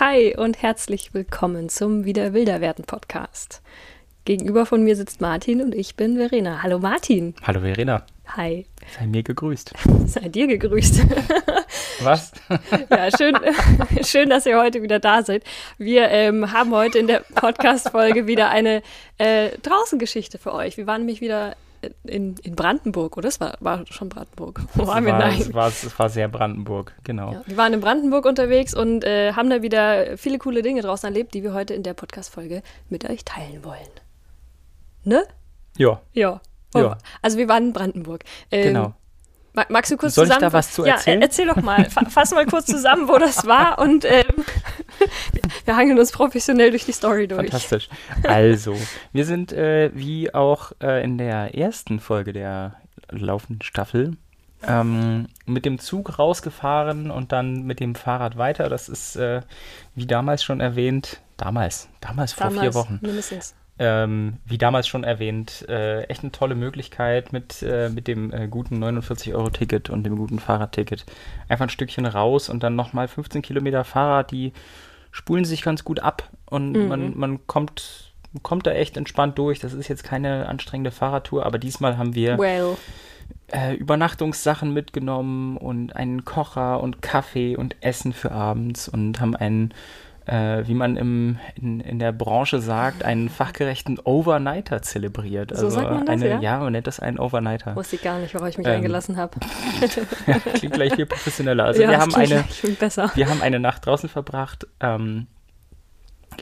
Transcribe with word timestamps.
Hi 0.00 0.34
und 0.34 0.62
herzlich 0.62 1.12
willkommen 1.12 1.68
zum 1.68 2.06
Wieder 2.06 2.32
wilder 2.32 2.62
werden 2.62 2.86
Podcast. 2.86 3.60
Gegenüber 4.24 4.64
von 4.64 4.82
mir 4.82 4.96
sitzt 4.96 5.20
Martin 5.20 5.60
und 5.60 5.74
ich 5.74 5.94
bin 5.94 6.16
Verena. 6.16 6.62
Hallo 6.62 6.78
Martin. 6.78 7.34
Hallo 7.42 7.60
Verena. 7.60 8.06
Hi. 8.28 8.64
Sei 8.98 9.06
mir 9.06 9.22
gegrüßt. 9.22 9.74
Sei 10.06 10.30
dir 10.30 10.46
gegrüßt. 10.46 11.02
Was? 12.00 12.32
ja, 12.90 13.10
schön, 13.14 13.36
schön, 14.02 14.30
dass 14.30 14.46
ihr 14.46 14.58
heute 14.58 14.80
wieder 14.80 15.00
da 15.00 15.22
seid. 15.22 15.44
Wir 15.76 16.08
ähm, 16.08 16.50
haben 16.50 16.74
heute 16.74 16.98
in 16.98 17.06
der 17.06 17.22
Podcast-Folge 17.34 18.26
wieder 18.26 18.48
eine 18.48 18.82
äh, 19.18 19.50
Draußengeschichte 19.58 20.38
für 20.38 20.54
euch. 20.54 20.78
Wir 20.78 20.86
waren 20.86 21.02
nämlich 21.02 21.20
wieder 21.20 21.56
in, 22.04 22.36
in 22.42 22.54
Brandenburg, 22.54 23.16
oder? 23.16 23.28
Es 23.28 23.40
war, 23.40 23.56
war 23.60 23.84
schon 23.90 24.08
Brandenburg. 24.08 24.60
Wo 24.74 24.86
waren 24.86 25.04
wir 25.04 25.12
war, 25.12 25.28
es, 25.28 25.52
war, 25.54 25.68
es 25.68 25.98
war 25.98 26.08
sehr 26.08 26.28
Brandenburg, 26.28 26.94
genau. 27.04 27.32
Ja, 27.32 27.42
wir 27.46 27.56
waren 27.56 27.72
in 27.72 27.80
Brandenburg 27.80 28.26
unterwegs 28.26 28.74
und 28.74 29.04
äh, 29.04 29.32
haben 29.32 29.50
da 29.50 29.62
wieder 29.62 30.16
viele 30.16 30.38
coole 30.38 30.62
Dinge 30.62 30.82
draußen 30.82 31.06
erlebt, 31.06 31.34
die 31.34 31.42
wir 31.42 31.54
heute 31.54 31.74
in 31.74 31.82
der 31.82 31.94
Podcast-Folge 31.94 32.62
mit 32.88 33.08
euch 33.08 33.24
teilen 33.24 33.64
wollen. 33.64 33.78
Ne? 35.04 35.24
Ja. 35.76 36.00
Ja. 36.12 36.40
Oh, 36.74 36.78
ja. 36.78 36.98
Also 37.22 37.38
wir 37.38 37.48
waren 37.48 37.68
in 37.68 37.72
Brandenburg. 37.72 38.24
Ähm, 38.50 38.68
genau. 38.68 38.94
Magst 39.52 39.90
du 39.90 39.96
kurz 39.96 40.14
Soll 40.14 40.26
zusammen? 40.26 40.44
ich 40.44 40.48
da 40.48 40.52
was 40.52 40.72
zu 40.72 40.84
erzählen? 40.84 41.20
Ja, 41.20 41.26
erzähl 41.26 41.46
doch 41.48 41.56
mal. 41.56 41.84
Fass 41.90 42.30
mal 42.30 42.46
kurz 42.46 42.66
zusammen, 42.66 43.08
wo 43.08 43.18
das 43.18 43.46
war 43.48 43.80
und 43.80 44.04
ähm, 44.04 44.44
wir 45.64 45.76
hangeln 45.76 45.98
uns 45.98 46.12
professionell 46.12 46.70
durch 46.70 46.84
die 46.84 46.92
Story 46.92 47.28
durch. 47.28 47.40
Fantastisch. 47.40 47.88
Also, 48.24 48.76
wir 49.12 49.24
sind 49.24 49.52
äh, 49.52 49.90
wie 49.94 50.32
auch 50.34 50.72
äh, 50.82 51.02
in 51.02 51.18
der 51.18 51.56
ersten 51.56 52.00
Folge 52.00 52.32
der 52.32 52.76
laufenden 53.10 53.62
Staffel 53.62 54.16
ähm, 54.66 55.26
mit 55.46 55.64
dem 55.64 55.78
Zug 55.78 56.18
rausgefahren 56.18 57.10
und 57.10 57.32
dann 57.32 57.62
mit 57.62 57.80
dem 57.80 57.94
Fahrrad 57.94 58.36
weiter. 58.36 58.68
Das 58.68 58.88
ist, 58.88 59.16
äh, 59.16 59.40
wie 59.94 60.06
damals 60.06 60.44
schon 60.44 60.60
erwähnt, 60.60 61.20
damals, 61.36 61.88
damals 62.00 62.32
vor 62.32 62.48
damals, 62.48 62.60
vier 62.62 62.74
Wochen. 62.74 62.98
Mindestens 63.00 63.54
ähm, 63.80 64.34
wie 64.44 64.58
damals 64.58 64.86
schon 64.86 65.04
erwähnt, 65.04 65.64
äh, 65.66 66.02
echt 66.02 66.22
eine 66.22 66.32
tolle 66.32 66.54
Möglichkeit 66.54 67.32
mit, 67.32 67.62
äh, 67.62 67.88
mit 67.88 68.08
dem 68.08 68.30
äh, 68.30 68.46
guten 68.46 68.84
49-Euro-Ticket 68.84 69.88
und 69.88 70.04
dem 70.04 70.16
guten 70.16 70.38
Fahrradticket. 70.38 71.06
Einfach 71.48 71.64
ein 71.64 71.70
Stückchen 71.70 72.04
raus 72.04 72.50
und 72.50 72.62
dann 72.62 72.76
nochmal 72.76 73.08
15 73.08 73.40
Kilometer 73.40 73.84
Fahrrad, 73.84 74.32
die 74.32 74.52
spulen 75.10 75.44
sich 75.44 75.62
ganz 75.62 75.84
gut 75.84 76.00
ab 76.00 76.30
und 76.46 76.72
mhm. 76.72 76.88
man, 76.88 77.18
man 77.18 77.46
kommt, 77.46 78.12
kommt 78.42 78.66
da 78.66 78.72
echt 78.72 78.96
entspannt 78.96 79.38
durch. 79.38 79.58
Das 79.58 79.72
ist 79.72 79.88
jetzt 79.88 80.04
keine 80.04 80.48
anstrengende 80.48 80.90
Fahrradtour, 80.90 81.46
aber 81.46 81.58
diesmal 81.58 81.98
haben 81.98 82.14
wir 82.14 82.38
well. 82.38 82.76
Äh, 83.48 83.74
Übernachtungssachen 83.74 84.72
mitgenommen 84.72 85.56
und 85.56 85.94
einen 85.94 86.24
Kocher 86.24 86.80
und 86.80 87.02
Kaffee 87.02 87.56
und 87.56 87.76
Essen 87.80 88.12
für 88.12 88.32
abends 88.32 88.88
und 88.88 89.20
haben 89.20 89.34
einen 89.36 89.74
äh, 90.30 90.66
wie 90.66 90.74
man 90.74 90.96
im, 90.96 91.38
in, 91.56 91.80
in 91.80 91.98
der 91.98 92.12
Branche 92.12 92.60
sagt, 92.60 93.04
einen 93.04 93.28
fachgerechten 93.28 93.98
Overnighter 93.98 94.80
zelebriert. 94.80 95.52
Also 95.52 95.68
so 95.68 95.76
sagt 95.76 95.90
man 95.90 96.06
das, 96.06 96.12
eine, 96.12 96.28
ja? 96.28 96.40
ja, 96.40 96.58
man 96.58 96.72
nennt 96.72 96.86
das 96.86 97.00
einen 97.00 97.18
Overnighter. 97.18 97.74
Wusste 97.74 97.96
ich 97.96 98.02
gar 98.02 98.18
nicht, 98.18 98.32
worauf 98.34 98.48
ich 98.48 98.58
mich 98.58 98.66
ähm, 98.66 98.74
eingelassen 98.74 99.16
habe. 99.16 99.40
ja, 100.26 100.38
klingt 100.54 100.74
gleich 100.74 100.94
viel 100.94 101.06
professioneller. 101.06 101.64
Also 101.64 101.82
ja, 101.82 101.90
wir, 101.90 101.98
haben 101.98 102.14
eine, 102.14 102.44
wir 103.14 103.28
haben 103.28 103.42
eine 103.42 103.58
Nacht 103.58 103.86
draußen 103.86 104.08
verbracht, 104.08 104.68
ähm, 104.78 105.26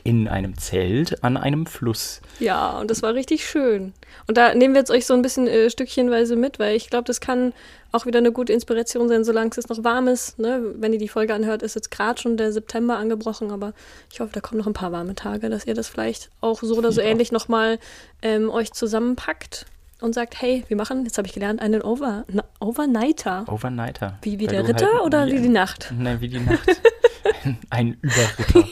in 0.03 0.27
einem 0.27 0.57
Zelt 0.57 1.23
an 1.23 1.37
einem 1.37 1.65
Fluss. 1.65 2.21
Ja, 2.39 2.79
und 2.79 2.89
das 2.89 3.01
war 3.01 3.13
richtig 3.13 3.47
schön. 3.47 3.93
Und 4.27 4.37
da 4.37 4.53
nehmen 4.53 4.73
wir 4.73 4.81
jetzt 4.81 4.91
euch 4.91 5.05
so 5.05 5.13
ein 5.13 5.21
bisschen 5.21 5.47
äh, 5.47 5.69
stückchenweise 5.69 6.35
mit, 6.35 6.59
weil 6.59 6.75
ich 6.75 6.89
glaube, 6.89 7.05
das 7.05 7.21
kann 7.21 7.53
auch 7.91 8.05
wieder 8.05 8.19
eine 8.19 8.31
gute 8.31 8.53
Inspiration 8.53 9.07
sein, 9.07 9.23
solange 9.23 9.51
es 9.55 9.67
noch 9.67 9.83
warm 9.83 10.07
ist. 10.07 10.37
Ne? 10.37 10.73
Wenn 10.75 10.93
ihr 10.93 10.99
die 10.99 11.07
Folge 11.07 11.33
anhört, 11.33 11.63
ist 11.63 11.75
jetzt 11.75 11.91
gerade 11.91 12.21
schon 12.21 12.37
der 12.37 12.51
September 12.51 12.97
angebrochen, 12.97 13.51
aber 13.51 13.73
ich 14.11 14.19
hoffe, 14.19 14.31
da 14.33 14.41
kommen 14.41 14.59
noch 14.59 14.67
ein 14.67 14.73
paar 14.73 14.91
warme 14.91 15.15
Tage, 15.15 15.49
dass 15.49 15.65
ihr 15.65 15.73
das 15.73 15.87
vielleicht 15.87 16.29
auch 16.41 16.61
so 16.61 16.75
oder 16.75 16.91
so 16.91 17.01
ja. 17.01 17.07
ähnlich 17.07 17.31
nochmal 17.31 17.79
ähm, 18.21 18.49
euch 18.49 18.73
zusammenpackt 18.73 19.65
und 20.01 20.13
sagt, 20.13 20.41
hey, 20.41 20.63
wir 20.67 20.77
machen, 20.77 21.03
jetzt 21.03 21.17
habe 21.17 21.27
ich 21.27 21.33
gelernt, 21.33 21.61
einen 21.61 21.81
Over, 21.81 22.25
Overnighter. 22.59 23.45
Overnighter. 23.47 24.17
Wie, 24.21 24.39
wie 24.39 24.47
der 24.47 24.67
Ritter 24.67 24.93
halt, 24.93 25.01
oder 25.03 25.27
wie 25.27 25.41
die 25.41 25.49
Nacht? 25.49 25.93
Nein, 25.97 26.21
wie 26.21 26.29
die 26.29 26.39
Nacht. 26.39 26.81
ein 27.69 27.97
Überritter. 28.01 28.65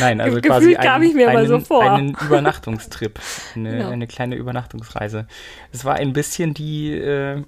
Nein, 0.00 0.20
also 0.20 0.36
Gefühlt 0.40 0.52
quasi 0.52 0.74
kam 0.74 1.02
ich 1.02 1.14
mir 1.14 1.28
einen, 1.28 1.46
so 1.46 1.60
vor. 1.60 1.82
einen 1.82 2.14
Übernachtungstrip, 2.14 3.18
eine, 3.54 3.70
Genau. 3.70 3.90
eine 3.90 4.06
kleine 4.06 4.36
Übernachtungsreise. 4.36 5.26
Es 5.72 5.84
war 5.84 5.94
ein 5.94 6.12
bisschen 6.12 6.54
die, 6.54 6.92
äh, 6.92 7.42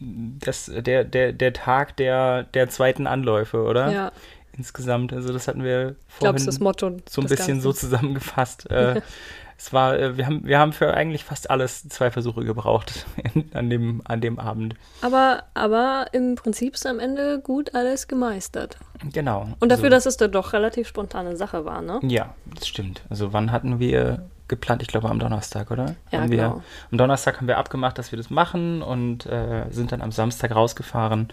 das, 0.00 0.70
der, 0.74 1.04
der, 1.04 1.32
der 1.32 1.52
Tag 1.52 1.96
der, 1.96 2.44
der 2.44 2.68
zweiten 2.68 3.06
Anläufe, 3.06 3.62
oder? 3.62 3.90
Ja, 3.90 4.12
Insgesamt, 4.56 5.12
also 5.12 5.32
das 5.32 5.48
hatten 5.48 5.64
wir 5.64 5.96
vorhin 6.06 6.36
ist 6.36 6.46
das 6.46 6.60
Motto. 6.60 6.96
so 7.08 7.20
ein 7.20 7.26
bisschen 7.26 7.60
so 7.60 7.70
Ganzen. 7.70 7.90
zusammengefasst. 7.90 8.70
Äh, 8.74 9.00
es 9.56 9.72
war, 9.72 9.96
äh, 9.98 10.16
wir 10.16 10.26
haben, 10.26 10.44
wir 10.44 10.58
haben 10.58 10.72
für 10.72 10.94
eigentlich 10.94 11.24
fast 11.24 11.48
alles 11.50 11.88
zwei 11.88 12.10
Versuche 12.10 12.44
gebraucht 12.44 13.06
in, 13.34 13.44
an, 13.54 13.70
dem, 13.70 14.02
an 14.04 14.20
dem 14.20 14.38
Abend. 14.38 14.74
Aber, 15.00 15.44
aber 15.54 16.06
im 16.12 16.34
Prinzip 16.34 16.74
ist 16.74 16.86
am 16.86 16.98
Ende 16.98 17.40
gut 17.40 17.74
alles 17.74 18.08
gemeistert. 18.08 18.76
Genau. 19.12 19.48
Und 19.60 19.70
dafür, 19.70 19.84
so. 19.84 19.90
dass 19.90 20.06
es 20.06 20.16
dann 20.16 20.32
doch 20.32 20.52
relativ 20.52 20.88
spontane 20.88 21.36
Sache 21.36 21.64
war, 21.64 21.82
ne? 21.82 22.00
Ja, 22.02 22.34
das 22.54 22.68
stimmt. 22.68 23.02
Also 23.10 23.32
wann 23.32 23.52
hatten 23.52 23.78
wir 23.78 24.24
geplant? 24.48 24.82
Ich 24.82 24.88
glaube 24.88 25.08
am 25.08 25.18
Donnerstag, 25.18 25.70
oder? 25.70 25.96
Ja, 26.10 26.20
haben 26.20 26.30
wir, 26.30 26.42
genau. 26.42 26.62
Am 26.90 26.98
Donnerstag 26.98 27.38
haben 27.38 27.48
wir 27.48 27.58
abgemacht, 27.58 27.98
dass 27.98 28.12
wir 28.12 28.16
das 28.16 28.30
machen 28.30 28.82
und 28.82 29.26
äh, 29.26 29.66
sind 29.70 29.92
dann 29.92 30.02
am 30.02 30.12
Samstag 30.12 30.54
rausgefahren 30.54 31.28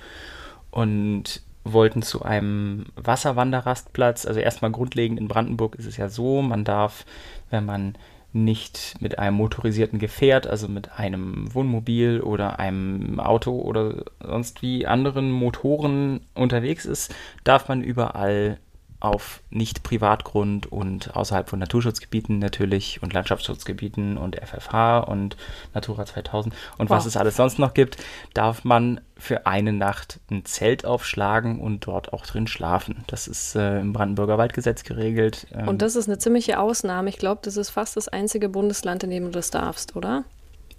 und 0.71 1.41
wollten 1.63 2.01
zu 2.01 2.23
einem 2.23 2.85
Wasserwanderrastplatz. 2.95 4.25
Also 4.25 4.39
erstmal 4.39 4.71
grundlegend 4.71 5.19
in 5.19 5.27
Brandenburg 5.27 5.75
ist 5.75 5.85
es 5.85 5.97
ja 5.97 6.09
so, 6.09 6.41
man 6.41 6.63
darf, 6.63 7.05
wenn 7.49 7.65
man 7.65 7.95
nicht 8.33 8.95
mit 9.01 9.19
einem 9.19 9.35
motorisierten 9.35 9.99
Gefährt, 9.99 10.47
also 10.47 10.67
mit 10.67 10.97
einem 10.97 11.53
Wohnmobil 11.53 12.21
oder 12.21 12.59
einem 12.59 13.19
Auto 13.19 13.59
oder 13.59 14.05
sonst 14.23 14.61
wie 14.61 14.87
anderen 14.87 15.31
Motoren 15.31 16.21
unterwegs 16.33 16.85
ist, 16.85 17.13
darf 17.43 17.67
man 17.67 17.83
überall 17.83 18.57
auf 19.01 19.41
nicht 19.49 19.83
Privatgrund 19.83 20.71
und 20.71 21.15
außerhalb 21.15 21.49
von 21.49 21.59
Naturschutzgebieten 21.59 22.39
natürlich 22.39 23.01
und 23.03 23.11
Landschaftsschutzgebieten 23.13 24.17
und 24.17 24.37
FFH 24.37 24.99
und 24.99 25.35
Natura 25.73 26.05
2000 26.05 26.55
und 26.77 26.89
was 26.89 27.03
Wow. 27.03 27.07
es 27.07 27.17
alles 27.17 27.35
sonst 27.35 27.59
noch 27.59 27.73
gibt, 27.73 27.97
darf 28.33 28.63
man 28.63 29.01
für 29.17 29.45
eine 29.45 29.73
Nacht 29.73 30.19
ein 30.29 30.45
Zelt 30.45 30.85
aufschlagen 30.85 31.59
und 31.59 31.85
dort 31.87 32.13
auch 32.13 32.25
drin 32.25 32.47
schlafen. 32.47 33.03
Das 33.07 33.27
ist 33.27 33.55
äh, 33.55 33.79
im 33.79 33.91
Brandenburger 33.91 34.37
Waldgesetz 34.37 34.83
geregelt. 34.83 35.47
Ähm, 35.53 35.67
Und 35.67 35.81
das 35.81 35.95
ist 35.95 36.07
eine 36.07 36.17
ziemliche 36.19 36.59
Ausnahme. 36.59 37.09
Ich 37.09 37.17
glaube, 37.17 37.41
das 37.43 37.57
ist 37.57 37.71
fast 37.71 37.97
das 37.97 38.07
einzige 38.07 38.49
Bundesland, 38.49 39.03
in 39.03 39.09
dem 39.09 39.25
du 39.25 39.31
das 39.31 39.49
darfst, 39.51 39.95
oder? 39.95 40.23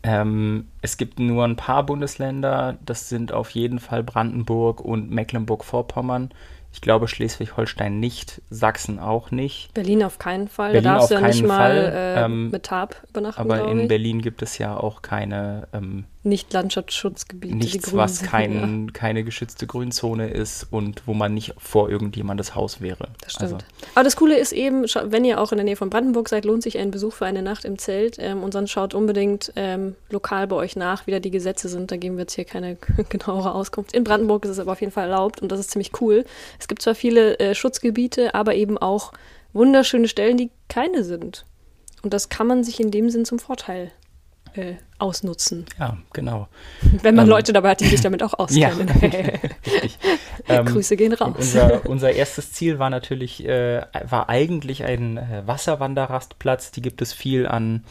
Ähm, 0.04 0.68
es 0.80 0.96
gibt 0.96 1.20
nur 1.20 1.44
ein 1.44 1.54
paar 1.56 1.84
Bundesländer, 1.86 2.76
das 2.84 3.08
sind 3.08 3.32
auf 3.32 3.50
jeden 3.50 3.78
Fall 3.78 4.02
Brandenburg 4.02 4.80
und 4.80 5.10
Mecklenburg-Vorpommern. 5.10 6.30
Ich 6.72 6.80
glaube 6.80 7.06
Schleswig-Holstein 7.06 8.00
nicht, 8.00 8.40
Sachsen 8.50 8.98
auch 8.98 9.30
nicht. 9.30 9.72
Berlin 9.74 10.02
auf 10.02 10.18
keinen 10.18 10.48
Fall. 10.48 10.72
Berlin 10.72 10.84
da 10.84 10.94
darfst 10.94 11.10
du 11.10 11.14
ja 11.16 11.20
nicht 11.20 11.38
keinen 11.40 11.48
mal 11.48 11.70
Fall. 11.70 11.92
äh, 11.94 12.24
Ähm, 12.24 12.50
mit 12.50 12.62
Tarp 12.64 12.96
übernachten, 13.10 13.40
Aber 13.40 13.68
in 13.68 13.80
ich. 13.80 13.88
Berlin 13.88 14.22
gibt 14.22 14.42
es 14.42 14.56
ja 14.58 14.76
auch 14.76 15.02
keine 15.02 15.68
ähm, 15.74 16.04
Nicht 16.24 16.52
Landschaftsschutzgebiete. 16.52 17.56
die 17.56 17.64
nichts, 17.64 17.96
was 17.96 18.22
kein, 18.22 18.92
keine 18.92 19.24
geschützte 19.24 19.66
Grünzone 19.66 20.30
ist 20.30 20.68
und 20.70 21.02
wo 21.06 21.14
man 21.14 21.34
nicht 21.34 21.54
vor 21.58 21.90
irgendjemandes 21.90 22.54
Haus 22.54 22.80
wäre. 22.80 23.08
Das 23.22 23.32
stimmt. 23.32 23.54
Also, 23.54 23.66
Aber 23.96 24.04
das 24.04 24.14
Coole 24.14 24.38
ist 24.38 24.52
eben, 24.52 24.84
wenn 24.84 25.24
ihr 25.24 25.40
auch 25.40 25.50
in 25.50 25.58
der 25.58 25.64
Nähe 25.64 25.74
von 25.74 25.90
Brandenburg 25.90 26.28
seid, 26.28 26.44
lohnt 26.44 26.62
sich 26.62 26.78
ein 26.78 26.92
Besuch 26.92 27.14
für 27.14 27.26
eine 27.26 27.42
Nacht 27.42 27.64
im 27.64 27.76
Zelt. 27.76 28.18
Ähm, 28.20 28.44
und 28.44 28.52
sonst 28.52 28.70
schaut 28.70 28.94
unbedingt 28.94 29.52
ähm, 29.56 29.96
lokal 30.10 30.46
bei 30.46 30.54
euch 30.54 30.76
nach, 30.76 31.08
wie 31.08 31.10
da 31.10 31.18
die 31.18 31.32
Gesetze 31.32 31.68
sind. 31.68 31.90
Da 31.90 31.96
geben 31.96 32.16
wir 32.16 32.22
jetzt 32.22 32.34
hier 32.34 32.44
keine 32.44 32.76
genauere 33.08 33.52
Auskunft. 33.54 33.92
In 33.92 34.04
Brandenburg 34.04 34.44
ist 34.44 34.52
es 34.52 34.58
aber 34.60 34.72
auf 34.72 34.80
jeden 34.80 34.92
Fall 34.92 35.10
erlaubt 35.10 35.42
und 35.42 35.50
das 35.50 35.58
ist 35.58 35.72
ziemlich 35.72 36.00
cool. 36.00 36.24
Es 36.60 36.68
gibt 36.68 36.82
zwar 36.82 36.94
viele 36.94 37.38
äh, 37.40 37.56
Schutzgebiete, 37.56 38.36
aber 38.36 38.54
eben 38.54 38.78
auch 38.78 39.12
wunderschöne 39.52 40.06
Stellen, 40.06 40.36
die 40.36 40.50
keine 40.68 41.02
sind. 41.02 41.44
Und 42.02 42.14
das 42.14 42.28
kann 42.28 42.46
man 42.46 42.62
sich 42.62 42.78
in 42.78 42.92
dem 42.92 43.10
Sinn 43.10 43.24
zum 43.24 43.40
Vorteil 43.40 43.90
äh, 44.54 44.76
ausnutzen. 44.98 45.66
ja, 45.78 45.96
genau. 46.12 46.48
Wenn 46.80 47.14
man 47.14 47.26
Ähm, 47.26 47.30
Leute 47.30 47.52
dabei 47.52 47.70
hat, 47.70 47.80
die 47.80 47.86
sich 47.86 48.00
damit 48.02 48.22
auch 48.22 48.34
Ja, 48.50 48.72
auskennen. 48.72 48.88
richtig. 49.66 49.98
Ähm, 50.48 50.64
Grüße 50.66 50.96
gehen 50.96 51.12
raus. 51.12 51.36
unser, 51.38 51.86
unser 51.86 52.12
erstes 52.12 52.52
Ziel 52.52 52.78
war 52.80 52.90
natürlich, 52.90 53.44
äh, 53.46 53.82
war 54.04 54.28
eigentlich 54.28 54.82
ein 54.84 55.16
äh, 55.18 55.42
Wasserwanderrastplatz. 55.46 56.72
Die 56.72 56.82
gibt 56.82 57.00
es 57.02 57.12
viel 57.12 57.46
an, 57.46 57.84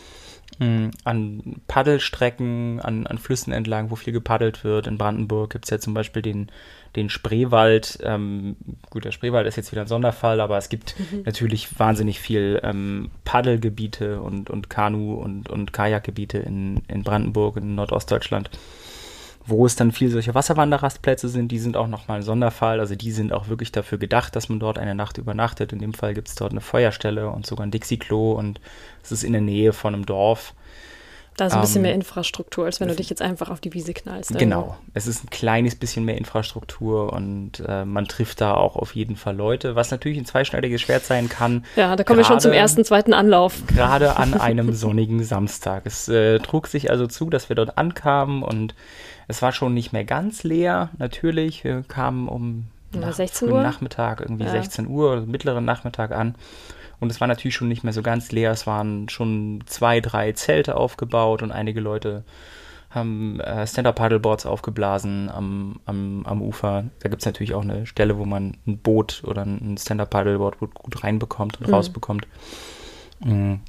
mh, 0.60 0.92
an 1.06 1.62
Paddelstrecken, 1.68 2.81
an, 2.81 3.07
an 3.07 3.18
Flüssen 3.18 3.54
entlang, 3.54 3.90
wo 3.92 3.96
viel 3.96 4.14
gepaddelt 4.14 4.64
wird. 4.64 4.88
In 4.88 4.98
Brandenburg 4.98 5.52
gibt 5.52 5.66
es 5.66 5.72
ja 5.72 5.80
zum 5.80 5.94
Beispiel 5.94 6.22
den, 6.22 6.52
den 6.96 7.10
Spreewald. 7.10 8.00
Ähm, 8.04 8.56
gut, 8.90 9.06
der 9.06 9.12
Spreewald 9.12 9.48
ist 9.48 9.56
jetzt 9.56 9.72
wieder 9.72 9.82
ein 9.82 9.88
Sonderfall, 9.88 10.42
aber 10.42 10.58
es 10.58 10.70
gibt 10.70 10.96
natürlich 11.26 11.80
wahnsinnig 11.80 12.20
viel 12.20 12.60
ähm, 12.64 13.10
Paddelgebiete 13.24 14.22
und, 14.22 14.50
und 14.50 14.70
Kanu- 14.70 15.16
und, 15.16 15.50
und 15.50 15.74
Kajakgebiete 15.74 16.40
in, 16.40 16.82
in 16.88 17.04
Brandenburg, 17.04 17.58
in 17.58 17.76
Nordostdeutschland. 17.76 18.50
Wo 19.44 19.66
es 19.66 19.76
dann 19.76 19.92
viel 19.92 20.10
solche 20.12 20.36
Wasserwanderrastplätze 20.36 21.28
sind, 21.28 21.52
die 21.52 21.58
sind 21.58 21.76
auch 21.76 21.88
nochmal 21.88 22.18
ein 22.18 22.24
Sonderfall. 22.24 22.80
Also 22.80 22.96
die 22.96 23.12
sind 23.12 23.34
auch 23.34 23.48
wirklich 23.48 23.72
dafür 23.72 23.98
gedacht, 23.98 24.36
dass 24.36 24.50
man 24.50 24.60
dort 24.60 24.78
eine 24.78 24.94
Nacht 24.94 25.18
übernachtet. 25.18 25.74
In 25.74 25.80
dem 25.80 25.96
Fall 25.96 26.14
gibt 26.14 26.28
es 26.28 26.36
dort 26.36 26.52
eine 26.52 26.62
Feuerstelle 26.62 27.30
und 27.30 27.48
sogar 27.48 27.66
ein 27.66 27.72
Dixie-Klo 27.72 28.34
und 28.34 28.62
es 29.02 29.12
ist 29.12 29.24
in 29.24 29.32
der 29.32 29.42
Nähe 29.42 29.74
von 29.74 29.96
einem 29.96 30.06
Dorf. 30.06 30.54
Da 31.42 31.48
ist 31.48 31.54
ein 31.54 31.62
bisschen 31.62 31.78
ähm, 31.78 31.82
mehr 31.82 31.96
Infrastruktur, 31.96 32.66
als 32.66 32.80
wenn 32.80 32.88
du 32.88 32.96
dich 32.96 33.10
jetzt 33.10 33.24
einfach 33.24 33.50
auf 33.50 33.60
die 33.60 33.74
Wiese 33.74 33.96
knallst. 33.96 34.38
Genau. 34.38 34.60
Irgendwo. 34.60 34.78
Es 34.94 35.08
ist 35.08 35.24
ein 35.24 35.32
kleines 35.32 35.74
bisschen 35.74 36.06
mehr 36.06 36.16
Infrastruktur 36.16 37.12
und 37.12 37.64
äh, 37.68 37.84
man 37.84 38.06
trifft 38.06 38.42
da 38.42 38.54
auch 38.54 38.76
auf 38.76 38.94
jeden 38.94 39.16
Fall 39.16 39.36
Leute, 39.36 39.76
was 39.76 39.90
natürlich 39.90 40.20
ein 40.20 40.26
zweischneidiges 40.26 40.82
Schwert 40.82 41.04
sein 41.04 41.30
kann. 41.30 41.66
Ja, 41.76 41.96
da 41.96 42.04
kommen 42.04 42.20
wir 42.20 42.26
schon 42.26 42.40
zum 42.40 42.52
ersten, 42.52 42.86
zweiten 42.86 43.16
Anlauf. 43.16 43.66
Gerade 43.66 44.18
an 44.18 44.36
einem 44.40 44.74
sonnigen 44.74 45.24
Samstag. 45.24 45.88
Es 45.88 46.08
äh, 46.10 46.38
trug 46.38 46.68
sich 46.68 46.92
also 46.92 47.08
zu, 47.08 47.32
dass 47.32 47.50
wir 47.50 47.56
dort 47.56 47.76
ankamen 47.76 48.44
und 48.44 48.76
es 49.28 49.42
war 49.42 49.52
schon 49.52 49.74
nicht 49.74 49.94
mehr 49.94 50.06
ganz 50.06 50.44
leer, 50.44 50.90
natürlich. 51.00 51.64
Wir 51.64 51.82
kamen 51.82 52.28
um 52.28 52.68
nach, 52.94 53.14
16 53.14 53.50
Uhr? 53.50 53.64
Nachmittag, 53.64 54.22
irgendwie 54.22 54.44
ja. 54.44 54.52
16 54.52 54.86
Uhr, 54.86 55.22
mittleren 55.26 55.66
Nachmittag 55.66 56.12
an. 56.12 56.36
Und 57.01 57.12
es 57.12 57.19
war 57.19 57.27
natürlich 57.27 57.56
schon 57.56 57.68
nicht 57.68 57.83
mehr 57.83 57.94
so 57.94 58.03
ganz 58.03 58.31
leer. 58.31 58.51
Es 58.51 58.68
waren 58.68 59.09
schon 59.09 59.63
zwei, 59.65 60.00
drei 60.00 60.31
Zelte 60.33 60.77
aufgebaut 60.77 61.42
und 61.42 61.51
einige 61.51 61.81
Leute 61.81 62.24
haben 62.92 63.39
äh, 63.39 63.65
Stand-Up-Paddleboards 63.65 64.45
aufgeblasen 64.45 65.30
am, 65.30 65.80
am, 65.86 66.25
am 66.25 66.42
Ufer. 66.42 66.86
Da 67.00 67.09
gibt 67.09 67.24
es 67.24 67.25
natürlich 67.25 67.53
auch 67.56 67.63
eine 67.63 67.88
Stelle, 67.88 68.18
wo 68.18 68.25
man 68.25 68.56
ein 68.68 68.77
Boot 68.77 69.24
oder 69.25 69.42
ein 69.42 69.77
Stand-Up-Paddleboard 69.80 70.59
gut, 70.59 70.75
gut 70.75 71.03
reinbekommt 71.03 71.59
und 71.59 71.68
mhm. 71.68 71.74
rausbekommt. 71.74 72.27
Mhm. 73.19 73.62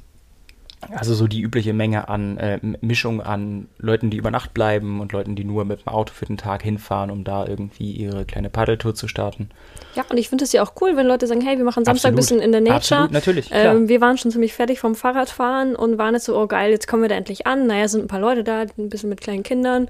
Also 0.95 1.13
so 1.13 1.27
die 1.27 1.41
übliche 1.41 1.73
Menge 1.73 2.09
an 2.09 2.37
äh, 2.37 2.59
Mischung 2.81 3.21
an 3.21 3.67
Leuten, 3.77 4.09
die 4.09 4.17
über 4.17 4.31
Nacht 4.31 4.53
bleiben 4.53 4.99
und 5.01 5.11
Leuten, 5.11 5.35
die 5.35 5.43
nur 5.43 5.65
mit 5.65 5.81
dem 5.81 5.87
Auto 5.87 6.13
für 6.13 6.25
den 6.25 6.37
Tag 6.37 6.63
hinfahren, 6.63 7.11
um 7.11 7.23
da 7.23 7.45
irgendwie 7.45 7.91
ihre 7.91 8.25
kleine 8.25 8.49
Paddeltour 8.49 8.95
zu 8.95 9.07
starten. 9.07 9.49
Ja, 9.95 10.03
und 10.09 10.17
ich 10.17 10.29
finde 10.29 10.43
es 10.43 10.51
ja 10.51 10.63
auch 10.63 10.73
cool, 10.81 10.95
wenn 10.95 11.07
Leute 11.07 11.27
sagen, 11.27 11.41
hey, 11.41 11.57
wir 11.57 11.65
machen 11.65 11.85
Samstag 11.85 12.09
ein 12.09 12.15
bisschen 12.15 12.39
in 12.39 12.51
der 12.51 12.61
Nature. 12.61 13.01
Absolut, 13.01 13.11
natürlich. 13.11 13.49
Ähm, 13.51 13.87
wir 13.87 14.01
waren 14.01 14.17
schon 14.17 14.31
ziemlich 14.31 14.53
fertig 14.53 14.79
vom 14.79 14.95
Fahrradfahren 14.95 15.75
und 15.75 15.97
waren 15.97 16.15
jetzt 16.15 16.25
so, 16.25 16.37
oh 16.37 16.47
geil, 16.47 16.71
jetzt 16.71 16.87
kommen 16.87 17.03
wir 17.03 17.09
da 17.09 17.15
endlich 17.15 17.45
an. 17.45 17.67
Naja, 17.67 17.87
sind 17.87 18.05
ein 18.05 18.07
paar 18.07 18.19
Leute 18.19 18.43
da, 18.43 18.61
ein 18.61 18.89
bisschen 18.89 19.09
mit 19.09 19.21
kleinen 19.21 19.43
Kindern 19.43 19.87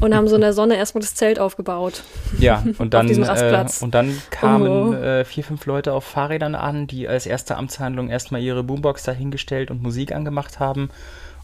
und 0.00 0.14
haben 0.14 0.28
so 0.28 0.36
in 0.36 0.40
der 0.40 0.54
Sonne 0.54 0.76
erstmal 0.76 1.02
das 1.02 1.14
Zelt 1.14 1.38
aufgebaut. 1.38 2.02
Ja, 2.38 2.64
und 2.78 2.94
dann, 2.94 3.08
äh, 3.08 3.66
und 3.80 3.94
dann 3.94 4.16
kamen 4.30 4.68
oh. 4.68 4.94
äh, 4.94 5.24
vier, 5.24 5.44
fünf 5.44 5.66
Leute 5.66 5.92
auf 5.92 6.04
Fahrrädern 6.04 6.54
an, 6.54 6.86
die 6.86 7.06
als 7.06 7.26
erste 7.26 7.56
Amtshandlung 7.56 8.08
erstmal 8.08 8.40
ihre 8.40 8.62
Boombox 8.62 9.02
dahingestellt 9.02 9.70
und 9.70 9.82
Musik 9.82 10.12
angemacht 10.12 10.31
gemacht 10.32 10.58
haben. 10.58 10.88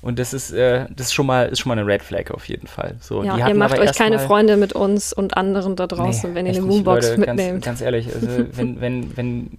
Und 0.00 0.18
das 0.18 0.32
ist, 0.32 0.52
äh, 0.52 0.86
das 0.94 1.08
ist 1.08 1.12
schon 1.12 1.26
mal, 1.26 1.48
ist 1.48 1.58
schon 1.60 1.70
mal 1.70 1.78
eine 1.78 1.86
Red 1.86 2.02
Flag 2.02 2.30
auf 2.30 2.48
jeden 2.48 2.68
Fall. 2.68 2.94
So, 3.00 3.24
ja, 3.24 3.48
ihr 3.48 3.54
macht 3.54 3.78
euch 3.78 3.94
keine 3.94 4.18
Freunde 4.18 4.56
mit 4.56 4.72
uns 4.72 5.12
und 5.12 5.36
anderen 5.36 5.74
da 5.74 5.86
draußen, 5.86 6.30
nee, 6.30 6.36
wenn 6.36 6.46
ihr 6.46 6.52
eine 6.52 6.62
Moonbox 6.62 7.16
mitnehmt. 7.16 7.64
Ganz, 7.64 7.64
ganz 7.64 7.80
ehrlich, 7.80 8.06
also 8.14 8.28
wenn, 8.52 8.80
wenn, 8.80 9.16
wenn 9.16 9.58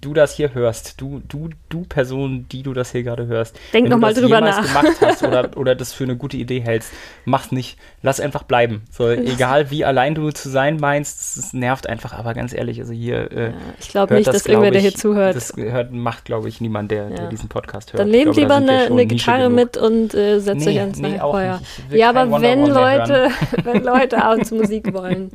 du 0.00 0.14
das 0.14 0.34
hier 0.34 0.54
hörst, 0.54 1.00
du, 1.00 1.22
du, 1.28 1.50
du 1.68 1.82
Person, 1.82 2.46
die 2.50 2.62
du 2.62 2.72
das 2.72 2.92
hier 2.92 3.02
gerade 3.02 3.26
hörst, 3.26 3.58
denk 3.72 3.88
nochmal 3.88 4.14
drüber 4.14 4.40
nach. 4.40 4.62
gemacht 4.62 5.00
hast 5.00 5.22
oder, 5.26 5.50
oder 5.56 5.74
das 5.74 5.92
für 5.92 6.04
eine 6.04 6.16
gute 6.16 6.36
Idee 6.36 6.60
hältst, 6.60 6.92
mach's 7.24 7.52
nicht. 7.52 7.78
Lass 8.02 8.20
einfach 8.20 8.42
bleiben. 8.42 8.82
So, 8.90 9.08
egal 9.08 9.70
wie 9.70 9.84
allein 9.84 10.14
du 10.14 10.30
zu 10.30 10.48
sein 10.48 10.78
meinst, 10.78 11.36
es 11.36 11.52
nervt 11.52 11.86
einfach, 11.86 12.12
aber 12.12 12.34
ganz 12.34 12.52
ehrlich, 12.52 12.80
also 12.80 12.92
hier. 12.92 13.30
Äh, 13.32 13.44
ja, 13.46 13.54
ich 13.78 13.88
glaube 13.88 14.14
nicht, 14.14 14.26
das, 14.26 14.34
dass 14.36 14.46
irgendwer, 14.46 14.70
der 14.70 14.80
hier 14.80 14.94
zuhört. 14.94 15.36
Das 15.36 15.52
hört, 15.56 15.92
macht, 15.92 16.24
glaube 16.24 16.48
ich, 16.48 16.60
niemand, 16.60 16.90
der, 16.90 17.08
ja. 17.08 17.16
der, 17.16 17.28
diesen 17.28 17.48
Podcast 17.48 17.92
hört. 17.92 18.00
Dann 18.00 18.10
nehmt 18.10 18.36
lieber 18.36 18.56
eine, 18.56 18.82
eine 18.86 19.06
Gitarre 19.06 19.50
mit 19.50 19.76
und 19.76 20.14
äh, 20.14 20.38
setzt 20.40 20.66
nee, 20.66 20.72
euch 20.72 20.80
ans 20.80 20.98
nee, 20.98 21.18
Feuer. 21.18 21.60
Ja, 21.90 22.10
aber 22.10 22.40
wenn 22.40 22.66
Leute, 22.66 23.30
wenn 23.64 23.82
Leute 23.82 24.22
abends 24.22 24.50
Musik 24.50 24.92
wollen. 24.94 25.30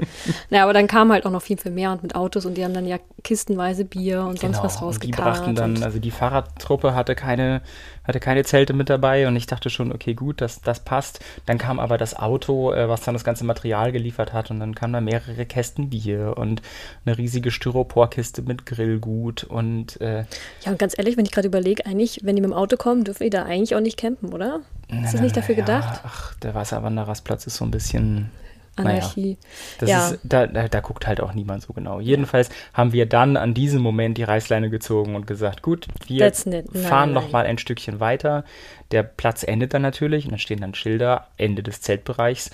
Naja, 0.50 0.64
aber 0.64 0.74
dann 0.74 0.88
kam 0.88 1.12
halt 1.12 1.26
auch 1.26 1.32
noch 1.32 1.42
viel, 1.42 1.58
viel 1.58 1.72
mehr 1.72 1.92
und 1.92 2.04
mit 2.04 2.16
Autos 2.16 2.46
und 2.46 2.56
die 2.56 2.64
haben 2.64 2.74
dann 2.74 2.88
ja 2.88 2.98
kistenweise 3.24 3.86
Bier 3.86 4.24
und 4.24 4.40
sonst 4.46 4.58
genau, 4.58 4.64
was 4.66 4.82
rausgekarrt. 4.82 5.18
Die 5.18 5.22
brachten 5.22 5.56
dann, 5.56 5.84
also 5.84 6.00
die 6.00 6.12
Fahrradtruppe 6.12 6.96
hatte 6.96 7.16
keine, 7.16 7.62
hatte 8.04 8.20
keine 8.20 8.44
Zelte 8.44 8.74
mit 8.74 8.90
dabei 8.90 9.28
und 9.28 9.36
ich 9.36 9.48
dachte 9.48 9.70
schon, 9.70 9.92
okay, 9.92 10.14
gut, 10.14 10.42
das, 10.42 10.62
das 10.62 10.80
passt. 10.80 11.20
Dann 11.46 11.58
kam 11.58 11.80
aber 11.80 11.98
das 11.98 12.16
Auto, 12.16 12.72
äh, 12.72 12.88
was 12.88 13.02
dann 13.02 13.14
das 13.14 13.24
ganze 13.24 13.44
Material 13.44 13.92
geliefert 13.92 14.34
hat 14.34 14.52
und 14.52 14.60
dann 14.60 14.76
kamen 14.76 14.94
da 14.94 15.02
mehrere 15.02 15.46
Kästen 15.46 15.90
Bier 15.90 16.36
und 16.38 16.62
eine 17.06 17.18
riesige 17.18 17.52
Styroporkiste 17.52 18.42
mit 18.42 18.66
Grillgut 18.66 19.44
und 19.44 20.00
äh, 20.02 20.26
Ja, 20.64 20.72
und 20.72 20.80
ganz 20.80 20.98
ehrlich, 20.98 21.18
wenn 21.18 21.26
ich 21.26 21.32
gerade 21.32 21.48
überlege, 21.48 21.86
eigentlich, 21.86 22.22
wenn 22.24 22.36
die 22.36 22.42
mit 22.42 22.52
dem 22.52 22.58
Auto 22.58 22.78
kommen, 22.78 23.04
dürfen 23.04 23.24
die 23.24 23.30
da 23.30 23.44
eigentlich 23.44 23.76
auch 23.76 23.82
nicht 23.82 23.98
campen, 23.98 24.34
oder? 24.34 24.62
Ist 24.88 25.14
das 25.14 25.22
nicht 25.22 25.36
dafür 25.36 25.56
gedacht? 25.56 26.02
ach, 26.04 26.36
der 26.36 26.54
Wasserwanderersplatz 26.54 27.48
ist 27.48 27.56
so 27.56 27.66
ein 27.66 27.72
bisschen 27.72 28.30
Anarchie. 28.76 29.38
Naja, 29.80 29.98
ja. 29.98 30.10
Ist, 30.10 30.20
da, 30.24 30.48
da, 30.48 30.68
da, 30.68 30.80
guckt 30.82 31.08
halt 31.08 31.22
auch 31.22 31.34
niemand 31.34 31.64
so 31.64 31.74
genau. 31.74 32.00
Jedenfalls 32.00 32.50
haben 32.74 32.92
wir 32.92 33.06
dann 33.06 33.38
an 33.38 33.54
diesem 33.54 33.82
Moment 33.82 34.18
die 34.18 34.24
Reißleine 34.24 34.70
gezogen 34.70 35.16
und 35.16 35.28
gesagt, 35.28 35.62
gut, 35.62 35.88
wir 36.08 36.32
fahren 36.74 37.14
noch 37.14 37.32
mal 37.32 37.46
ein 37.46 37.58
Stückchen 37.58 38.00
weiter. 38.00 38.44
Der 38.92 39.04
Platz 39.04 39.44
endet 39.44 39.74
dann 39.74 39.82
natürlich 39.82 40.26
und 40.26 40.32
dann 40.32 40.40
stehen 40.40 40.62
dann 40.62 40.74
Schilder, 40.74 41.28
Ende 41.38 41.64
des 41.64 41.82
Zeltbereichs. 41.82 42.52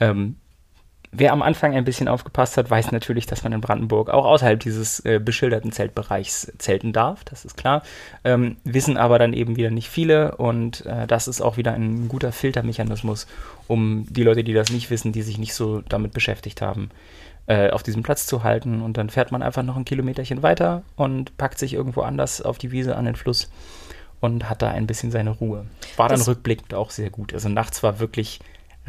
Ähm, 0.00 0.36
Wer 1.10 1.32
am 1.32 1.40
Anfang 1.40 1.74
ein 1.74 1.84
bisschen 1.84 2.06
aufgepasst 2.06 2.58
hat, 2.58 2.70
weiß 2.70 2.92
natürlich, 2.92 3.26
dass 3.26 3.42
man 3.42 3.52
in 3.52 3.62
Brandenburg 3.62 4.10
auch 4.10 4.26
außerhalb 4.26 4.60
dieses 4.60 5.00
äh, 5.00 5.18
beschilderten 5.18 5.72
Zeltbereichs 5.72 6.52
zelten 6.58 6.92
darf, 6.92 7.24
das 7.24 7.46
ist 7.46 7.56
klar. 7.56 7.82
Ähm, 8.24 8.56
wissen 8.64 8.98
aber 8.98 9.18
dann 9.18 9.32
eben 9.32 9.56
wieder 9.56 9.70
nicht 9.70 9.88
viele 9.88 10.36
und 10.36 10.84
äh, 10.84 11.06
das 11.06 11.26
ist 11.26 11.40
auch 11.40 11.56
wieder 11.56 11.72
ein 11.72 12.08
guter 12.08 12.30
Filtermechanismus, 12.30 13.26
um 13.68 14.06
die 14.10 14.22
Leute, 14.22 14.44
die 14.44 14.52
das 14.52 14.70
nicht 14.70 14.90
wissen, 14.90 15.12
die 15.12 15.22
sich 15.22 15.38
nicht 15.38 15.54
so 15.54 15.80
damit 15.88 16.12
beschäftigt 16.12 16.60
haben, 16.60 16.90
äh, 17.46 17.70
auf 17.70 17.82
diesem 17.82 18.02
Platz 18.02 18.26
zu 18.26 18.44
halten. 18.44 18.82
Und 18.82 18.98
dann 18.98 19.08
fährt 19.08 19.32
man 19.32 19.42
einfach 19.42 19.62
noch 19.62 19.76
ein 19.76 19.86
Kilometerchen 19.86 20.42
weiter 20.42 20.82
und 20.96 21.38
packt 21.38 21.58
sich 21.58 21.72
irgendwo 21.72 22.02
anders 22.02 22.42
auf 22.42 22.58
die 22.58 22.70
Wiese 22.70 22.96
an 22.96 23.06
den 23.06 23.16
Fluss 23.16 23.50
und 24.20 24.50
hat 24.50 24.60
da 24.60 24.68
ein 24.68 24.86
bisschen 24.86 25.10
seine 25.10 25.30
Ruhe. 25.30 25.64
War 25.96 26.08
dann 26.08 26.18
das 26.18 26.28
rückblickend 26.28 26.74
auch 26.74 26.90
sehr 26.90 27.08
gut. 27.08 27.32
Also 27.32 27.48
nachts 27.48 27.82
war 27.82 27.98
wirklich 27.98 28.40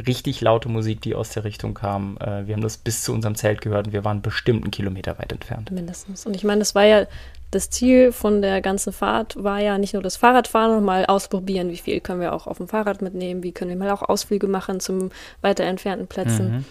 richtig 0.06 0.40
laute 0.40 0.68
Musik, 0.68 1.00
die 1.00 1.14
aus 1.14 1.30
der 1.30 1.44
Richtung 1.44 1.74
kam. 1.74 2.16
Äh, 2.18 2.46
wir 2.46 2.54
haben 2.54 2.62
das 2.62 2.76
bis 2.76 3.02
zu 3.02 3.12
unserem 3.12 3.34
Zelt 3.34 3.60
gehört 3.60 3.88
und 3.88 3.92
wir 3.92 4.04
waren 4.04 4.22
bestimmt 4.22 4.64
einen 4.64 4.70
Kilometer 4.70 5.18
weit 5.18 5.32
entfernt. 5.32 5.70
Mindestens. 5.70 6.26
Und 6.26 6.36
ich 6.36 6.44
meine, 6.44 6.60
das 6.60 6.74
war 6.74 6.84
ja 6.84 7.06
das 7.50 7.68
Ziel 7.68 8.12
von 8.12 8.42
der 8.42 8.60
ganzen 8.60 8.92
Fahrt 8.92 9.42
war 9.42 9.60
ja 9.60 9.76
nicht 9.76 9.92
nur 9.94 10.02
das 10.02 10.16
Fahrradfahren 10.16 10.76
und 10.76 10.84
mal 10.84 11.04
ausprobieren, 11.06 11.70
wie 11.70 11.78
viel 11.78 12.00
können 12.00 12.20
wir 12.20 12.32
auch 12.32 12.46
auf 12.46 12.58
dem 12.58 12.68
Fahrrad 12.68 13.02
mitnehmen, 13.02 13.42
wie 13.42 13.50
können 13.50 13.70
wir 13.70 13.76
mal 13.76 13.90
auch 13.90 14.02
Ausflüge 14.02 14.46
machen 14.46 14.78
zum 14.78 15.10
weiter 15.40 15.64
entfernten 15.64 16.06
Plätzen. 16.06 16.52
Mhm 16.52 16.64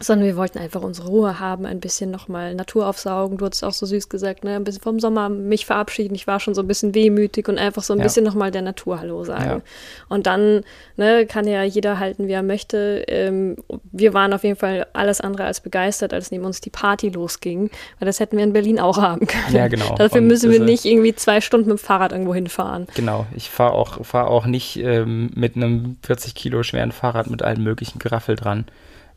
sondern 0.00 0.26
wir 0.26 0.36
wollten 0.36 0.58
einfach 0.58 0.82
unsere 0.82 1.08
Ruhe 1.08 1.40
haben, 1.40 1.66
ein 1.66 1.80
bisschen 1.80 2.10
nochmal 2.10 2.54
Natur 2.54 2.86
aufsaugen. 2.86 3.38
Du 3.38 3.46
hast 3.46 3.64
auch 3.64 3.72
so 3.72 3.86
süß 3.86 4.08
gesagt, 4.08 4.44
ne? 4.44 4.54
ein 4.54 4.64
bisschen 4.64 4.82
vom 4.82 5.00
Sommer 5.00 5.28
mich 5.28 5.66
verabschieden. 5.66 6.14
Ich 6.14 6.26
war 6.26 6.40
schon 6.40 6.54
so 6.54 6.62
ein 6.62 6.68
bisschen 6.68 6.94
wehmütig 6.94 7.48
und 7.48 7.58
einfach 7.58 7.82
so 7.82 7.92
ein 7.92 7.98
ja. 7.98 8.04
bisschen 8.04 8.24
nochmal 8.24 8.50
der 8.50 8.62
Natur 8.62 9.00
Hallo 9.00 9.24
sagen. 9.24 9.44
Ja. 9.44 9.60
Und 10.08 10.26
dann 10.26 10.62
ne, 10.96 11.26
kann 11.26 11.46
ja 11.46 11.62
jeder 11.64 11.98
halten, 11.98 12.28
wie 12.28 12.32
er 12.32 12.42
möchte. 12.42 13.04
Ähm, 13.08 13.56
wir 13.90 14.14
waren 14.14 14.32
auf 14.32 14.44
jeden 14.44 14.56
Fall 14.56 14.86
alles 14.92 15.20
andere 15.20 15.44
als 15.44 15.60
begeistert, 15.60 16.12
als 16.12 16.30
neben 16.30 16.44
uns 16.44 16.60
die 16.60 16.70
Party 16.70 17.08
losging, 17.08 17.70
weil 17.98 18.06
das 18.06 18.20
hätten 18.20 18.36
wir 18.36 18.44
in 18.44 18.52
Berlin 18.52 18.78
auch 18.78 18.98
haben 18.98 19.26
können. 19.26 19.54
Ja, 19.54 19.68
genau. 19.68 19.96
Dafür 19.96 20.20
und 20.20 20.28
müssen 20.28 20.50
wir 20.50 20.60
nicht 20.60 20.84
irgendwie 20.84 21.14
zwei 21.14 21.40
Stunden 21.40 21.68
mit 21.68 21.78
dem 21.78 21.82
Fahrrad 21.82 22.12
irgendwo 22.12 22.34
hinfahren. 22.34 22.86
Genau, 22.94 23.26
ich 23.34 23.50
fahre 23.50 23.72
auch, 23.72 24.04
fahr 24.04 24.28
auch 24.28 24.46
nicht 24.46 24.76
ähm, 24.76 25.30
mit 25.34 25.56
einem 25.56 25.96
40 26.02 26.34
Kilo 26.34 26.62
schweren 26.62 26.92
Fahrrad 26.92 27.28
mit 27.28 27.42
allem 27.42 27.64
möglichen 27.64 27.98
Geraffel 27.98 28.36
dran 28.36 28.66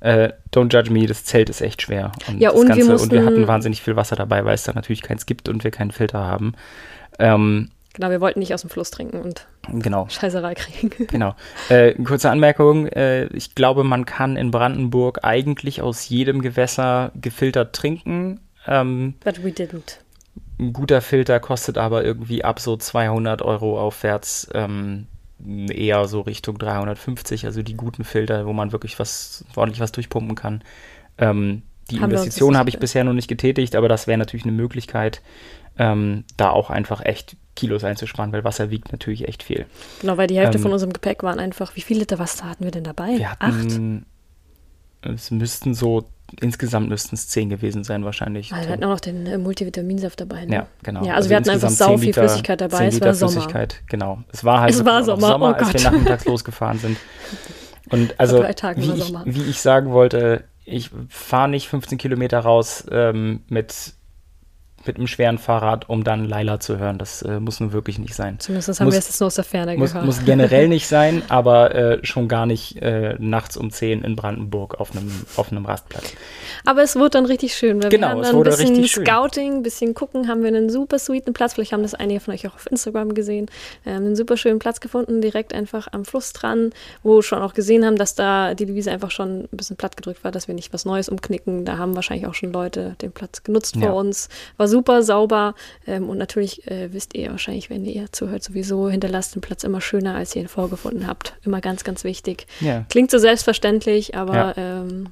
äh, 0.01 0.33
don't 0.53 0.73
judge 0.73 0.91
me, 0.91 1.05
das 1.05 1.23
Zelt 1.23 1.49
ist 1.49 1.61
echt 1.61 1.81
schwer. 1.81 2.11
Und 2.27 2.39
ja, 2.39 2.51
und, 2.51 2.67
Ganze, 2.67 2.83
wir 2.83 2.91
mussten, 2.91 3.09
und 3.09 3.13
wir 3.13 3.25
hatten 3.25 3.47
wahnsinnig 3.47 3.81
viel 3.81 3.95
Wasser 3.95 4.15
dabei, 4.15 4.43
weil 4.45 4.55
es 4.55 4.63
da 4.63 4.73
natürlich 4.73 5.01
keins 5.01 5.25
gibt 5.25 5.47
und 5.47 5.63
wir 5.63 5.71
keinen 5.71 5.91
Filter 5.91 6.19
haben. 6.19 6.53
Ähm, 7.19 7.69
Genau, 7.93 8.09
wir 8.09 8.21
wollten 8.21 8.39
nicht 8.39 8.53
aus 8.53 8.61
dem 8.61 8.69
Fluss 8.69 8.89
trinken 8.89 9.19
und 9.19 9.47
genau. 9.67 10.07
Scheißerei 10.07 10.55
kriegen. 10.55 10.91
Genau. 11.07 11.35
Äh, 11.67 11.93
kurze 11.95 12.29
Anmerkung, 12.29 12.87
äh, 12.87 13.25
ich 13.27 13.53
glaube, 13.53 13.83
man 13.83 14.05
kann 14.05 14.37
in 14.37 14.49
Brandenburg 14.49 15.19
eigentlich 15.23 15.81
aus 15.81 16.07
jedem 16.07 16.41
Gewässer 16.41 17.11
gefiltert 17.19 17.75
trinken. 17.75 18.39
Ähm, 18.65 19.15
But 19.23 19.43
we 19.43 19.49
didn't. 19.49 19.97
Ein 20.57 20.71
guter 20.71 21.01
Filter 21.01 21.41
kostet 21.41 21.77
aber 21.77 22.05
irgendwie 22.05 22.45
ab 22.45 22.61
so 22.61 22.77
200 22.77 23.41
Euro 23.41 23.79
aufwärts 23.81 24.47
ähm, 24.53 25.07
eher 25.69 26.07
so 26.07 26.21
Richtung 26.21 26.57
350, 26.57 27.45
also 27.45 27.61
die 27.61 27.75
guten 27.75 28.03
Filter, 28.03 28.45
wo 28.45 28.53
man 28.53 28.71
wirklich 28.71 28.99
was 28.99 29.45
ordentlich 29.55 29.79
was 29.79 29.91
durchpumpen 29.91 30.35
kann. 30.35 30.63
Ähm, 31.17 31.63
die 31.89 31.99
Haben 31.99 32.11
Investition 32.11 32.57
habe 32.57 32.69
ich 32.69 32.79
bisher 32.79 33.03
noch 33.03 33.13
nicht 33.13 33.27
getätigt, 33.27 33.75
aber 33.75 33.89
das 33.89 34.07
wäre 34.07 34.17
natürlich 34.17 34.45
eine 34.45 34.53
Möglichkeit, 34.53 35.21
ähm, 35.77 36.23
da 36.37 36.49
auch 36.49 36.69
einfach 36.69 37.03
echt 37.03 37.35
Kilos 37.55 37.83
einzusparen, 37.83 38.31
weil 38.31 38.43
Wasser 38.43 38.69
wiegt 38.69 38.91
natürlich 38.91 39.27
echt 39.27 39.43
viel. 39.43 39.65
Genau, 39.99 40.17
weil 40.17 40.27
die 40.27 40.37
Hälfte 40.37 40.57
ähm, 40.57 40.63
von 40.63 40.73
unserem 40.73 40.93
Gepäck 40.93 41.23
waren 41.23 41.39
einfach, 41.39 41.75
wie 41.75 41.81
viel 41.81 41.97
Liter 41.97 42.19
Wasser 42.19 42.49
hatten 42.49 42.63
wir 42.63 42.71
denn 42.71 42.83
dabei? 42.83 43.17
Wir 43.17 43.31
hatten, 43.31 44.05
Acht? 45.01 45.13
Es 45.13 45.31
müssten 45.31 45.73
so 45.73 46.05
insgesamt 46.39 46.89
müssten 46.89 47.15
es 47.15 47.27
zehn 47.27 47.49
gewesen 47.49 47.83
sein 47.83 48.05
wahrscheinlich. 48.05 48.53
Also 48.53 48.67
wir 48.67 48.73
hatten 48.73 48.83
auch 48.83 48.89
noch 48.89 48.99
den 48.99 49.25
äh, 49.25 49.37
Multivitaminsaft 49.37 50.21
dabei. 50.21 50.45
Ne? 50.45 50.55
Ja, 50.55 50.67
genau. 50.83 51.01
Ja, 51.01 51.15
also, 51.15 51.17
also 51.17 51.29
wir 51.29 51.37
hatten 51.37 51.49
einfach 51.49 51.69
sau 51.69 51.97
viel 51.97 52.07
Liter, 52.07 52.21
Flüssigkeit 52.21 52.61
dabei. 52.61 52.87
Es 52.87 53.01
war 53.01 53.13
Sommer. 53.13 53.31
Flüssigkeit, 53.31 53.81
genau. 53.87 54.19
Es 54.31 54.43
war 54.43 54.61
halt 54.61 54.73
es 54.73 54.85
war 54.85 55.03
Sommer, 55.03 55.27
Sommer 55.27 55.49
oh 55.49 55.63
als 55.63 55.73
wir 55.73 55.81
nachmittags 55.81 56.25
losgefahren 56.25 56.79
sind. 56.79 56.97
Und 57.89 58.17
also, 58.19 58.41
wie 58.41 58.91
ich, 58.93 59.13
wie 59.25 59.49
ich 59.49 59.59
sagen 59.59 59.91
wollte, 59.91 60.45
ich 60.63 60.91
fahre 61.09 61.49
nicht 61.49 61.67
15 61.67 61.97
Kilometer 61.97 62.39
raus 62.39 62.85
ähm, 62.89 63.41
mit 63.49 63.93
mit 64.87 64.97
einem 64.97 65.07
schweren 65.07 65.37
Fahrrad, 65.37 65.89
um 65.89 66.03
dann 66.03 66.25
Laila 66.25 66.59
zu 66.59 66.77
hören. 66.77 66.97
Das 66.97 67.21
äh, 67.21 67.39
muss 67.39 67.59
nun 67.59 67.71
wirklich 67.71 67.99
nicht 67.99 68.15
sein. 68.15 68.39
Zumindest 68.39 68.79
haben 68.79 68.85
muss, 68.85 68.93
wir 68.93 68.99
jetzt 68.99 69.19
nur 69.19 69.27
aus 69.27 69.35
der 69.35 69.43
Ferne 69.43 69.77
muss, 69.77 69.91
gehört. 69.91 70.05
Muss 70.05 70.25
generell 70.25 70.67
nicht 70.67 70.87
sein, 70.91 71.23
aber 71.29 71.75
äh, 71.75 72.05
schon 72.05 72.27
gar 72.27 72.45
nicht 72.45 72.81
äh, 72.81 73.15
nachts 73.19 73.57
um 73.57 73.71
10 73.71 74.03
in 74.03 74.15
Brandenburg 74.15 74.79
auf 74.79 74.91
einem, 74.91 75.11
auf 75.35 75.51
einem 75.51 75.65
Rastplatz. 75.65 76.13
Aber 76.65 76.83
es 76.83 76.95
wurde 76.95 77.11
dann 77.11 77.25
richtig 77.25 77.53
schön. 77.53 77.81
Weil 77.81 77.89
genau, 77.89 78.07
wir 78.07 78.11
haben 78.11 78.21
es 78.21 78.33
wurde 78.33 78.51
ein 78.51 78.57
bisschen 78.57 78.75
richtig. 78.75 79.05
Scouting, 79.05 79.57
ein 79.57 79.63
bisschen 79.63 79.93
gucken, 79.93 80.27
haben 80.27 80.41
wir 80.41 80.49
einen 80.49 80.69
super 80.69 80.99
sweeten 80.99 81.33
Platz. 81.33 81.53
Vielleicht 81.53 81.73
haben 81.73 81.83
das 81.83 81.93
einige 81.93 82.19
von 82.19 82.33
euch 82.33 82.47
auch 82.47 82.55
auf 82.55 82.69
Instagram 82.69 83.13
gesehen. 83.13 83.47
Wir 83.83 83.93
haben 83.93 84.05
einen 84.05 84.15
super 84.15 84.37
schönen 84.37 84.59
Platz 84.59 84.79
gefunden, 84.79 85.21
direkt 85.21 85.53
einfach 85.53 85.87
am 85.91 86.05
Fluss 86.05 86.33
dran, 86.33 86.71
wo 87.03 87.21
schon 87.21 87.39
auch 87.39 87.53
gesehen 87.53 87.85
haben, 87.85 87.97
dass 87.97 88.15
da 88.15 88.53
die 88.53 88.65
Devise 88.65 88.91
einfach 88.91 89.11
schon 89.11 89.41
ein 89.41 89.57
bisschen 89.57 89.77
platt 89.77 89.97
gedrückt 89.97 90.23
war, 90.23 90.31
dass 90.31 90.47
wir 90.47 90.55
nicht 90.55 90.73
was 90.73 90.85
Neues 90.85 91.09
umknicken. 91.09 91.65
Da 91.65 91.77
haben 91.77 91.95
wahrscheinlich 91.95 92.27
auch 92.27 92.33
schon 92.33 92.51
Leute 92.51 92.95
den 93.01 93.11
Platz 93.11 93.43
genutzt 93.43 93.75
ja. 93.75 93.87
vor 93.87 93.95
uns. 93.95 94.29
War 94.57 94.67
super 94.71 95.03
sauber 95.03 95.53
ähm, 95.85 96.09
und 96.09 96.17
natürlich 96.17 96.67
äh, 96.67 96.91
wisst 96.93 97.13
ihr 97.13 97.29
wahrscheinlich, 97.29 97.69
wenn 97.69 97.85
ihr 97.85 98.11
zuhört, 98.11 98.43
sowieso 98.43 98.89
hinterlasst 98.89 99.35
den 99.35 99.41
Platz 99.41 99.63
immer 99.63 99.81
schöner, 99.81 100.15
als 100.15 100.35
ihr 100.35 100.41
ihn 100.41 100.47
vorgefunden 100.47 101.05
habt. 101.05 101.35
Immer 101.43 101.61
ganz, 101.61 101.83
ganz 101.83 102.03
wichtig. 102.03 102.47
Ja. 102.59 102.85
Klingt 102.89 103.11
so 103.11 103.19
selbstverständlich, 103.19 104.15
aber 104.15 104.35
ja. 104.35 104.53
ähm, 104.57 105.07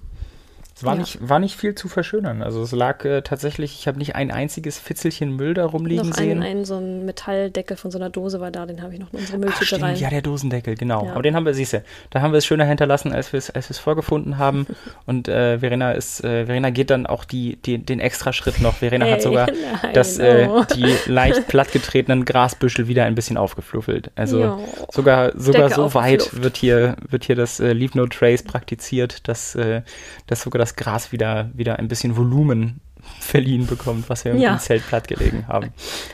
es 0.79 0.86
war, 0.86 0.93
ja. 0.93 1.01
nicht, 1.01 1.17
war 1.19 1.39
nicht 1.39 1.57
viel 1.57 1.75
zu 1.75 1.89
verschönern. 1.89 2.41
Also 2.41 2.63
es 2.63 2.71
lag 2.71 3.03
äh, 3.03 3.21
tatsächlich, 3.21 3.77
ich 3.77 3.88
habe 3.89 3.98
nicht 3.98 4.15
ein 4.15 4.31
einziges 4.31 4.79
Fitzelchen 4.79 5.36
Müll 5.36 5.53
da 5.53 5.65
rumliegen 5.65 6.07
noch 6.07 6.15
sehen. 6.15 6.41
Ein, 6.41 6.59
ein, 6.59 6.65
so 6.65 6.77
ein 6.77 7.03
Metalldeckel 7.05 7.75
von 7.75 7.91
so 7.91 7.98
einer 7.98 8.09
Dose 8.09 8.39
war 8.39 8.50
da, 8.50 8.65
den 8.65 8.81
habe 8.81 8.93
ich 8.93 9.00
noch 9.01 9.12
in 9.12 9.19
unsere 9.19 9.39
Mülltüte 9.39 9.75
Ach, 9.75 9.81
rein. 9.81 9.98
Ja, 9.98 10.09
der 10.09 10.21
Dosendeckel, 10.21 10.75
genau. 10.75 11.03
Ja. 11.03 11.12
Aber 11.12 11.21
den 11.21 11.36
haben 11.36 11.45
wir, 11.45 11.53
siehst 11.53 11.74
du, 11.74 11.83
da 12.12 12.21
haben 12.21 12.31
wir 12.31 12.38
es 12.38 12.45
schöner 12.45 12.63
hinterlassen, 12.63 13.12
als 13.12 13.33
wir 13.33 13.39
es 13.39 13.50
als 13.50 13.77
vorgefunden 13.77 14.38
haben. 14.38 14.67
Und 15.05 15.27
äh, 15.27 15.59
Verena 15.59 15.91
ist, 15.91 16.24
äh, 16.24 16.45
Verena 16.45 16.69
geht 16.69 16.91
dann 16.91 17.07
auch 17.07 17.25
die, 17.25 17.57
die, 17.57 17.77
den 17.77 18.00
extra 18.00 18.31
Schritt 18.31 18.62
noch. 18.62 18.75
Verena 18.75 19.03
hey, 19.03 19.15
hat 19.15 19.21
sogar 19.21 19.48
nein, 19.83 19.93
das, 19.93 20.17
äh, 20.17 20.48
oh. 20.50 20.63
die 20.63 20.95
leicht 21.07 21.45
plattgetretenen 21.50 22.24
Grasbüschel 22.24 22.88
wieder 22.88 23.03
ein 23.03 23.15
bisschen 23.15 23.36
aufgefluffelt. 23.36 24.12
Also 24.15 24.39
jo. 24.39 24.59
sogar, 24.93 25.38
sogar 25.38 25.71
so 25.71 25.93
weit 25.93 26.41
wird 26.41 26.55
hier, 26.55 26.95
wird 27.09 27.25
hier 27.25 27.36
das 27.36 27.59
äh, 27.59 27.74
Leave 27.74 27.98
No 27.98 28.07
Trace 28.07 28.43
praktiziert, 28.43 29.27
dass, 29.27 29.55
äh, 29.55 29.81
dass 30.27 30.41
sogar 30.41 30.59
das 30.59 30.68
das 30.69 30.75
Gras 30.75 31.11
wieder, 31.11 31.49
wieder 31.53 31.79
ein 31.79 31.88
bisschen 31.88 32.15
Volumen 32.15 32.81
verliehen 33.19 33.65
bekommt, 33.65 34.09
was 34.09 34.25
wir 34.25 34.35
ja. 34.35 34.53
im 34.53 34.59
Zelt 34.59 34.85
plattgelegen 34.88 35.47
haben. 35.47 35.71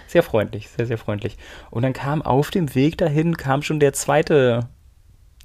Sehr 0.07 0.24
freundlich, 0.24 0.69
sehr, 0.69 0.85
sehr 0.85 0.97
freundlich. 0.97 1.38
Und 1.71 1.83
dann 1.83 1.93
kam 1.93 2.21
auf 2.21 2.51
dem 2.51 2.74
Weg 2.75 2.97
dahin, 2.97 3.38
kam 3.38 3.63
schon 3.63 3.79
der 3.79 3.93
zweite, 3.93 4.67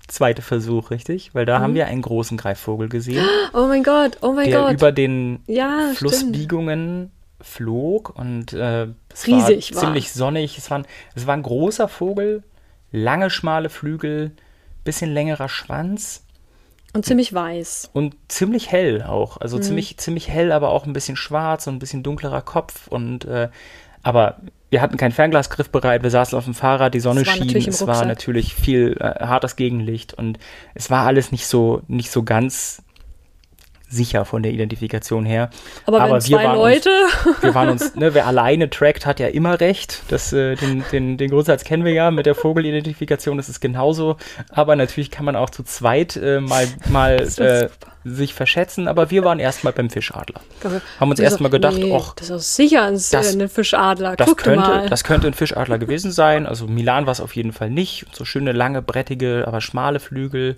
zweite 0.06 0.42
Versuch, 0.42 0.90
richtig? 0.90 1.34
Weil 1.34 1.46
da 1.46 1.58
mhm. 1.58 1.62
haben 1.62 1.74
wir 1.74 1.86
einen 1.86 2.02
großen 2.02 2.36
Greifvogel 2.36 2.88
gesehen. 2.88 3.24
Oh 3.52 3.66
mein 3.66 3.82
Gott, 3.82 4.18
oh 4.20 4.32
mein 4.32 4.48
der 4.48 4.60
Gott. 4.60 4.72
über 4.74 4.92
den 4.92 5.40
ja, 5.48 5.90
Flussbiegungen 5.96 7.10
stimmt. 7.10 7.46
flog 7.48 8.16
und 8.16 8.52
äh, 8.52 8.86
es 9.12 9.26
Riesig 9.26 9.74
war 9.74 9.82
ziemlich 9.82 10.12
sonnig. 10.12 10.56
Es 10.56 10.70
war, 10.70 10.78
ein, 10.78 10.86
es 11.16 11.26
war 11.26 11.34
ein 11.34 11.42
großer 11.42 11.88
Vogel, 11.88 12.44
lange, 12.92 13.28
schmale 13.28 13.68
Flügel, 13.68 14.30
bisschen 14.84 15.12
längerer 15.12 15.48
Schwanz 15.48 16.22
und 16.92 17.04
ziemlich 17.04 17.32
weiß. 17.32 17.90
Und 17.92 18.16
ziemlich 18.28 18.72
hell 18.72 19.02
auch. 19.02 19.36
Also 19.36 19.58
mhm. 19.58 19.62
ziemlich, 19.62 19.96
ziemlich 19.98 20.28
hell, 20.28 20.52
aber 20.52 20.70
auch 20.70 20.86
ein 20.86 20.92
bisschen 20.92 21.16
schwarz 21.16 21.66
und 21.66 21.76
ein 21.76 21.78
bisschen 21.78 22.02
dunklerer 22.02 22.42
Kopf. 22.42 22.88
Und 22.88 23.24
äh, 23.24 23.48
aber 24.02 24.40
wir 24.70 24.80
hatten 24.80 24.96
keinen 24.96 25.12
Fernglasgriff 25.12 25.70
bereit, 25.70 26.02
wir 26.02 26.10
saßen 26.10 26.36
auf 26.38 26.44
dem 26.44 26.54
Fahrrad, 26.54 26.94
die 26.94 27.00
Sonne 27.00 27.24
schien, 27.24 27.54
es 27.56 27.86
war 27.86 28.04
natürlich 28.06 28.54
viel 28.54 28.96
äh, 29.00 29.26
hartes 29.26 29.56
Gegenlicht 29.56 30.14
und 30.14 30.38
es 30.74 30.90
war 30.90 31.06
alles 31.06 31.32
nicht 31.32 31.46
so, 31.46 31.82
nicht 31.88 32.10
so 32.10 32.22
ganz 32.22 32.82
sicher 33.90 34.24
von 34.24 34.42
der 34.42 34.52
Identifikation 34.52 35.26
her. 35.26 35.50
Aber, 35.84 36.00
Aber 36.00 36.20
zwei 36.20 36.44
Leute. 36.44 36.90
Uns, 37.26 37.42
wir 37.42 37.54
waren 37.54 37.68
uns, 37.68 37.94
ne, 37.96 38.14
wer 38.14 38.26
alleine 38.26 38.70
trackt, 38.70 39.04
hat 39.04 39.20
ja 39.20 39.26
immer 39.26 39.60
recht. 39.60 40.02
Das, 40.08 40.32
äh, 40.32 40.54
den, 40.54 40.84
den, 40.92 41.16
den 41.16 41.30
Grundsatz 41.30 41.64
kennen 41.64 41.84
wir 41.84 41.92
ja 41.92 42.10
mit 42.10 42.26
der 42.26 42.34
Vogelidentifikation, 42.34 43.36
das 43.36 43.48
ist 43.48 43.60
genauso. 43.60 44.16
Aber 44.50 44.76
natürlich 44.76 45.10
kann 45.10 45.24
man 45.24 45.36
auch 45.36 45.50
zu 45.50 45.64
zweit 45.64 46.16
äh, 46.16 46.40
mal, 46.40 46.66
mal 46.88 47.16
äh, 47.38 47.68
sich 48.04 48.32
verschätzen. 48.32 48.86
Aber 48.86 49.10
wir 49.10 49.24
waren 49.24 49.40
erstmal 49.40 49.72
beim 49.72 49.90
Fischadler. 49.90 50.40
Haben 51.00 51.10
uns 51.10 51.20
erstmal 51.20 51.50
gedacht, 51.50 51.76
nee, 51.76 51.90
och, 51.92 52.14
das 52.14 52.30
ist 52.30 52.56
sicher 52.56 52.84
ein, 52.84 52.94
das, 52.94 53.34
ein 53.34 53.48
Fischadler. 53.48 54.16
Das 54.16 54.36
könnte, 54.36 54.60
mal. 54.60 54.88
das 54.88 55.04
könnte 55.04 55.26
ein 55.26 55.34
Fischadler 55.34 55.78
gewesen 55.78 56.12
sein. 56.12 56.46
Also 56.46 56.66
Milan 56.66 57.06
war 57.06 57.12
es 57.12 57.20
auf 57.20 57.34
jeden 57.34 57.52
Fall 57.52 57.70
nicht. 57.70 58.06
So 58.12 58.24
schöne, 58.24 58.52
lange, 58.52 58.82
brettige, 58.82 59.44
aber 59.46 59.60
schmale 59.60 59.98
Flügel. 59.98 60.54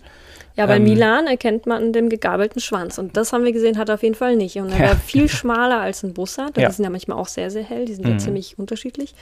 Ja, 0.56 0.66
bei 0.66 0.76
ähm, 0.76 0.84
Milan 0.84 1.26
erkennt 1.26 1.66
man 1.66 1.92
den 1.92 2.08
gegabelten 2.08 2.60
Schwanz. 2.60 2.98
Und 2.98 3.16
das 3.16 3.32
haben 3.32 3.44
wir 3.44 3.52
gesehen, 3.52 3.78
hat 3.78 3.88
er 3.88 3.94
auf 3.96 4.02
jeden 4.02 4.14
Fall 4.14 4.36
nicht. 4.36 4.56
Und 4.56 4.70
er 4.70 4.78
ja. 4.78 4.88
war 4.88 4.96
viel 4.96 5.28
schmaler 5.28 5.80
als 5.80 6.02
ein 6.02 6.12
Bussard. 6.12 6.56
Ja. 6.58 6.68
Die 6.68 6.74
sind 6.74 6.84
ja 6.84 6.90
manchmal 6.90 7.18
auch 7.18 7.28
sehr, 7.28 7.50
sehr 7.50 7.62
hell. 7.62 7.86
Die 7.86 7.94
sind 7.94 8.04
mhm. 8.04 8.12
ja 8.12 8.18
ziemlich 8.18 8.58
unterschiedlich. 8.58 9.14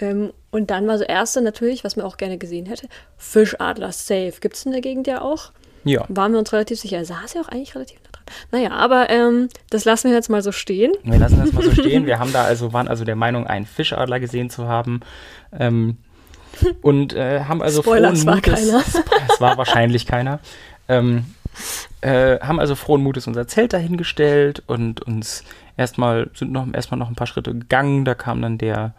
Ähm, 0.00 0.32
und 0.50 0.70
dann 0.70 0.86
war 0.88 0.98
so 0.98 1.04
erste 1.04 1.40
natürlich, 1.40 1.84
was 1.84 1.96
man 1.96 2.04
auch 2.04 2.16
gerne 2.16 2.38
gesehen 2.38 2.66
hätte, 2.66 2.88
Fischadler 3.16 3.92
safe. 3.92 4.34
Gibt 4.40 4.56
es 4.56 4.66
in 4.66 4.72
der 4.72 4.80
Gegend 4.80 5.06
ja 5.06 5.22
auch. 5.22 5.52
Ja. 5.84 6.04
Waren 6.08 6.32
wir 6.32 6.38
uns 6.38 6.52
relativ 6.52 6.80
sicher. 6.80 6.98
Er 6.98 7.04
saß 7.04 7.34
ja 7.34 7.40
auch 7.42 7.48
eigentlich 7.48 7.74
relativ 7.74 7.98
nah 8.04 8.10
dran. 8.12 8.24
Naja, 8.50 8.70
aber 8.70 9.10
ähm, 9.10 9.48
das 9.70 9.84
lassen 9.84 10.10
wir 10.10 10.16
jetzt 10.16 10.30
mal 10.30 10.42
so 10.42 10.52
stehen. 10.52 10.92
Wir 11.02 11.18
lassen 11.18 11.40
das 11.40 11.52
mal 11.52 11.62
so 11.62 11.72
stehen. 11.72 12.06
Wir 12.06 12.18
haben 12.18 12.32
da 12.32 12.44
also, 12.44 12.72
waren 12.72 12.88
also 12.88 13.04
der 13.04 13.16
Meinung, 13.16 13.46
einen 13.46 13.66
Fischadler 13.66 14.20
gesehen 14.20 14.50
zu 14.50 14.68
haben. 14.68 15.00
Ähm, 15.56 15.98
und 16.82 17.14
äh, 17.14 17.40
haben 17.44 17.62
also 17.62 17.82
Spoiler, 17.82 18.14
frohen 18.14 18.34
Mutes. 18.34 18.60
Es 18.60 18.66
war 18.66 18.82
keiner. 18.82 18.84
Es 19.32 19.40
war 19.40 19.58
wahrscheinlich 19.58 20.06
keiner. 20.06 20.40
Ähm, 20.92 21.24
äh, 22.00 22.40
haben 22.40 22.58
also 22.58 22.74
frohen 22.74 23.02
Mutes 23.02 23.26
unser 23.26 23.46
Zelt 23.46 23.72
dahingestellt 23.72 24.62
und 24.66 25.02
uns 25.02 25.44
erstmal 25.76 26.30
sind 26.34 26.52
noch 26.52 26.66
erstmal 26.72 26.98
noch 26.98 27.08
ein 27.08 27.14
paar 27.14 27.26
Schritte 27.26 27.52
gegangen. 27.52 28.04
Da 28.04 28.14
kam 28.14 28.42
dann 28.42 28.58
der 28.58 28.94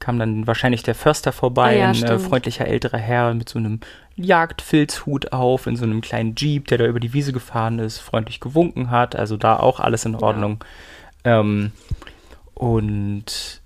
kam 0.00 0.18
dann 0.18 0.46
wahrscheinlich 0.46 0.82
der 0.84 0.94
Förster 0.94 1.32
vorbei, 1.32 1.76
ah, 1.76 1.92
ja, 1.92 2.08
ein 2.08 2.16
äh, 2.16 2.18
freundlicher 2.20 2.66
älterer 2.66 2.98
Herr 2.98 3.34
mit 3.34 3.48
so 3.48 3.58
einem 3.58 3.80
Jagdfilzhut 4.14 5.32
auf, 5.32 5.66
in 5.66 5.76
so 5.76 5.84
einem 5.84 6.00
kleinen 6.00 6.34
Jeep, 6.36 6.68
der 6.68 6.78
da 6.78 6.86
über 6.86 7.00
die 7.00 7.12
Wiese 7.12 7.32
gefahren 7.32 7.78
ist, 7.78 7.98
freundlich 7.98 8.40
gewunken 8.40 8.90
hat. 8.90 9.16
Also 9.16 9.36
da 9.36 9.56
auch 9.56 9.80
alles 9.80 10.04
in 10.04 10.14
Ordnung. 10.14 10.62
Ja. 11.24 11.40
Ähm, 11.40 11.72
und 12.54 13.60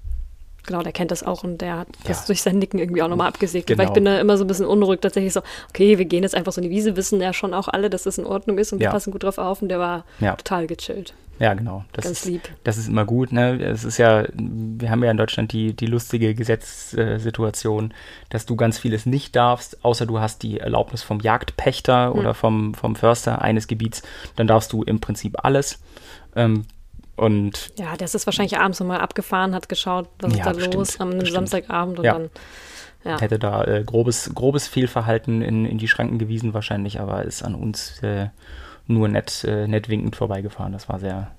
Genau, 0.67 0.83
der 0.83 0.93
kennt 0.93 1.11
das 1.11 1.23
auch 1.23 1.43
und 1.43 1.61
der 1.61 1.79
hat 1.79 1.89
das 2.05 2.21
ja. 2.21 2.27
durch 2.27 2.43
sein 2.43 2.59
Nicken 2.59 2.79
irgendwie 2.79 3.03
auch 3.03 3.09
nochmal 3.09 3.29
abgesegnet. 3.29 3.67
Genau. 3.67 3.79
Weil 3.79 3.87
ich 3.87 3.93
bin 3.93 4.05
da 4.05 4.21
immer 4.21 4.37
so 4.37 4.45
ein 4.45 4.47
bisschen 4.47 4.67
unruhig, 4.67 5.01
tatsächlich 5.01 5.33
so, 5.33 5.41
okay, 5.71 5.99
wir 5.99 6.05
gehen 6.05 6.23
jetzt 6.23 6.35
einfach 6.35 6.53
so 6.53 6.61
in 6.61 6.69
die 6.69 6.75
Wiese, 6.75 6.97
wissen 6.97 7.21
ja 7.21 7.33
schon 7.33 7.53
auch 7.53 7.69
alle, 7.69 7.91
dass 7.91 8.05
das 8.05 8.19
in 8.19 8.25
Ordnung 8.25 8.59
ist 8.59 8.73
und 8.73 8.81
ja. 8.81 8.89
wir 8.89 8.93
passen 8.93 9.11
gut 9.11 9.25
drauf 9.25 9.39
auf 9.39 9.63
und 9.63 9.69
der 9.69 9.81
war 9.81 10.05
ja. 10.21 10.37
total 10.37 10.67
gechillt. 10.67 11.15
Ja, 11.39 11.55
genau. 11.55 11.85
Das 11.93 12.05
Ganz 12.05 12.21
ist, 12.21 12.27
lieb. 12.27 12.43
Das 12.63 12.79
ist 12.79 12.89
immer 12.89 13.05
gut. 13.05 13.33
Ne? 13.33 13.61
Es 13.61 13.83
ist 13.83 13.99
ja, 13.99 14.25
wir 14.33 14.91
haben 14.91 15.03
ja 15.03 15.11
in 15.11 15.17
Deutschland 15.17 15.53
die, 15.53 15.75
die 15.75 15.87
lustige 15.87 16.37
Gesetzssituation, 16.37 17.93
dass 18.31 18.47
du 18.47 18.55
ganz 18.55 18.79
vieles 18.79 19.07
nicht 19.07 19.35
darfst, 19.35 19.85
außer 19.85 20.07
du 20.07 20.21
hast 20.21 20.45
die 20.45 20.61
Erlaubnis 20.61 21.03
vom 21.03 21.19
Jagdpächter 21.19 22.11
hm. 22.11 22.19
oder 22.19 22.35
vom, 22.35 22.75
vom 22.75 22.95
Förster 22.95 23.43
eines 23.43 23.67
Gebiets. 23.67 24.03
Dann 24.37 24.47
darfst 24.47 24.73
du 24.73 24.85
im 24.85 25.01
Prinzip 25.01 25.45
alles. 25.45 25.81
Ähm, 26.37 26.65
und 27.17 27.73
ja, 27.79 27.97
das 27.97 28.15
ist 28.15 28.27
wahrscheinlich 28.27 28.59
abends 28.59 28.81
nochmal 28.81 29.01
abgefahren, 29.01 29.55
hat 29.55 29.69
geschaut, 29.69 30.09
was 30.21 30.33
ja, 30.33 30.39
ist 30.39 30.47
da 30.47 30.53
bestimmt, 30.53 30.75
los 30.75 31.01
am 31.01 31.11
bestimmt. 31.11 31.33
Samstagabend 31.33 31.99
und 31.99 32.05
ja. 32.05 32.13
dann. 32.15 32.31
Ja. 33.05 33.21
Hätte 33.21 33.39
da 33.39 33.65
äh, 33.65 33.83
grobes, 33.85 34.33
grobes 34.33 34.69
Fehlverhalten 34.69 35.43
in, 35.43 35.67
in 35.67 35.79
die 35.79 35.89
Schranken 35.89 36.19
gewiesen 36.19 36.55
wahrscheinlich, 36.55 37.01
aber 37.01 37.25
ist 37.25 37.43
an 37.43 37.57
uns 37.57 38.01
äh, 38.03 38.29
nur 38.87 39.09
nett, 39.09 39.45
äh, 39.45 39.67
nett 39.67 39.89
winkend 39.89 40.15
vorbeigefahren. 40.15 40.73
Das 40.73 40.89
war 40.89 41.01
sehr, 41.01 41.33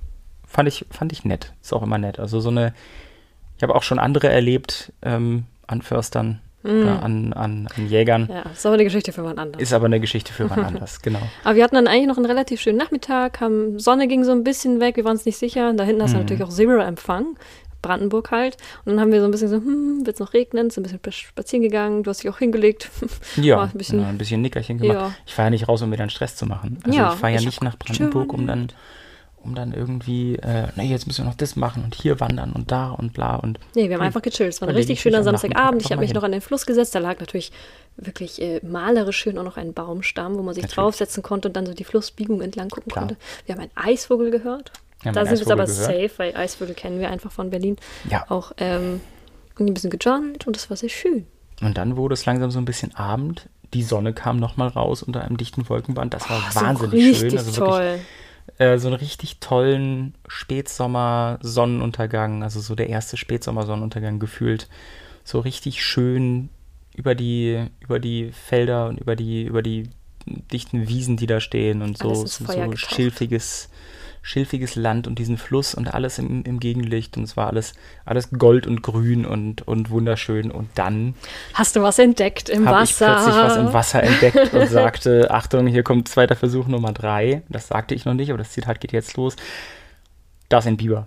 fand 0.45 0.67
ich, 0.67 0.85
fand 0.91 1.13
ich 1.13 1.23
nett. 1.23 1.53
Ist 1.61 1.71
auch 1.71 1.83
immer 1.83 1.97
nett. 1.97 2.19
Also 2.19 2.41
so 2.41 2.49
eine, 2.49 2.73
ich 3.55 3.63
habe 3.63 3.75
auch 3.75 3.83
schon 3.83 3.97
andere 3.97 4.27
erlebt 4.27 4.91
ähm, 5.03 5.45
an 5.65 5.81
Förstern, 5.81 6.41
Mm. 6.63 6.87
An, 6.87 7.33
an, 7.33 7.67
an, 7.75 7.87
Jägern. 7.87 8.29
Ja, 8.31 8.43
ist 8.51 8.65
aber 8.65 8.75
eine 8.75 8.85
Geschichte 8.85 9.11
für 9.11 9.23
wann 9.23 9.37
anders. 9.37 9.61
Ist 9.61 9.73
aber 9.73 9.85
eine 9.85 9.99
Geschichte 9.99 10.31
für 10.31 10.49
wann 10.49 10.59
anders, 10.65 11.01
genau. 11.01 11.19
Aber 11.43 11.55
wir 11.55 11.63
hatten 11.63 11.75
dann 11.75 11.87
eigentlich 11.87 12.07
noch 12.07 12.17
einen 12.17 12.25
relativ 12.25 12.61
schönen 12.61 12.77
Nachmittag, 12.77 13.41
haben, 13.41 13.79
Sonne 13.79 14.07
ging 14.07 14.23
so 14.23 14.31
ein 14.31 14.43
bisschen 14.43 14.79
weg, 14.79 14.95
wir 14.95 15.03
waren 15.03 15.13
uns 15.13 15.25
nicht 15.25 15.37
sicher. 15.37 15.73
Da 15.73 15.83
hinten 15.83 16.01
hast 16.01 16.13
du 16.13 16.17
mm. 16.17 16.21
natürlich 16.21 16.43
auch 16.43 16.49
Zero-Empfang. 16.49 17.35
Brandenburg 17.83 18.31
halt. 18.31 18.57
Und 18.85 18.93
dann 18.93 19.01
haben 19.01 19.11
wir 19.11 19.19
so 19.19 19.25
ein 19.25 19.31
bisschen 19.31 19.49
so, 19.49 19.57
hm, 19.57 20.05
wird 20.07 20.15
es 20.15 20.19
noch 20.19 20.33
regnen? 20.33 20.71
Sind 20.71 20.87
ein 20.87 20.97
bisschen 20.99 21.27
spazieren 21.27 21.61
gegangen. 21.61 22.01
Du 22.01 22.09
hast 22.09 22.23
dich 22.23 22.31
auch 22.31 22.39
hingelegt. 22.39 22.89
Ja, 23.35 23.61
ein 23.61 23.71
bisschen, 23.71 23.99
ja, 23.99 24.07
ein 24.07 24.17
bisschen 24.17 24.41
Nickerchen 24.41 24.77
gemacht. 24.77 24.97
Ja. 24.97 25.13
Ich 25.25 25.33
fahre 25.33 25.47
ja 25.47 25.49
nicht 25.49 25.67
raus, 25.67 25.81
um 25.81 25.89
mir 25.89 25.97
dann 25.97 26.09
Stress 26.09 26.35
zu 26.35 26.45
machen. 26.45 26.79
Also 26.83 26.97
ja, 26.97 27.13
ich 27.13 27.19
fahre 27.19 27.33
ja 27.33 27.41
nicht 27.41 27.61
nach 27.61 27.77
Brandenburg, 27.77 28.31
um 28.31 28.47
dann 28.47 28.69
um 29.43 29.55
dann 29.55 29.73
irgendwie, 29.73 30.35
äh, 30.35 30.67
nee, 30.75 30.89
jetzt 30.89 31.07
müssen 31.07 31.23
wir 31.23 31.29
noch 31.29 31.35
das 31.37 31.55
machen 31.55 31.83
und 31.83 31.95
hier 31.95 32.19
wandern 32.19 32.53
und 32.53 32.71
da 32.71 32.91
und 32.91 33.13
bla 33.13 33.35
und. 33.35 33.59
Nee, 33.75 33.89
wir 33.89 33.95
haben 33.95 34.03
einfach 34.03 34.21
gechillt. 34.21 34.53
Es 34.53 34.61
war 34.61 34.69
ein 34.69 34.75
richtig 34.75 35.01
schöner 35.01 35.23
Samstagabend. 35.23 35.81
Ich 35.81 35.91
habe 35.91 36.01
mich 36.01 36.13
noch 36.13 36.23
an 36.23 36.31
den 36.31 36.41
Fluss 36.41 36.65
gesetzt. 36.65 36.95
Da 36.95 36.99
lag 36.99 37.19
natürlich 37.19 37.51
wirklich 37.97 38.41
äh, 38.41 38.59
malerisch 38.63 39.17
schön 39.17 39.37
auch 39.37 39.43
noch 39.43 39.57
ein 39.57 39.73
Baumstamm, 39.73 40.35
wo 40.37 40.41
man 40.43 40.53
sich 40.53 40.63
natürlich. 40.63 40.75
draufsetzen 40.75 41.23
konnte 41.23 41.49
und 41.49 41.55
dann 41.55 41.65
so 41.65 41.73
die 41.73 41.83
Flussbiegung 41.83 42.41
entlang 42.41 42.69
gucken 42.69 42.91
Klar. 42.91 43.07
konnte. 43.07 43.21
Wir 43.45 43.55
haben 43.55 43.61
einen 43.61 43.71
Eisvogel 43.75 44.31
gehört. 44.31 44.71
Ja, 45.03 45.11
da 45.11 45.25
sind 45.25 45.45
wir 45.45 45.53
aber 45.53 45.65
gehört. 45.65 45.85
safe, 45.85 46.11
weil 46.17 46.35
Eisvögel 46.35 46.75
kennen 46.75 46.99
wir 46.99 47.09
einfach 47.09 47.31
von 47.31 47.49
Berlin. 47.49 47.75
Ja. 48.09 48.25
Auch 48.29 48.53
ähm, 48.57 49.01
ein 49.59 49.73
bisschen 49.73 49.89
gejournalt 49.89 50.47
und 50.47 50.55
das 50.55 50.69
war 50.69 50.77
sehr 50.77 50.89
schön. 50.89 51.27
Und 51.61 51.77
dann 51.77 51.97
wurde 51.97 52.13
es 52.13 52.25
langsam 52.25 52.51
so 52.51 52.59
ein 52.59 52.65
bisschen 52.65 52.95
Abend 52.95 53.47
die 53.73 53.83
Sonne 53.83 54.13
kam 54.13 54.37
nochmal 54.37 54.67
raus 54.69 55.03
unter 55.03 55.23
einem 55.23 55.37
dichten 55.37 55.67
Wolkenband. 55.67 56.13
Das 56.13 56.29
war 56.29 56.37
Oh, 56.37 56.51
so 56.51 56.61
wahnsinnig 56.61 56.93
richtig 56.93 57.17
schön. 57.31 57.37
Also 57.37 57.65
toll. 57.65 57.99
Äh, 58.57 58.77
so 58.77 58.87
einen 58.87 58.97
richtig 58.97 59.39
tollen 59.39 60.15
Spätsommer-Sonnenuntergang, 60.27 62.43
also 62.43 62.59
so 62.59 62.75
der 62.75 62.89
erste 62.89 63.17
Spätsommer-Sonnenuntergang 63.17 64.19
gefühlt. 64.19 64.67
So 65.23 65.39
richtig 65.39 65.83
schön 65.83 66.49
über 66.95 67.15
die, 67.15 67.65
über 67.79 67.99
die 67.99 68.31
Felder 68.31 68.87
und 68.87 68.99
über 68.99 69.15
die, 69.15 69.43
über 69.43 69.61
die 69.61 69.89
dichten 70.25 70.87
Wiesen, 70.87 71.17
die 71.17 71.27
da 71.27 71.39
stehen 71.39 71.81
und 71.81 71.97
so, 71.97 72.11
ist 72.11 72.37
so, 72.37 72.45
so 72.45 72.53
getaucht. 72.53 72.77
schilfiges, 72.77 73.69
schilfiges 74.25 74.75
Land 74.75 75.05
und 75.05 75.19
diesen 75.19 75.37
Fluss 75.37 75.75
und 75.75 75.93
alles 75.93 76.17
im, 76.17 76.43
im 76.43 76.59
Gegenlicht 76.61 77.17
und 77.17 77.23
es 77.23 77.35
war 77.35 77.47
alles, 77.47 77.73
alles 78.05 78.29
gold 78.31 78.65
und 78.65 78.81
grün 78.81 79.25
und, 79.25 79.67
und 79.67 79.89
wunderschön 79.89 80.49
und 80.49 80.69
dann 80.75 81.13
Hast 81.53 81.75
du 81.75 81.81
was 81.81 81.99
entdeckt 81.99 82.47
im 82.47 82.65
habe 82.67 82.83
ich 82.85 82.99
Wasser? 82.99 83.15
plötzlich 83.15 83.35
was 83.35 83.57
im 83.57 83.73
Wasser 83.73 84.01
entdeckt 84.01 84.53
und 84.53 84.67
sagte, 84.67 85.29
Achtung, 85.29 85.67
hier 85.67 85.83
kommt 85.83 86.07
zweiter 86.07 86.37
Versuch 86.37 86.67
Nummer 86.67 86.93
drei. 86.93 87.43
Das 87.49 87.67
sagte 87.67 87.93
ich 87.95 88.05
noch 88.05 88.13
nicht, 88.13 88.29
aber 88.29 88.37
das 88.37 88.51
Zitat 88.51 88.79
geht 88.79 88.93
jetzt 88.93 89.17
los. 89.17 89.35
Da 90.47 90.59
ist 90.59 90.67
ein 90.67 90.77
Biber. 90.77 91.05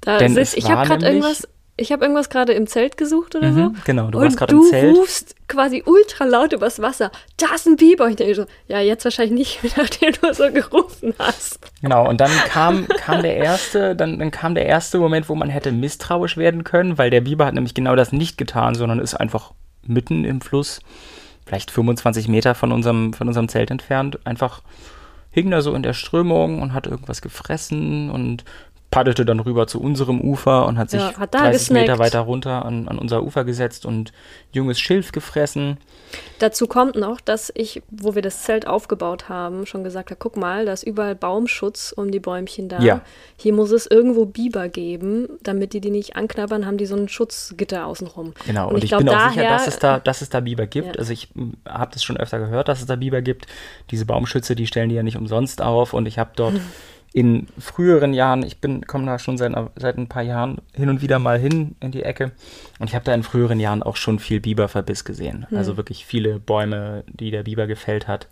Da 0.00 0.16
Denn 0.18 0.34
sitzt, 0.34 0.56
es 0.56 0.64
ich 0.64 0.70
habe 0.70 0.88
gerade 0.88 1.06
irgendwas, 1.06 1.46
ich 1.76 1.90
habe 1.92 2.04
irgendwas 2.04 2.30
gerade 2.30 2.52
im 2.52 2.66
Zelt 2.66 2.96
gesucht 2.96 3.34
oder 3.34 3.50
Mhm, 3.50 3.56
so. 3.56 3.72
genau, 3.84 4.08
du 4.10 4.20
warst 4.20 4.36
gerade 4.36 4.52
im 4.54 4.60
du 4.60 4.70
Zelt. 4.70 4.96
rufst 4.96 5.34
quasi 5.48 5.82
ultra 5.84 6.24
laut 6.24 6.52
übers 6.52 6.80
Wasser. 6.80 7.10
Da 7.36 7.54
ist 7.54 7.66
ein 7.66 7.76
Biber. 7.76 8.04
Und 8.04 8.10
ich 8.10 8.16
denke 8.16 8.34
so, 8.34 8.46
ja, 8.68 8.80
jetzt 8.80 9.04
wahrscheinlich 9.04 9.60
nicht, 9.62 9.76
nachdem 9.76 10.12
du 10.20 10.32
so 10.32 10.50
gerufen 10.52 11.14
hast. 11.18 11.58
Genau, 11.82 12.08
und 12.08 12.20
dann 12.20 12.30
kam, 12.48 12.86
kam 12.88 13.22
der 13.22 13.36
erste, 13.36 13.96
dann, 13.96 14.18
dann 14.18 14.30
kam 14.30 14.54
der 14.54 14.66
erste 14.66 14.98
Moment, 14.98 15.28
wo 15.28 15.34
man 15.34 15.48
hätte 15.50 15.72
misstrauisch 15.72 16.36
werden 16.36 16.62
können, 16.64 16.96
weil 16.96 17.10
der 17.10 17.22
Biber 17.22 17.46
hat 17.46 17.54
nämlich 17.54 17.74
genau 17.74 17.96
das 17.96 18.12
nicht 18.12 18.38
getan, 18.38 18.74
sondern 18.74 19.00
ist 19.00 19.14
einfach 19.14 19.52
mitten 19.86 20.24
im 20.24 20.40
Fluss, 20.40 20.80
vielleicht 21.44 21.70
25 21.70 22.28
Meter 22.28 22.54
von 22.54 22.72
unserem, 22.72 23.12
von 23.12 23.26
unserem 23.28 23.48
Zelt 23.48 23.70
entfernt, 23.70 24.18
einfach 24.24 24.62
hing 25.30 25.50
da 25.50 25.60
so 25.60 25.74
in 25.74 25.82
der 25.82 25.92
Strömung 25.94 26.62
und 26.62 26.72
hat 26.72 26.86
irgendwas 26.86 27.20
gefressen 27.20 28.08
und 28.10 28.44
paddelte 28.90 29.24
dann 29.24 29.40
rüber 29.40 29.66
zu 29.66 29.80
unserem 29.80 30.20
Ufer 30.20 30.66
und 30.66 30.78
hat 30.78 30.90
sich 30.90 31.00
Ja, 31.00 31.14
hat 31.18 31.34
da 31.34 31.50
30 31.50 31.70
Meter 31.70 31.80
gesnackt. 31.80 31.98
weiter 31.98 32.20
runter 32.20 32.64
an, 32.64 32.86
an 32.86 32.98
unser 32.98 33.24
Ufer 33.24 33.44
gesetzt 33.44 33.86
und 33.86 34.12
junges 34.52 34.78
Schilf 34.78 35.10
gefressen. 35.10 35.78
Dazu 36.38 36.68
kommt 36.68 36.94
noch, 36.94 37.20
dass 37.20 37.50
ich, 37.56 37.82
wo 37.90 38.14
wir 38.14 38.22
das 38.22 38.44
Zelt 38.44 38.68
aufgebaut 38.68 39.28
haben, 39.28 39.66
schon 39.66 39.82
gesagt 39.82 40.10
habe, 40.10 40.18
guck 40.20 40.36
mal, 40.36 40.64
da 40.64 40.72
ist 40.72 40.84
überall 40.84 41.16
Baumschutz 41.16 41.92
um 41.92 42.12
die 42.12 42.20
Bäumchen 42.20 42.68
da. 42.68 42.78
Ja. 42.78 43.00
Hier 43.36 43.52
muss 43.52 43.72
es 43.72 43.86
irgendwo 43.86 44.26
Biber 44.26 44.68
geben, 44.68 45.28
damit 45.42 45.72
die 45.72 45.80
die 45.80 45.90
nicht 45.90 46.14
anknabbern, 46.14 46.64
haben 46.64 46.76
die 46.76 46.86
so 46.86 46.94
ein 46.94 47.08
Schutzgitter 47.08 47.86
außenrum. 47.86 48.32
Genau, 48.46 48.68
und, 48.68 48.74
Und 48.74 48.78
ich 48.78 48.84
ich, 48.84 48.90
glaub, 48.90 49.00
bin 49.00 49.08
auch 49.08 49.30
sicher, 49.30 49.42
dass 49.48 49.66
es 49.66 49.80
da, 49.80 49.98
dass 49.98 50.22
es 50.22 50.28
da 50.28 50.38
Biber 50.38 50.66
gibt. 50.68 50.94
Ja. 50.94 51.00
Also 51.00 51.12
ich 51.12 51.28
habe 51.68 51.90
das 51.92 52.04
schon 52.04 52.16
öfter 52.16 52.38
gehört, 52.38 52.68
dass 52.68 52.78
es 52.78 52.86
da 52.86 52.94
Biber 52.94 53.22
gibt. 53.22 53.46
Diese 53.90 54.04
Baumschütze, 54.06 54.54
die 54.54 54.68
stellen 54.68 54.88
die 54.88 54.94
ja 54.94 55.02
nicht 55.02 55.16
umsonst 55.16 55.62
auf. 55.62 55.94
Und 55.94 56.06
ich 56.06 56.18
habe 56.20 56.30
dort 56.36 56.54
in 57.14 57.46
früheren 57.60 58.12
Jahren, 58.12 58.42
ich 58.42 58.60
bin 58.60 58.88
komme 58.88 59.06
da 59.06 59.20
schon 59.20 59.38
seit, 59.38 59.54
seit 59.76 59.96
ein 59.96 60.08
paar 60.08 60.24
Jahren 60.24 60.58
hin 60.74 60.88
und 60.88 61.00
wieder 61.00 61.20
mal 61.20 61.38
hin 61.38 61.76
in 61.78 61.92
die 61.92 62.02
Ecke. 62.02 62.32
Und 62.80 62.88
ich 62.88 62.96
habe 62.96 63.04
da 63.04 63.14
in 63.14 63.22
früheren 63.22 63.60
Jahren 63.60 63.84
auch 63.84 63.94
schon 63.94 64.18
viel 64.18 64.40
Biberverbiss 64.40 65.04
gesehen. 65.04 65.46
Hm. 65.48 65.56
Also 65.56 65.76
wirklich 65.76 66.04
viele 66.06 66.40
Bäume, 66.40 67.04
die 67.06 67.30
der 67.30 67.44
Biber 67.44 67.68
gefällt 67.68 68.08
hat. 68.08 68.26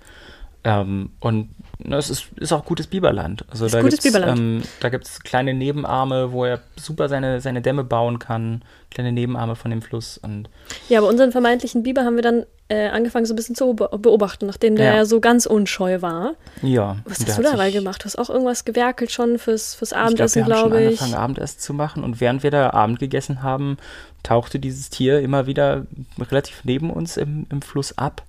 Ähm, 0.65 1.11
und 1.19 1.51
ne, 1.79 1.97
es 1.97 2.09
ist, 2.09 2.27
ist 2.37 2.53
auch 2.53 2.65
gutes 2.65 2.87
Biberland. 2.87 3.45
Also 3.51 3.69
da 3.69 3.81
gutes 3.81 4.01
gibt's, 4.01 4.05
Biberland. 4.17 4.39
Ähm, 4.39 4.63
da 4.81 4.91
gibt 4.91 5.07
es 5.07 5.21
kleine 5.21 5.55
Nebenarme, 5.55 6.31
wo 6.33 6.45
er 6.45 6.61
super 6.79 7.09
seine, 7.09 7.41
seine 7.41 7.63
Dämme 7.63 7.83
bauen 7.83 8.19
kann. 8.21 8.63
Kleine 8.91 9.11
Nebenarme 9.11 9.57
von 9.57 9.71
dem 9.73 9.83
Fluss. 9.83 10.19
Und 10.19 10.49
Ja, 10.89 10.99
aber 11.01 11.09
unseren 11.09 11.33
vermeintlichen 11.33 11.83
Biber 11.83 12.05
haben 12.05 12.15
wir 12.15 12.23
dann 12.23 12.45
äh, 12.69 12.89
angefangen 12.91 13.27
so 13.27 13.33
ein 13.33 13.37
bisschen 13.37 13.57
zu 13.57 13.75
be- 13.75 13.91
beobachten, 13.99 14.47
nachdem 14.47 14.77
der 14.77 14.95
Ja. 14.95 15.05
so 15.05 15.19
ganz 15.21 15.47
unscheu 15.47 16.01
war. 16.01 16.35
ja. 16.63 16.97
Was 17.07 17.27
hast 17.27 17.39
du 17.39 17.43
dabei 17.43 17.71
gemacht? 17.73 18.03
Du 18.03 18.05
hast 18.05 18.17
auch 18.17 18.31
irgendwas 18.31 18.65
gewerkelt 18.65 19.11
schon 19.11 19.39
fürs, 19.41 19.75
fürs 19.75 19.91
Ich 19.91 19.97
glaube, 19.97 20.07
Abendessen, 20.07 20.47
wir 20.47 20.55
haben 20.57 20.71
schon 20.71 20.79
ich. 20.79 20.87
angefangen, 20.87 21.15
Abendessen 21.15 21.59
zu 21.59 21.75
machen. 21.75 22.05
Und 22.05 22.21
während 22.21 22.45
wir 22.45 22.53
da 22.53 22.71
Abend 22.71 23.01
gegessen 23.01 23.43
haben, 23.43 23.79
tauchte 24.23 24.61
dieses 24.61 24.91
Tier 24.91 25.21
immer 25.21 25.47
wieder 25.49 25.87
relativ 26.21 26.61
neben 26.65 26.91
uns 26.91 27.17
im, 27.17 27.47
im 27.51 27.63
Fluss 27.63 27.99
ab. 27.99 28.23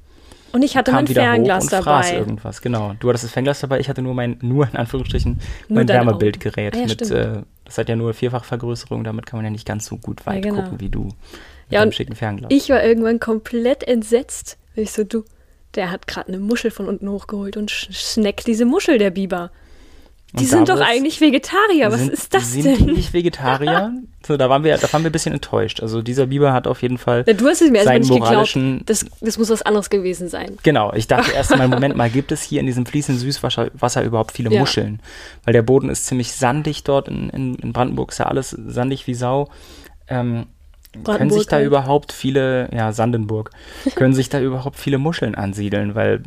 Und 0.54 0.62
ich 0.62 0.78
hatte 0.78 0.92
mein 0.92 1.08
Fernglas 1.08 1.68
dabei. 1.68 2.16
irgendwas. 2.16 2.62
Genau. 2.62 2.94
Du 3.00 3.10
hattest 3.10 3.24
das 3.26 3.32
Fernglas 3.32 3.60
dabei, 3.60 3.80
ich 3.80 3.90
hatte 3.90 4.04
nur 4.04 4.14
mein, 4.14 4.38
nur 4.42 4.68
in 4.68 4.76
Anführungsstrichen, 4.76 5.40
Nur 5.68 5.80
mein. 5.80 5.88
Wärmebildgerät. 5.88 6.76
Ah, 6.76 6.80
ja, 6.80 6.86
mit, 6.86 7.02
äh, 7.10 7.42
das 7.66 7.78
hat 7.80 7.90
ja 7.90 7.96
nur 7.96 8.14
Vierfachvergrößerung, 8.14 9.04
damit 9.04 9.26
kann 9.26 9.40
man 9.40 9.46
ja 9.46 9.52
nicht 9.52 9.66
ganz 9.66 9.88
so 9.88 9.98
gut 9.98 10.26
weit 10.28 10.44
genau. 10.44 10.62
gucken 10.62 10.80
wie 10.80 10.90
du 10.90 11.06
mit 11.06 11.16
Ja, 11.70 11.82
und 11.82 11.96
schicken 11.96 12.16
Fernglas. 12.16 12.52
Ich 12.52 12.70
war 12.70 12.84
irgendwann 12.84 13.20
komplett 13.20 13.84
entsetzt. 13.84 14.58
Ich 14.76 14.92
so, 14.92 15.04
du, 15.04 15.24
der 15.74 15.90
hat 15.90 16.08
gerade 16.08 16.28
eine 16.28 16.40
Muschel 16.40 16.70
von 16.70 16.88
unten 16.88 17.10
hochgeholt 17.10 17.58
und 17.58 17.72
sch 17.72 17.92
snackt 17.92 18.46
diese 18.46 18.66
Muschel, 18.66 19.00
der 19.00 19.10
Biber. 19.10 19.52
Die 20.40 20.46
sind 20.46 20.68
doch 20.70 20.80
eigentlich 20.80 21.22
Vegetarier. 21.22 21.92
Was 21.92 22.00
sind, 22.00 22.12
ist 22.12 22.34
das 22.34 22.52
sind 22.52 22.64
die 22.66 22.86
denn? 22.86 22.96
nicht 22.96 23.14
Vegetarier? 23.14 23.94
so, 24.26 24.36
da 24.36 24.50
waren 24.50 24.64
wir, 24.64 24.76
da 24.78 24.92
waren 24.92 25.04
wir 25.04 25.10
ein 25.10 25.12
bisschen 25.12 25.34
enttäuscht. 25.34 25.82
Also 25.82 26.02
dieser 26.02 26.28
Biber 26.28 26.54
hat 26.54 26.66
auf 26.66 26.82
jeden 26.82 26.98
Fall 26.98 27.24
Na, 27.28 27.34
du 27.34 27.48
hast 27.48 27.62
es 27.62 27.70
mir 27.70 27.78
erstmal 27.78 28.04
seinen 28.04 28.10
nicht 28.10 28.56
geglaubt. 28.56 28.90
Das, 28.90 29.06
das 29.22 29.38
muss 29.38 29.50
was 29.50 29.62
anderes 29.62 29.92
gewesen 29.92 30.30
sein. 30.30 30.58
Genau, 30.64 30.92
ich 30.94 31.08
dachte 31.08 31.32
erst 31.36 31.56
mal, 31.56 31.68
Moment 31.68 31.96
mal, 31.96 32.10
gibt 32.10 32.32
es 32.32 32.42
hier 32.42 32.60
in 32.60 32.66
diesem 32.66 32.86
fließenden 32.86 33.22
Süßwasser 33.22 33.70
Wasser 33.76 34.04
überhaupt 34.04 34.32
viele 34.32 34.52
Ja. 34.52 34.60
Muscheln? 34.60 35.00
Weil 35.44 35.54
der 35.54 35.62
Boden 35.62 35.90
ist 35.90 36.08
ziemlich 36.08 36.34
sandig 36.34 36.84
dort 36.84 37.08
in, 37.08 37.30
in, 37.30 37.56
in 37.56 37.74
Brandenburg, 37.74 38.12
ist 38.12 38.18
ja 38.18 38.26
alles 38.26 38.50
sandig 38.50 39.06
wie 39.06 39.14
Sau. 39.14 39.50
Ähm, 40.08 40.48
können 41.04 41.32
sich 41.32 41.48
da 41.48 41.58
halt. 41.58 41.66
überhaupt 41.66 42.12
viele, 42.12 42.70
ja, 42.74 42.92
Sandenburg, 42.92 43.52
können 43.96 44.14
sich 44.14 44.30
da 44.30 44.40
überhaupt 44.40 44.78
viele 44.78 44.98
Muscheln 44.98 45.36
ansiedeln? 45.36 45.96
Weil 45.96 46.24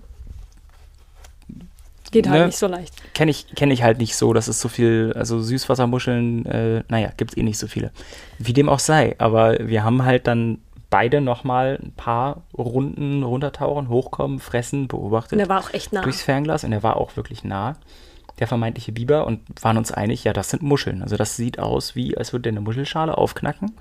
Geht 2.10 2.28
halt 2.28 2.40
Ne? 2.40 2.46
nicht 2.46 2.58
so 2.58 2.66
leicht. 2.66 3.14
kenne 3.14 3.30
ich, 3.30 3.46
kenn 3.54 3.70
ich 3.70 3.82
halt 3.82 3.98
nicht 3.98 4.16
so, 4.16 4.32
dass 4.32 4.48
es 4.48 4.60
so 4.60 4.68
viel, 4.68 5.12
also 5.16 5.40
Süßwassermuscheln, 5.40 6.46
äh, 6.46 6.82
naja, 6.88 7.10
gibt 7.16 7.32
es 7.32 7.36
eh 7.36 7.42
nicht 7.42 7.58
so 7.58 7.66
viele. 7.66 7.90
Wie 8.38 8.52
dem 8.52 8.68
auch 8.68 8.78
sei, 8.78 9.14
aber 9.18 9.56
wir 9.60 9.84
haben 9.84 10.04
halt 10.04 10.26
dann 10.26 10.58
beide 10.90 11.20
nochmal 11.20 11.78
ein 11.82 11.92
paar 11.92 12.42
Runden 12.56 13.22
runtertauchen, 13.22 13.88
hochkommen, 13.88 14.38
fressen, 14.38 14.88
beobachtet. 14.88 15.32
Und 15.32 15.38
der 15.38 15.48
war 15.48 15.60
auch 15.60 15.72
echt 15.74 15.92
nah. 15.92 16.02
durchs 16.02 16.22
Fernglas 16.22 16.64
und 16.64 16.72
er 16.72 16.82
war 16.82 16.96
auch 16.96 17.16
wirklich 17.16 17.44
nah, 17.44 17.76
der 18.38 18.46
vermeintliche 18.46 18.92
Biber, 18.92 19.26
und 19.26 19.40
waren 19.62 19.78
uns 19.78 19.90
einig, 19.90 20.24
ja, 20.24 20.32
das 20.32 20.50
sind 20.50 20.62
Muscheln. 20.62 21.02
Also 21.02 21.16
das 21.16 21.36
sieht 21.36 21.58
aus, 21.58 21.96
wie 21.96 22.16
als 22.16 22.32
würde 22.32 22.50
er 22.50 22.52
eine 22.52 22.60
Muschelschale 22.60 23.16
aufknacken 23.16 23.72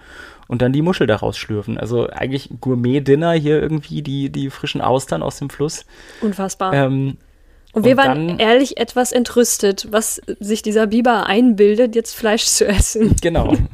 und 0.48 0.62
dann 0.62 0.74
die 0.74 0.82
Muschel 0.82 1.08
daraus 1.08 1.38
schlürfen. 1.38 1.78
Also 1.78 2.10
eigentlich 2.10 2.50
Gourmet-Dinner 2.62 3.34
hier 3.34 3.62
irgendwie, 3.62 4.02
die, 4.02 4.32
die 4.32 4.50
frischen 4.50 4.82
Austern 4.82 5.24
aus 5.24 5.38
dem 5.40 5.50
Fluss. 5.50 5.86
Unfassbar. 6.22 6.74
Ähm, 6.74 7.18
und 7.76 7.84
wir 7.86 7.92
und 7.92 7.98
waren 7.98 8.28
dann- 8.30 8.40
ehrlich 8.40 8.78
etwas 8.78 9.12
entrüstet, 9.12 9.88
was 9.92 10.22
sich 10.40 10.62
dieser 10.64 10.88
Biber 10.88 11.28
einbildet, 11.28 11.94
jetzt 11.96 12.16
Fleisch 12.16 12.46
zu 12.46 12.66
essen. 12.68 13.16
genau. 13.22 13.54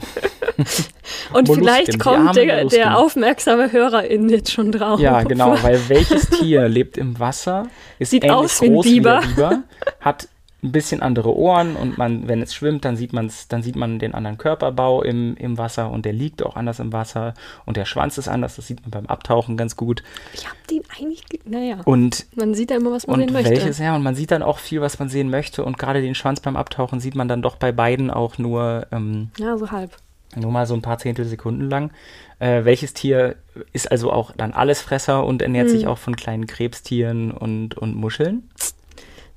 Und 1.33 1.47
Mollusken, 1.47 1.55
vielleicht 1.55 1.99
kommt 1.99 2.35
der, 2.35 2.65
der 2.65 2.97
aufmerksame 2.97 3.71
Hörerin 3.71 4.29
jetzt 4.29 4.51
schon 4.51 4.71
drauf. 4.71 4.99
Ja, 4.99 5.23
genau, 5.23 5.55
weil 5.63 5.79
welches 5.89 6.29
Tier 6.39 6.67
lebt 6.69 6.97
im 6.97 7.19
Wasser, 7.19 7.67
ist 7.99 8.11
Sieht 8.11 8.23
ähnlich 8.23 8.37
aus 8.37 8.61
wie 8.61 8.65
ein 8.67 8.73
groß 8.73 8.85
Biber. 8.85 9.21
wie 9.23 9.27
der 9.27 9.47
Biber, 9.49 9.63
hat 9.99 10.27
ein 10.63 10.71
bisschen 10.71 11.02
andere 11.02 11.36
Ohren 11.36 11.76
und 11.76 11.97
man, 11.97 12.28
wenn 12.28 12.41
es 12.41 12.54
schwimmt, 12.54 12.86
dann 12.86 12.95
sieht, 12.95 13.13
man's, 13.13 13.47
dann 13.47 13.63
sieht 13.63 13.76
man 13.76 13.97
den 13.97 14.13
anderen 14.13 14.38
Körperbau 14.38 15.02
im, 15.02 15.36
im 15.38 15.58
Wasser 15.58 15.89
und 15.89 16.06
der 16.06 16.13
liegt 16.13 16.43
auch 16.43 16.56
anders 16.56 16.80
im 16.80 16.93
Wasser 16.93 17.34
und 17.65 17.78
der 17.78 17.86
Schwanz 17.86 18.17
ist 18.19 18.28
anders, 18.28 18.58
das 18.58 18.67
sieht 18.67 18.82
man 18.82 18.91
beim 18.91 19.06
Abtauchen 19.08 19.58
ganz 19.58 19.76
gut. 19.76 20.04
Ich 20.34 20.47
hab 20.47 20.56
den 20.67 20.84
eigentlich, 21.00 21.26
ge- 21.28 21.39
naja, 21.45 21.78
Und, 21.86 22.28
man 22.36 22.54
sieht 22.54 22.69
ja 22.69 22.78
immer, 22.78 22.91
was 22.91 23.08
man 23.08 23.19
sehen 23.19 23.34
möchte. 23.34 23.50
welches, 23.50 23.80
ja, 23.80 23.95
und 23.95 24.04
man 24.04 24.13
sieht 24.13 24.30
dann 24.30 24.43
auch 24.43 24.60
viel, 24.60 24.82
was 24.82 25.00
man 25.00 25.10
sehen 25.10 25.32
möchte 25.32 25.65
und 25.65 25.80
gerade 25.80 26.02
den 26.02 26.13
Schwanz 26.13 26.39
beim 26.41 26.56
Abtauchen 26.56 27.00
sieht 27.00 27.15
man 27.15 27.28
dann 27.28 27.41
doch 27.41 27.56
bei 27.56 27.71
beiden 27.71 28.12
auch 28.12 28.38
nur 28.38 28.86
ähm, 28.91 29.32
Ja, 29.39 29.58
so 29.58 29.71
halb. 29.71 29.97
nur 30.36 30.52
mal 30.52 30.67
so 30.67 30.76
ein 30.76 30.84
paar 30.84 31.00
Zehntelsekunden 31.00 31.69
lang. 31.71 31.89
Äh, 32.38 32.65
welches 32.65 32.93
Tier 32.93 33.36
ist 33.74 33.91
also 33.91 34.12
auch 34.12 34.32
dann 34.36 34.54
Allesfresser 34.54 35.24
und 35.26 35.41
ernährt 35.41 35.69
Hm. 35.69 35.71
sich 35.76 35.88
auch 35.88 35.97
von 35.97 36.15
kleinen 36.15 36.45
Krebstieren 36.47 37.32
und, 37.32 37.78
und 37.78 37.95
Muscheln? 37.95 38.50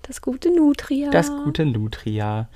Das 0.07 0.21
gute 0.23 0.55
Nutria. 0.55 1.11
Das 1.11 1.31
gute 1.31 1.65
Nutria. 1.67 2.49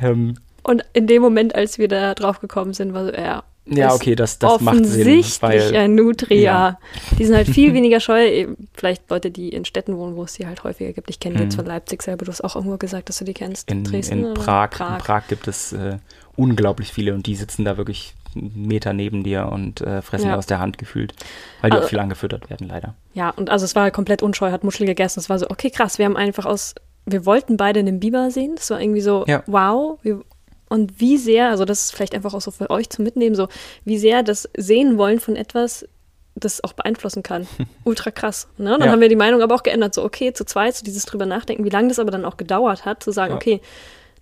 Ähm, 0.00 0.34
Und 0.62 0.84
in 0.92 1.06
dem 1.06 1.22
Moment, 1.22 1.54
als 1.54 1.78
wir 1.78 1.88
da 1.88 2.14
drauf 2.14 2.40
gekommen 2.40 2.72
sind, 2.74 2.92
war 2.92 3.06
so, 3.06 3.12
ja. 3.12 3.42
ja, 3.66 3.94
okay, 3.94 4.14
das, 4.16 4.38
das 4.38 4.60
macht 4.60 4.84
Sinn. 4.84 5.00
Offensichtlich 5.06 5.76
ein 5.76 5.94
Nutria. 5.94 6.38
Ja. 6.40 6.78
Die 7.18 7.24
sind 7.24 7.36
halt 7.36 7.48
viel 7.48 7.72
weniger 7.74 8.00
scheu. 8.00 8.48
Vielleicht 8.74 9.08
Leute, 9.10 9.30
die 9.30 9.50
in 9.50 9.64
Städten 9.64 9.96
wohnen, 9.96 10.16
wo 10.16 10.24
es 10.24 10.32
die 10.34 10.46
halt 10.46 10.64
häufiger 10.64 10.92
gibt. 10.92 11.08
Ich 11.10 11.20
kenne 11.20 11.36
die 11.36 11.40
Hm. 11.42 11.46
jetzt 11.46 11.56
von 11.56 11.66
Leipzig 11.66 12.02
selber. 12.02 12.24
Du 12.24 12.32
hast 12.32 12.42
auch 12.42 12.56
irgendwo 12.56 12.76
gesagt, 12.78 13.08
dass 13.08 13.18
du 13.18 13.24
die 13.24 13.34
kennst. 13.34 13.70
in, 13.70 13.84
Dresden 13.84 14.24
in? 14.24 14.34
Prag, 14.34 14.70
Prag. 14.70 14.98
in 14.98 15.04
Prag 15.04 15.22
gibt 15.28 15.46
es 15.48 15.72
äh, 15.72 15.98
unglaublich 16.36 16.92
viele 16.92 17.14
und 17.14 17.26
die 17.26 17.36
sitzen 17.36 17.64
da 17.64 17.76
wirklich 17.76 18.14
Meter 18.34 18.92
neben 18.92 19.24
dir 19.24 19.46
und 19.50 19.80
äh, 19.80 20.02
fressen 20.02 20.28
Ja. 20.28 20.36
aus 20.36 20.46
der 20.46 20.58
Hand 20.60 20.76
gefühlt, 20.78 21.14
weil 21.62 21.70
die 21.70 21.76
Also- 21.76 21.86
auch 21.86 21.88
viel 21.90 21.98
angefüttert 21.98 22.50
werden, 22.50 22.68
leider. 22.68 22.94
Ja, 23.14 23.30
und 23.30 23.50
also 23.50 23.64
es 23.64 23.74
war 23.74 23.90
komplett 23.90 24.22
unscheu, 24.22 24.50
hat 24.52 24.62
Muschel 24.64 24.86
gegessen. 24.86 25.18
Es 25.18 25.30
war 25.30 25.38
so, 25.38 25.48
okay, 25.50 25.70
krass, 25.70 25.98
wir 25.98 26.04
haben 26.04 26.16
einfach 26.16 26.44
aus, 26.44 26.74
wir 27.12 27.26
wollten 27.26 27.56
beide 27.56 27.80
einen 27.80 28.00
Biber 28.00 28.30
sehen. 28.30 28.54
Das 28.56 28.70
war 28.70 28.80
irgendwie 28.80 29.00
so, 29.00 29.24
Ja. 29.26 29.42
wow. 29.46 29.98
Wir, 30.02 30.20
und 30.68 31.00
wie 31.00 31.16
sehr, 31.16 31.48
also 31.48 31.64
das 31.64 31.84
ist 31.86 31.94
vielleicht 31.94 32.14
einfach 32.14 32.34
auch 32.34 32.40
so 32.40 32.50
für 32.50 32.68
euch 32.70 32.90
zum 32.90 33.04
Mitnehmen, 33.04 33.34
so 33.34 33.48
wie 33.84 33.98
sehr 33.98 34.22
das 34.22 34.48
Sehen 34.56 34.98
wollen 34.98 35.18
von 35.20 35.34
etwas 35.36 35.86
das 36.34 36.62
auch 36.62 36.72
beeinflussen 36.72 37.22
kann. 37.24 37.48
Ultra 37.84 38.10
krass. 38.12 38.46
Ne? 38.58 38.70
Dann 38.70 38.82
Ja. 38.82 38.92
haben 38.92 39.00
wir 39.00 39.08
die 39.08 39.16
Meinung 39.16 39.42
aber 39.42 39.54
auch 39.56 39.62
geändert. 39.64 39.94
So, 39.94 40.04
okay, 40.04 40.32
zu 40.32 40.44
zweit, 40.44 40.76
so 40.76 40.84
dieses 40.84 41.04
drüber 41.04 41.26
nachdenken, 41.26 41.64
wie 41.64 41.68
lange 41.70 41.88
das 41.88 41.98
aber 41.98 42.10
dann 42.12 42.24
auch 42.24 42.36
gedauert 42.36 42.84
hat, 42.84 43.02
zu 43.02 43.10
sagen, 43.10 43.34
okay, 43.34 43.60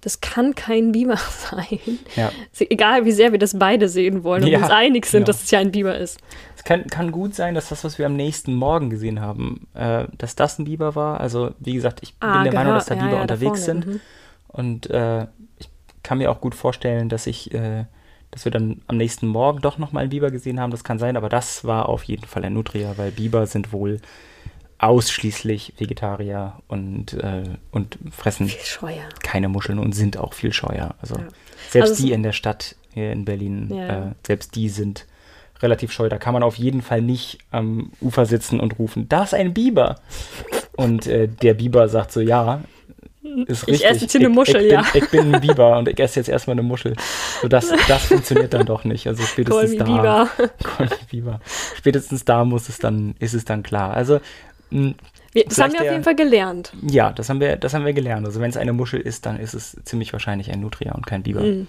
das 0.06 0.20
kann 0.20 0.54
kein 0.54 0.92
Biber 0.92 1.16
sein. 1.50 1.80
Ja. 2.14 2.30
Egal, 2.60 3.04
wie 3.06 3.10
sehr 3.10 3.32
wir 3.32 3.40
das 3.40 3.58
beide 3.58 3.88
sehen 3.88 4.22
wollen 4.22 4.44
und 4.44 4.48
Ja, 4.50 4.60
uns 4.60 4.70
einig 4.70 5.04
sind, 5.06 5.22
genau. 5.22 5.26
dass 5.26 5.42
es 5.42 5.50
ja 5.50 5.58
ein 5.58 5.72
Biber 5.72 5.98
ist. 5.98 6.20
Es 6.56 6.62
kann, 6.62 6.86
kann 6.86 7.10
gut 7.10 7.34
sein, 7.34 7.56
dass 7.56 7.70
das, 7.70 7.82
was 7.82 7.98
wir 7.98 8.06
am 8.06 8.14
nächsten 8.14 8.54
Morgen 8.54 8.88
gesehen 8.88 9.20
haben, 9.20 9.66
äh, 9.74 10.04
dass 10.16 10.36
das 10.36 10.60
ein 10.60 10.64
Biber 10.64 10.94
war. 10.94 11.20
Also, 11.20 11.50
wie 11.58 11.72
gesagt, 11.74 11.98
ich 12.04 12.14
bin 12.14 12.44
der 12.44 12.52
Meinung, 12.54 12.74
dass 12.74 12.86
da 12.86 12.94
Ah, 12.94 12.98
gehört- 12.98 13.10
Biber 13.10 13.16
ja, 13.16 13.22
ja, 13.22 13.26
da 13.26 13.34
unterwegs 13.34 13.64
sind. 13.64 13.86
mhm. 13.86 14.00
Und 14.48 14.88
äh, 14.90 15.22
ich 15.58 15.68
kann 16.04 16.18
mir 16.18 16.30
auch 16.30 16.40
gut 16.40 16.54
vorstellen, 16.54 17.08
dass 17.08 17.26
ich, 17.26 17.52
äh, 17.52 17.86
dass 18.30 18.44
wir 18.44 18.52
dann 18.52 18.82
am 18.86 18.96
nächsten 18.96 19.26
Morgen 19.26 19.60
doch 19.60 19.76
nochmal 19.78 20.02
einen 20.02 20.10
Biber 20.10 20.30
gesehen 20.30 20.60
haben. 20.60 20.70
Das 20.70 20.84
kann 20.84 21.00
sein, 21.00 21.16
aber 21.16 21.28
das 21.28 21.64
war 21.64 21.88
auf 21.88 22.04
jeden 22.04 22.26
Fall 22.26 22.44
ein 22.44 22.52
Nutria, 22.54 22.92
weil 22.96 23.10
Biber 23.10 23.46
sind 23.46 23.72
wohl 23.72 24.00
ausschließlich 24.78 25.74
Vegetarier 25.78 26.54
und, 26.68 27.14
äh, 27.14 27.44
und 27.70 27.98
fressen 28.10 28.50
keine 29.22 29.48
Muscheln 29.48 29.78
und 29.78 29.92
sind 29.94 30.18
auch 30.18 30.34
viel 30.34 30.52
scheuer. 30.52 30.94
Also 31.00 31.16
Ja. 31.16 31.24
selbst 31.70 31.90
Also 31.90 32.04
die 32.06 32.12
in 32.12 32.22
der 32.22 32.32
Stadt 32.32 32.76
hier 32.92 33.12
in 33.12 33.24
Berlin, 33.24 33.70
Ja. 33.74 33.88
äh, 33.88 34.12
selbst 34.26 34.54
die 34.54 34.68
sind 34.68 35.06
relativ 35.62 35.92
scheu. 35.92 36.08
Da 36.10 36.18
kann 36.18 36.34
man 36.34 36.42
auf 36.42 36.56
jeden 36.56 36.82
Fall 36.82 37.00
nicht 37.00 37.38
am 37.50 37.90
Ufer 38.00 38.26
sitzen 38.26 38.60
und 38.60 38.78
rufen, 38.78 39.08
da 39.08 39.22
ist 39.24 39.32
ein 39.34 39.54
Biber. 39.54 39.96
Und 40.76 41.06
äh, 41.06 41.28
der 41.28 41.54
Biber 41.54 41.88
sagt 41.88 42.12
so, 42.12 42.20
ja, 42.20 42.60
ist 43.46 43.62
Ich 43.62 43.68
richtig. 43.68 43.86
esse 43.90 44.00
jetzt 44.02 44.12
hier 44.12 44.20
eine 44.20 44.28
Muschel, 44.28 44.60
ich, 44.66 44.72
ja. 44.72 44.82
Bin, 44.92 45.02
ich 45.02 45.10
bin 45.10 45.34
ein 45.34 45.40
Biber 45.40 45.78
und 45.78 45.88
ich 45.88 45.98
esse 45.98 46.20
jetzt 46.20 46.28
erstmal 46.28 46.52
eine 46.54 46.62
Muschel. 46.62 46.94
So, 47.40 47.48
das, 47.48 47.72
das 47.88 48.04
funktioniert 48.04 48.52
dann 48.54 48.66
doch 48.66 48.84
nicht. 48.84 49.06
Also 49.08 49.22
spätestens 49.24 49.76
da. 49.78 49.84
Biber. 49.84 50.28
Biber. 51.10 51.40
Spätestens 51.74 52.24
da 52.26 52.44
muss 52.44 52.68
es 52.68 52.78
dann, 52.78 53.14
ist 53.18 53.32
es 53.34 53.44
dann 53.46 53.62
klar. 53.62 53.94
Also 53.94 54.20
Wir, 54.70 55.44
das 55.44 55.58
haben 55.58 55.72
wir 55.72 55.80
auf 55.80 55.90
jeden 55.90 56.04
Fall 56.04 56.16
gelernt. 56.16 56.72
ja, 56.82 57.12
das 57.12 57.28
haben 57.28 57.40
wir, 57.40 57.56
das 57.56 57.74
haben 57.74 57.84
wir 57.84 57.92
gelernt. 57.92 58.26
Also 58.26 58.40
wenn 58.40 58.50
es 58.50 58.56
eine 58.56 58.72
Muschel 58.72 59.00
ist, 59.00 59.26
dann 59.26 59.38
ist 59.38 59.54
es 59.54 59.76
ziemlich 59.84 60.12
wahrscheinlich 60.12 60.50
ein 60.50 60.60
Nutria 60.60 60.92
und 60.92 61.06
kein 61.06 61.22
Biber. 61.22 61.42
Mhm. 61.42 61.66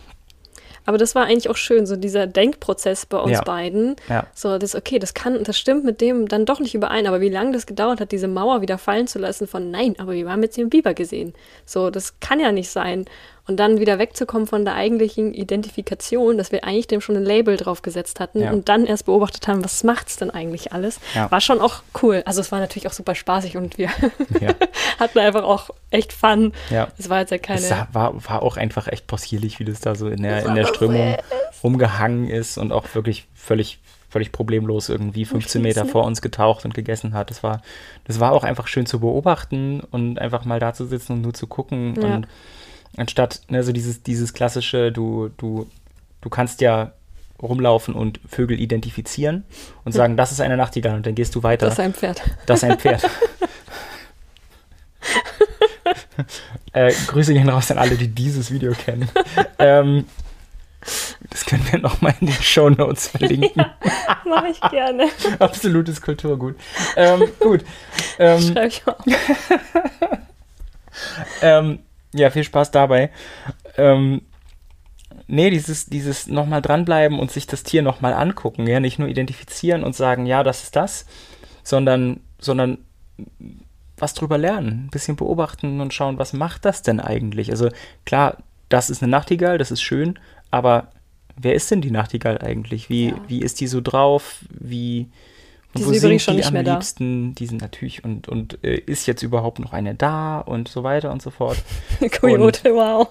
Aber 0.86 0.98
das 0.98 1.16
war 1.16 1.26
eigentlich 1.26 1.50
auch 1.50 1.58
schön, 1.58 1.86
so 1.86 1.98
dieser 1.98 2.28
Denkprozess 2.28 3.06
bei 3.06 3.18
uns 3.18 3.34
Ja. 3.34 3.42
beiden. 3.42 3.98
Ja. 4.08 4.26
So, 4.34 4.58
das, 4.58 4.74
okay, 4.74 5.00
das 5.00 5.14
kann, 5.14 5.44
das 5.44 5.60
stimmt 5.60 5.84
mit 5.84 6.00
dem 6.00 6.30
dann 6.30 6.46
doch 6.46 6.62
nicht 6.62 6.76
überein, 6.76 7.08
aber 7.08 7.20
wie 7.20 7.28
lange 7.28 7.52
das 7.52 7.66
gedauert 7.66 8.00
hat, 8.00 8.14
diese 8.14 8.30
Mauer 8.30 8.62
wieder 8.62 8.78
fallen 8.78 9.06
zu 9.06 9.20
lassen 9.20 9.48
von 9.48 9.70
nein, 9.70 9.96
aber 9.98 10.14
wir 10.14 10.30
haben 10.32 10.44
jetzt 10.44 10.56
den 10.56 10.70
Biber 10.70 10.94
gesehen. 10.94 11.34
So, 11.66 11.90
das 11.90 12.22
kann 12.22 12.40
ja 12.40 12.54
nicht 12.54 12.70
sein. 12.70 13.04
Und 13.48 13.58
dann 13.58 13.80
wieder 13.80 13.98
wegzukommen 13.98 14.46
von 14.46 14.66
der 14.66 14.76
eigentlichen 14.76 15.34
Identifikation, 15.34 16.38
dass 16.38 16.52
wir 16.52 16.64
eigentlich 16.66 16.88
dem 16.88 17.00
schon 17.02 17.16
ein 17.16 17.24
Label 17.24 17.56
drauf 17.58 17.82
gesetzt 17.82 18.20
hatten 18.20 18.42
Ja. 18.42 18.52
und 18.52 18.68
dann 18.68 18.86
erst 18.86 19.06
beobachtet 19.06 19.48
haben, 19.48 19.64
was 19.64 19.84
macht's 19.86 20.18
denn 20.18 20.30
eigentlich 20.32 20.74
alles, 20.74 21.00
Ja. 21.16 21.32
war 21.32 21.40
schon 21.42 21.62
auch 21.62 21.82
cool. 22.04 22.24
Also 22.26 22.42
es 22.42 22.52
war 22.52 22.60
natürlich 22.60 22.88
auch 22.88 22.94
super 22.94 23.16
spaßig 23.16 23.56
und 23.58 23.78
wir 23.78 23.88
Ja. 24.42 24.50
hatten 25.00 25.20
einfach 25.20 25.44
auch 25.44 25.70
echt 25.92 26.12
Fun. 26.14 26.52
Ja. 26.70 26.90
Es 26.98 27.10
war 27.10 27.20
jetzt 27.22 27.32
ja 27.32 27.38
keine. 27.38 27.60
Es 27.62 27.72
war, 27.94 28.14
war 28.28 28.42
auch 28.44 28.58
einfach 28.58 28.88
echt 28.88 29.08
possierlich, 29.08 29.60
wie 29.60 29.66
das 29.66 29.80
da 29.80 29.96
so 29.96 30.08
in 30.10 30.24
der, 30.24 30.46
in 30.46 30.56
der 30.56 30.66
Strömung 30.66 31.16
rumgehangen 31.64 32.30
ist 32.30 32.58
und 32.58 32.72
auch 32.72 32.84
wirklich 32.96 33.28
völlig, 33.34 33.80
völlig 34.10 34.32
problemlos 34.32 34.90
irgendwie 34.90 35.26
15 35.26 35.62
Meter 35.62 35.86
vor 35.86 36.04
uns 36.06 36.22
getaucht 36.22 36.66
und 36.66 36.74
gegessen 36.74 37.14
hat. 37.14 37.30
Das 37.30 37.44
war, 37.44 37.62
das 38.06 38.20
war 38.20 38.32
auch 38.34 38.44
einfach 38.44 38.68
schön 38.68 38.86
zu 38.86 39.00
beobachten 39.00 39.82
und 39.92 40.20
einfach 40.20 40.46
mal 40.46 40.60
da 40.60 40.74
zu 40.74 40.86
sitzen 40.86 41.14
und 41.14 41.22
nur 41.22 41.34
zu 41.34 41.48
gucken. 41.48 41.96
Ja. 42.02 42.16
Und 42.16 42.28
anstatt, 42.98 43.42
ne, 43.50 43.64
so 43.64 43.72
dieses, 43.72 44.04
dieses 44.04 44.34
klassische, 44.34 44.92
du, 44.92 45.30
du, 45.38 45.70
du 46.22 46.30
kannst 46.30 46.62
ja 46.62 46.92
rumlaufen 47.42 47.94
und 47.94 48.20
Vögel 48.28 48.60
identifizieren 48.60 49.46
und 49.86 49.94
sagen, 49.94 50.18
das 50.18 50.32
ist 50.32 50.42
eine 50.42 50.58
Nachtigall 50.58 50.96
und 50.96 51.06
dann 51.06 51.16
gehst 51.16 51.36
du 51.36 51.44
weiter. 51.44 51.68
das 51.68 51.76
ist 51.76 51.80
ein 51.80 51.94
Pferd. 51.94 52.22
Das 52.46 52.64
ist 52.64 52.70
ein 52.70 52.78
Pferd. 52.80 53.04
äh, 56.74 56.92
Grüße 57.08 57.34
gehen 57.34 57.48
raus 57.50 57.72
an 57.72 57.78
alle, 57.78 57.96
die 57.96 58.10
dieses 58.10 58.52
Video 58.52 58.74
kennen. 58.74 59.10
ähm, 59.60 60.06
das 61.30 61.46
können 61.46 61.66
wir 61.72 61.80
nochmal 61.80 62.16
in 62.20 62.28
den 62.28 62.42
Show 62.42 62.70
Notes 62.70 63.08
verlinken. 63.08 63.66
Mache 64.26 64.48
ich 64.50 64.62
gerne. 64.70 65.08
Absolutes 65.40 66.02
Kulturgut. 66.02 66.56
Ähm, 66.96 67.28
gut. 67.40 67.64
Ähm, 68.20 68.42
Schreib 68.42 68.68
ich 68.68 68.86
mal 68.86 68.94
auf. 68.94 69.06
ähm, 71.42 71.80
ja, 72.14 72.30
viel 72.30 72.44
Spaß 72.44 72.72
dabei. 72.72 73.10
Ähm, 73.78 74.22
nee, 75.28 75.50
dieses, 75.50 75.88
dieses 75.88 76.28
nochmal 76.28 76.62
dranbleiben 76.62 77.20
und 77.20 77.32
sich 77.32 77.48
das 77.48 77.64
Tier 77.64 77.82
nochmal 77.82 78.14
angucken, 78.14 78.68
ja, 78.68 78.80
nicht 78.80 79.00
nur 79.00 79.08
identifizieren 79.08 79.84
und 79.84 79.96
sagen, 79.96 80.26
ja, 80.26 80.44
das 80.44 80.64
ist 80.64 80.76
das, 80.76 81.06
sondern, 81.64 82.22
sondern 82.40 82.80
was 83.98 84.14
drüber 84.14 84.38
lernen, 84.38 84.86
ein 84.86 84.90
bisschen 84.90 85.16
beobachten 85.16 85.82
und 85.82 85.94
schauen, 85.94 86.20
was 86.20 86.34
macht 86.34 86.66
das 86.66 86.82
denn 86.82 87.00
eigentlich? 87.00 87.50
Also 87.52 87.70
klar, 88.06 88.38
das 88.70 88.90
ist 88.90 89.02
eine 89.02 89.10
Nachtigall, 89.12 89.58
das 89.58 89.72
ist 89.72 89.82
schön, 89.82 90.20
aber 90.52 90.90
wer 91.36 91.56
ist 91.56 91.72
denn 91.72 91.82
die 91.82 91.92
Nachtigall 91.92 92.40
eigentlich? 92.40 92.90
Wie, 92.90 93.10
Ja. 93.10 93.16
wie 93.28 93.42
ist 93.42 93.60
die 93.60 93.68
so 93.68 93.82
drauf? 93.82 94.40
Wie 94.50 95.08
Die 95.78 95.86
wo 95.86 95.90
sind 95.92 96.04
übrigens 96.04 96.24
schon 96.24 96.34
die 96.34 96.38
nicht 96.40 96.48
am 96.48 96.54
mehr 96.54 96.64
da. 96.64 96.74
liebsten? 96.74 97.36
Die 97.36 97.46
sind 97.48 97.62
natürlich 97.62 98.04
und, 98.04 98.28
und 98.28 98.64
äh, 98.64 98.76
ist 98.78 99.06
jetzt 99.08 99.24
überhaupt 99.24 99.60
noch 99.60 99.74
eine 99.74 99.96
da 99.96 100.40
und 100.40 100.68
so 100.68 100.84
weiter 100.84 101.12
und 101.12 101.22
so 101.22 101.30
fort. 101.32 101.58
Coyote, 102.22 102.74
wow. 102.74 103.08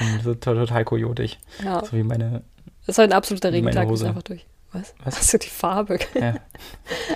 Und 0.00 0.22
so 0.24 0.34
to- 0.34 0.54
total 0.54 0.84
kojotig. 0.84 1.38
Ja, 1.64 1.84
So 1.84 1.92
wie 1.96 2.02
meine. 2.02 2.42
das 2.86 2.94
ist 2.96 2.98
heute 2.98 3.12
ein 3.12 3.16
absoluter 3.16 3.52
Regentag, 3.52 3.90
ist 3.90 4.02
einfach 4.04 4.22
durch. 4.22 4.46
Was? 4.72 4.94
Was? 5.04 5.16
Hast 5.18 5.32
du 5.34 5.38
die 5.38 5.48
Farbe? 5.48 5.98
Ja. 6.18 6.34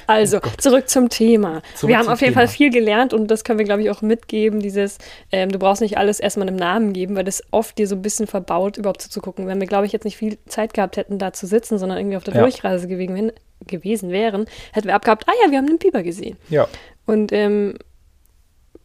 Also, 0.07 0.39
zurück 0.59 0.89
zum 0.89 1.09
Thema. 1.09 1.61
Zurück 1.75 1.89
wir 1.91 1.99
haben 1.99 2.09
auf 2.09 2.21
jeden 2.21 2.33
Thema. 2.35 2.47
Fall 2.47 2.55
viel 2.55 2.71
gelernt 2.71 3.13
und 3.13 3.29
das 3.29 3.43
können 3.45 3.59
wir, 3.59 3.65
glaube 3.65 3.83
ich, 3.83 3.91
auch 3.91 4.03
mitgeben, 4.03 4.61
dieses, 4.61 4.99
ähm, 5.33 5.51
du 5.51 5.59
brauchst 5.59 5.81
nicht 5.83 5.99
alles 5.99 6.21
erstmal 6.21 6.47
einem 6.49 6.57
Namen 6.57 6.93
geben, 6.93 7.17
weil 7.17 7.25
das 7.25 7.43
oft 7.51 7.77
dir 7.79 7.87
so 7.89 7.95
ein 7.97 8.03
bisschen 8.03 8.27
verbaut, 8.27 8.77
überhaupt 8.77 9.03
zuzugucken. 9.03 9.47
Wenn 9.47 9.61
wir, 9.61 9.67
glaube 9.67 9.87
ich, 9.87 9.93
jetzt 9.93 10.05
nicht 10.05 10.17
viel 10.17 10.39
Zeit 10.47 10.75
gehabt 10.75 10.97
hätten, 10.97 11.19
da 11.19 11.33
zu 11.33 11.47
sitzen, 11.47 11.79
sondern 11.79 11.99
irgendwie 11.99 12.17
auf 12.17 12.25
der 12.25 12.35
Ja. 12.35 12.43
Durchreise 12.43 12.87
gewesen, 12.89 13.33
gewesen 13.67 14.11
wären, 14.11 14.47
hätten 14.73 14.87
wir 14.89 14.95
abgehabt, 14.95 15.25
ah 15.29 15.33
ja, 15.45 15.51
wir 15.51 15.59
haben 15.59 15.69
einen 15.69 15.79
Biber 15.79 16.03
gesehen. 16.03 16.37
ja. 16.49 16.67
Und 17.07 17.33
ähm, 17.33 17.75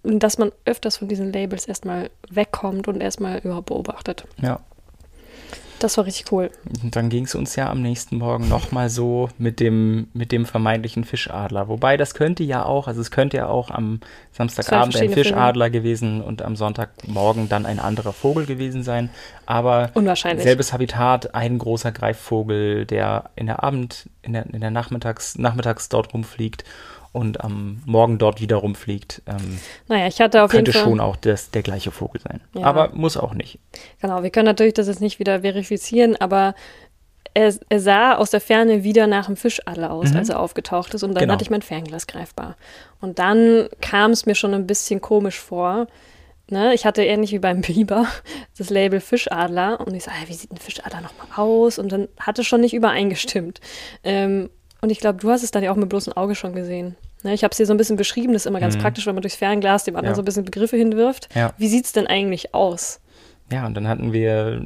dass 0.03 0.37
man 0.37 0.51
öfters 0.65 0.97
von 0.97 1.07
diesen 1.07 1.31
Labels 1.33 1.65
erstmal 1.67 2.09
wegkommt 2.29 2.87
und 2.87 3.01
erstmal 3.01 3.39
überhaupt 3.39 3.67
beobachtet. 3.67 4.25
Ja. 4.41 4.59
Das 5.79 5.97
war 5.97 6.05
richtig 6.05 6.31
cool. 6.31 6.51
Und 6.83 6.95
dann 6.95 7.09
ging 7.09 7.25
es 7.25 7.35
uns 7.35 7.55
ja 7.55 7.69
am 7.69 7.81
nächsten 7.81 8.17
Morgen 8.17 8.49
nochmal 8.49 8.89
so 8.89 9.29
mit 9.37 9.59
dem, 9.59 10.07
mit 10.13 10.31
dem 10.31 10.45
vermeintlichen 10.45 11.05
Fischadler. 11.05 11.67
Wobei 11.69 11.95
das 11.95 12.13
könnte 12.13 12.43
ja 12.43 12.65
auch, 12.65 12.87
also 12.87 12.99
es 12.99 13.11
könnte 13.11 13.37
ja 13.37 13.47
auch 13.47 13.71
am 13.71 14.01
Samstagabend 14.31 14.95
ein. 14.97 15.09
Fischadler 15.09 15.69
gewesen 15.69 16.21
und 16.21 16.41
am 16.41 16.55
Sonntagmorgen 16.55 17.49
dann 17.49 17.65
ein 17.65 17.79
anderer 17.79 18.13
Vogel 18.13 18.45
gewesen 18.45 18.83
sein. 18.83 19.09
Aber 19.45 19.91
Unwahrscheinlich. 19.93 20.43
selbes 20.43 20.73
Habitat, 20.73 21.33
ein 21.33 21.57
großer 21.57 21.91
Greifvogel, 21.91 22.85
der 22.85 23.29
in 23.35 23.47
der 23.47 23.63
Abend, 23.63 24.09
in 24.21 24.33
der, 24.33 24.45
in 24.53 24.59
der 24.59 24.71
Nachmittags, 24.71 25.37
nachmittags 25.37 25.89
dort 25.89 26.13
rumfliegt 26.13 26.65
und 27.11 27.41
am 27.43 27.81
Morgen 27.85 28.17
dort 28.17 28.39
wieder 28.41 28.57
rumfliegt. 28.57 29.21
Ähm, 29.27 29.59
Naja, 29.87 30.07
ich 30.07 30.19
hatte 30.21 30.43
auf 30.43 30.53
jeden 30.53 30.65
könnte 30.65 30.77
Fall. 30.79 30.87
schon 30.89 30.99
auch 30.99 31.15
das, 31.15 31.51
der 31.51 31.63
gleiche 31.63 31.91
Vogel 31.91 32.21
sein. 32.21 32.41
Ja. 32.53 32.65
Aber 32.65 32.89
muss 32.93 33.17
auch 33.17 33.33
nicht. 33.33 33.59
Genau, 34.01 34.21
wir 34.23 34.29
können 34.29 34.45
natürlich 34.45 34.73
das 34.75 34.87
jetzt 34.87 35.01
nicht 35.01 35.19
wieder 35.19 35.41
verifizieren, 35.41 36.15
aber 36.17 36.53
er, 37.33 37.53
er 37.69 37.79
sah 37.79 38.15
aus 38.15 38.31
der 38.31 38.41
Ferne 38.41 38.83
wieder 38.83 39.05
nach 39.07 39.27
einem 39.27 39.37
Fischadler 39.37 39.91
aus, 39.91 40.11
Mhm. 40.11 40.17
als 40.17 40.29
er 40.29 40.39
aufgetaucht 40.39 40.93
ist. 40.93 41.03
Und 41.03 41.13
dann 41.13 41.21
Genau. 41.21 41.33
hatte 41.33 41.43
ich 41.43 41.49
mein 41.51 41.61
Fernglas 41.61 42.07
greifbar. 42.07 42.57
Und 43.01 43.19
dann 43.19 43.69
kam 43.81 44.11
es 44.11 44.25
mir 44.25 44.35
schon 44.35 44.53
ein 44.53 44.67
bisschen 44.67 44.99
komisch 44.99 45.39
vor. 45.39 45.87
Ne? 46.49 46.73
Ich 46.73 46.85
hatte 46.87 47.03
ähnlich 47.03 47.31
wie 47.31 47.37
beim 47.39 47.61
Biber 47.61 48.07
das 48.57 48.69
Label 48.71 48.99
Fischadler. 48.99 49.79
Und 49.79 49.93
ich 49.93 50.03
so, 50.03 50.11
ah, 50.11 50.27
wie 50.27 50.33
sieht 50.33 50.51
ein 50.51 50.57
Fischadler 50.57 51.01
nochmal 51.01 51.27
aus? 51.37 51.77
Und 51.77 51.91
dann 51.91 52.07
hatte 52.19 52.43
schon 52.43 52.61
nicht 52.61 52.73
übereingestimmt. 52.73 53.61
Ähm, 54.03 54.49
und 54.81 54.89
ich 54.91 54.99
glaube, 54.99 55.19
du 55.19 55.29
hast 55.29 55.43
es 55.43 55.51
dann 55.51 55.63
ja 55.63 55.71
auch 55.71 55.75
mit 55.75 55.89
bloßem 55.89 56.13
Auge 56.13 56.35
schon 56.35 56.53
gesehen. 56.53 56.95
Ne? 57.23 57.33
Ich 57.33 57.43
habe 57.43 57.51
es 57.51 57.57
dir 57.57 57.65
so 57.65 57.73
ein 57.73 57.77
bisschen 57.77 57.97
beschrieben. 57.97 58.33
Das 58.33 58.43
ist 58.43 58.45
immer 58.45 58.59
ganz 58.61 58.75
Mhm. 58.77 58.81
praktisch, 58.81 59.05
wenn 59.07 59.15
man 59.15 59.21
durchs 59.21 59.35
Fernglas 59.37 59.83
dem 59.83 59.95
anderen 59.95 60.11
Ja. 60.13 60.15
so 60.15 60.21
ein 60.21 60.25
bisschen 60.25 60.45
Begriffe 60.45 60.77
hinwirft. 60.77 61.29
Ja. 61.35 61.53
Wie 61.57 61.67
sieht 61.67 61.85
es 61.85 61.91
denn 61.91 62.07
eigentlich 62.07 62.53
aus? 62.53 62.99
Ja, 63.51 63.65
und 63.65 63.73
dann 63.73 63.87
hatten 63.87 64.13
wir 64.13 64.61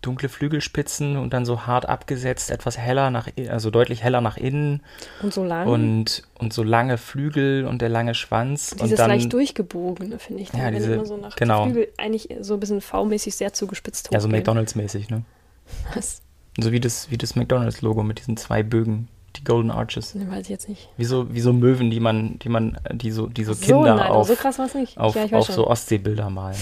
dunkle 0.00 0.30
Flügelspitzen 0.30 1.18
und 1.18 1.34
dann 1.34 1.44
so 1.44 1.66
hart 1.66 1.86
abgesetzt, 1.86 2.50
etwas 2.50 2.78
heller 2.78 3.10
nach, 3.10 3.28
also 3.50 3.70
deutlich 3.70 4.02
heller 4.02 4.22
nach 4.22 4.38
innen 4.38 4.80
Und 5.22 5.34
so 5.34 5.44
lang. 5.44 5.68
und, 5.68 6.22
und 6.38 6.52
so 6.54 6.62
lange 6.62 6.96
Flügel 6.96 7.66
und 7.66 7.82
der 7.82 7.90
lange 7.90 8.14
Schwanz. 8.14 8.70
Dieses 8.70 8.92
und 8.92 8.98
dann, 8.98 9.10
leicht 9.10 9.30
durchgebogene, 9.34 10.18
finde 10.18 10.42
ich. 10.44 10.52
Ja, 10.54 10.64
wenn 10.64 10.74
diese- 10.76 10.94
immer 10.94 11.04
so 11.04 11.18
nach 11.18 11.36
genau. 11.36 11.64
Flügel 11.64 11.88
eigentlich 11.98 12.30
so 12.40 12.54
ein 12.54 12.60
bisschen 12.60 12.80
V-mäßig 12.80 13.34
sehr 13.36 13.52
zugespitzt 13.52 14.08
ja, 14.12 14.18
so 14.18 14.28
hochgehen. 14.28 14.40
McDonalds-mäßig, 14.42 15.10
ne? 15.10 15.24
Was? 15.94 16.22
So 16.58 16.72
wie 16.72 16.80
das, 16.80 17.10
wie 17.10 17.18
das 17.18 17.36
McDonalds-Logo 17.36 18.02
mit 18.02 18.18
diesen 18.18 18.38
zwei 18.38 18.62
Bögen, 18.62 19.08
die 19.36 19.44
Golden 19.44 19.70
Arches. 19.70 20.14
Ne, 20.14 20.30
weiß 20.30 20.42
ich 20.42 20.48
jetzt 20.48 20.68
nicht. 20.68 20.88
Wie 20.96 21.04
so, 21.04 21.32
wie 21.32 21.40
so 21.40 21.52
Möwen, 21.52 21.90
die 21.90 22.00
man, 22.00 22.38
die 22.38 22.48
man, 22.48 22.78
die 22.92 23.10
so, 23.10 23.26
die 23.26 23.44
so 23.44 23.52
so, 23.54 23.64
Kinder 23.64 23.94
nein, 23.94 24.10
auf, 24.10 24.28
so 24.28 24.34
krass 24.34 24.58
war 24.58 24.66
es 24.66 24.74
nicht. 24.74 24.98
auf, 24.98 25.14
ja, 25.14 25.24
auf 25.32 25.46
so 25.46 25.66
Ostseebilder 25.66 26.30
malen. 26.30 26.56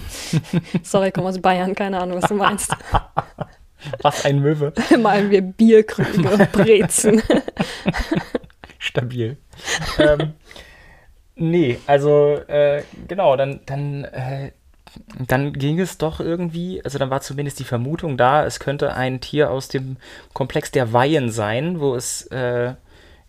Sorry, 0.82 1.08
ich 1.08 1.14
komme 1.14 1.28
aus 1.28 1.40
Bayern, 1.40 1.74
keine 1.74 2.00
Ahnung, 2.00 2.20
was 2.20 2.28
du 2.28 2.34
meinst. 2.34 2.74
Was 4.02 4.24
ein 4.24 4.40
Möwe. 4.40 4.72
Malen 4.98 5.30
wir 5.30 5.42
Bierkrüge 5.42 6.28
und 6.28 6.50
Brezen. 6.50 7.22
Stabil. 8.78 9.36
ähm, 9.98 10.32
nee, 11.36 11.78
also 11.86 12.34
äh, 12.48 12.82
genau, 13.06 13.36
dann, 13.36 13.60
dann, 13.64 14.02
äh, 14.04 14.50
dann 15.26 15.52
ging 15.52 15.78
es 15.78 15.98
doch 15.98 16.20
irgendwie, 16.20 16.82
also 16.84 16.98
dann 16.98 17.10
war 17.10 17.20
zumindest 17.20 17.58
die 17.58 17.64
Vermutung 17.64 18.16
da, 18.16 18.44
es 18.44 18.60
könnte 18.60 18.94
ein 18.94 19.20
Tier 19.20 19.50
aus 19.50 19.68
dem 19.68 19.96
Komplex 20.32 20.70
der 20.70 20.92
Weihen 20.92 21.30
sein, 21.30 21.80
wo 21.80 21.94
es 21.94 22.22
äh, 22.28 22.74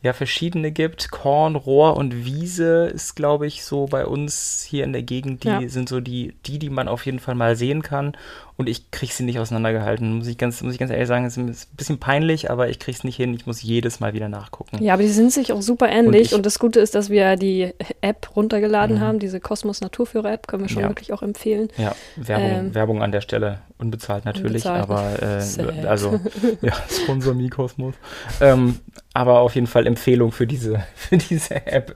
ja 0.01 0.13
verschiedene 0.13 0.71
gibt. 0.71 1.11
Korn, 1.11 1.55
Rohr 1.55 1.97
und 1.97 2.25
Wiese 2.25 2.87
ist, 2.87 3.15
glaube 3.15 3.47
ich, 3.47 3.63
so 3.63 3.85
bei 3.85 4.05
uns 4.05 4.65
hier 4.67 4.83
in 4.83 4.93
der 4.93 5.03
Gegend, 5.03 5.43
die 5.43 5.47
ja. 5.47 5.67
sind 5.67 5.89
so 5.89 5.99
die, 5.99 6.33
die, 6.45 6.59
die 6.59 6.69
man 6.69 6.87
auf 6.87 7.05
jeden 7.05 7.19
Fall 7.19 7.35
mal 7.35 7.55
sehen 7.55 7.81
kann. 7.81 8.15
Und 8.57 8.67
ich 8.67 8.89
kriege 8.89 9.13
sie 9.13 9.23
nicht 9.23 9.37
auseinandergehalten, 9.37 10.17
muss 10.17 10.25
ich 10.25 10.39
ganz, 10.39 10.63
muss 10.63 10.73
ich 10.73 10.79
ganz 10.79 10.91
ehrlich 10.91 11.07
sagen. 11.07 11.25
Es 11.25 11.37
ist 11.37 11.69
ein 11.71 11.75
bisschen 11.77 11.99
peinlich, 11.99 12.49
aber 12.49 12.69
ich 12.69 12.79
kriege 12.79 12.97
es 12.97 13.03
nicht 13.03 13.15
hin. 13.15 13.31
Ich 13.35 13.45
muss 13.45 13.61
jedes 13.61 13.99
Mal 13.99 14.13
wieder 14.13 14.29
nachgucken. 14.29 14.83
Ja, 14.83 14.95
aber 14.95 15.03
die 15.03 15.09
sind 15.09 15.31
sich 15.31 15.53
auch 15.53 15.61
super 15.61 15.87
ähnlich. 15.89 16.07
Und, 16.07 16.15
ich, 16.15 16.33
und 16.33 16.45
das 16.45 16.57
Gute 16.57 16.79
ist, 16.79 16.95
dass 16.95 17.11
wir 17.11 17.35
die 17.35 17.71
App 18.01 18.35
runtergeladen 18.35 18.97
mhm. 18.97 19.01
haben, 19.01 19.19
diese 19.19 19.39
Kosmos 19.39 19.79
Naturführer 19.81 20.33
App, 20.33 20.47
können 20.47 20.63
wir 20.63 20.69
schon 20.69 20.81
ja. 20.81 20.87
wirklich 20.87 21.13
auch 21.13 21.21
empfehlen. 21.21 21.69
Ja, 21.77 21.95
Werbung, 22.15 22.51
ähm, 22.51 22.73
Werbung 22.73 23.03
an 23.03 23.11
der 23.11 23.21
Stelle. 23.21 23.59
Unbezahlt 23.77 24.25
natürlich, 24.25 24.65
unbezahlt. 24.65 24.89
aber 24.89 25.21
äh, 25.83 25.85
also 25.85 26.19
ja, 26.61 26.73
Sponsor 26.89 27.35
Mikosmos. 27.35 27.93
Ähm, 28.41 28.79
aber 29.13 29.41
auf 29.41 29.53
jeden 29.53 29.67
Fall 29.67 29.85
Empfehlung 29.85 30.31
für 30.31 30.47
diese, 30.47 30.83
für 30.95 31.17
diese 31.17 31.67
App. 31.67 31.95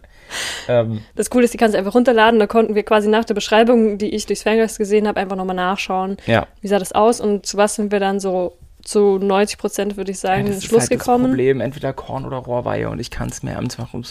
Ähm, 0.68 1.02
das 1.16 1.30
Coole 1.30 1.46
ist, 1.46 1.54
die 1.54 1.58
kannst 1.58 1.74
du 1.74 1.80
einfach 1.80 1.96
runterladen. 1.96 2.40
Da 2.40 2.48
konnten 2.48 2.76
wir 2.76 2.84
quasi 2.84 3.10
nach 3.10 3.26
der 3.26 3.34
Beschreibung, 3.34 3.98
die 3.98 4.14
ich 4.14 4.26
durchs 4.26 4.44
Fernglas 4.44 4.78
gesehen 4.78 5.08
habe, 5.08 5.20
einfach 5.20 5.36
nochmal 5.36 5.56
nachschauen. 5.56 6.18
Ja. 6.26 6.48
Wie 6.62 6.68
sah 6.68 6.80
das 6.80 6.92
aus 6.92 7.20
und 7.20 7.46
zu 7.46 7.58
was 7.58 7.76
sind 7.76 7.92
wir 7.92 8.00
dann 8.00 8.20
so 8.20 8.58
zu 8.84 9.18
90 9.20 9.58
Prozent, 9.58 9.98
würde 9.98 10.12
ich 10.12 10.20
sagen, 10.20 10.48
ja, 10.48 10.54
das 10.54 10.64
Schluss 10.64 10.84
ist 10.84 10.90
halt 10.90 11.00
gekommen. 11.00 11.26
Das 11.26 11.32
Problem, 11.32 11.62
entweder 11.62 11.94
Korn 11.94 12.26
oder 12.26 12.38
Rohrweihe 12.38 12.90
und 12.90 13.00
ich 13.00 13.12
kann 13.12 13.30
es 13.30 13.44
mir 13.44 13.58
am 13.58 13.68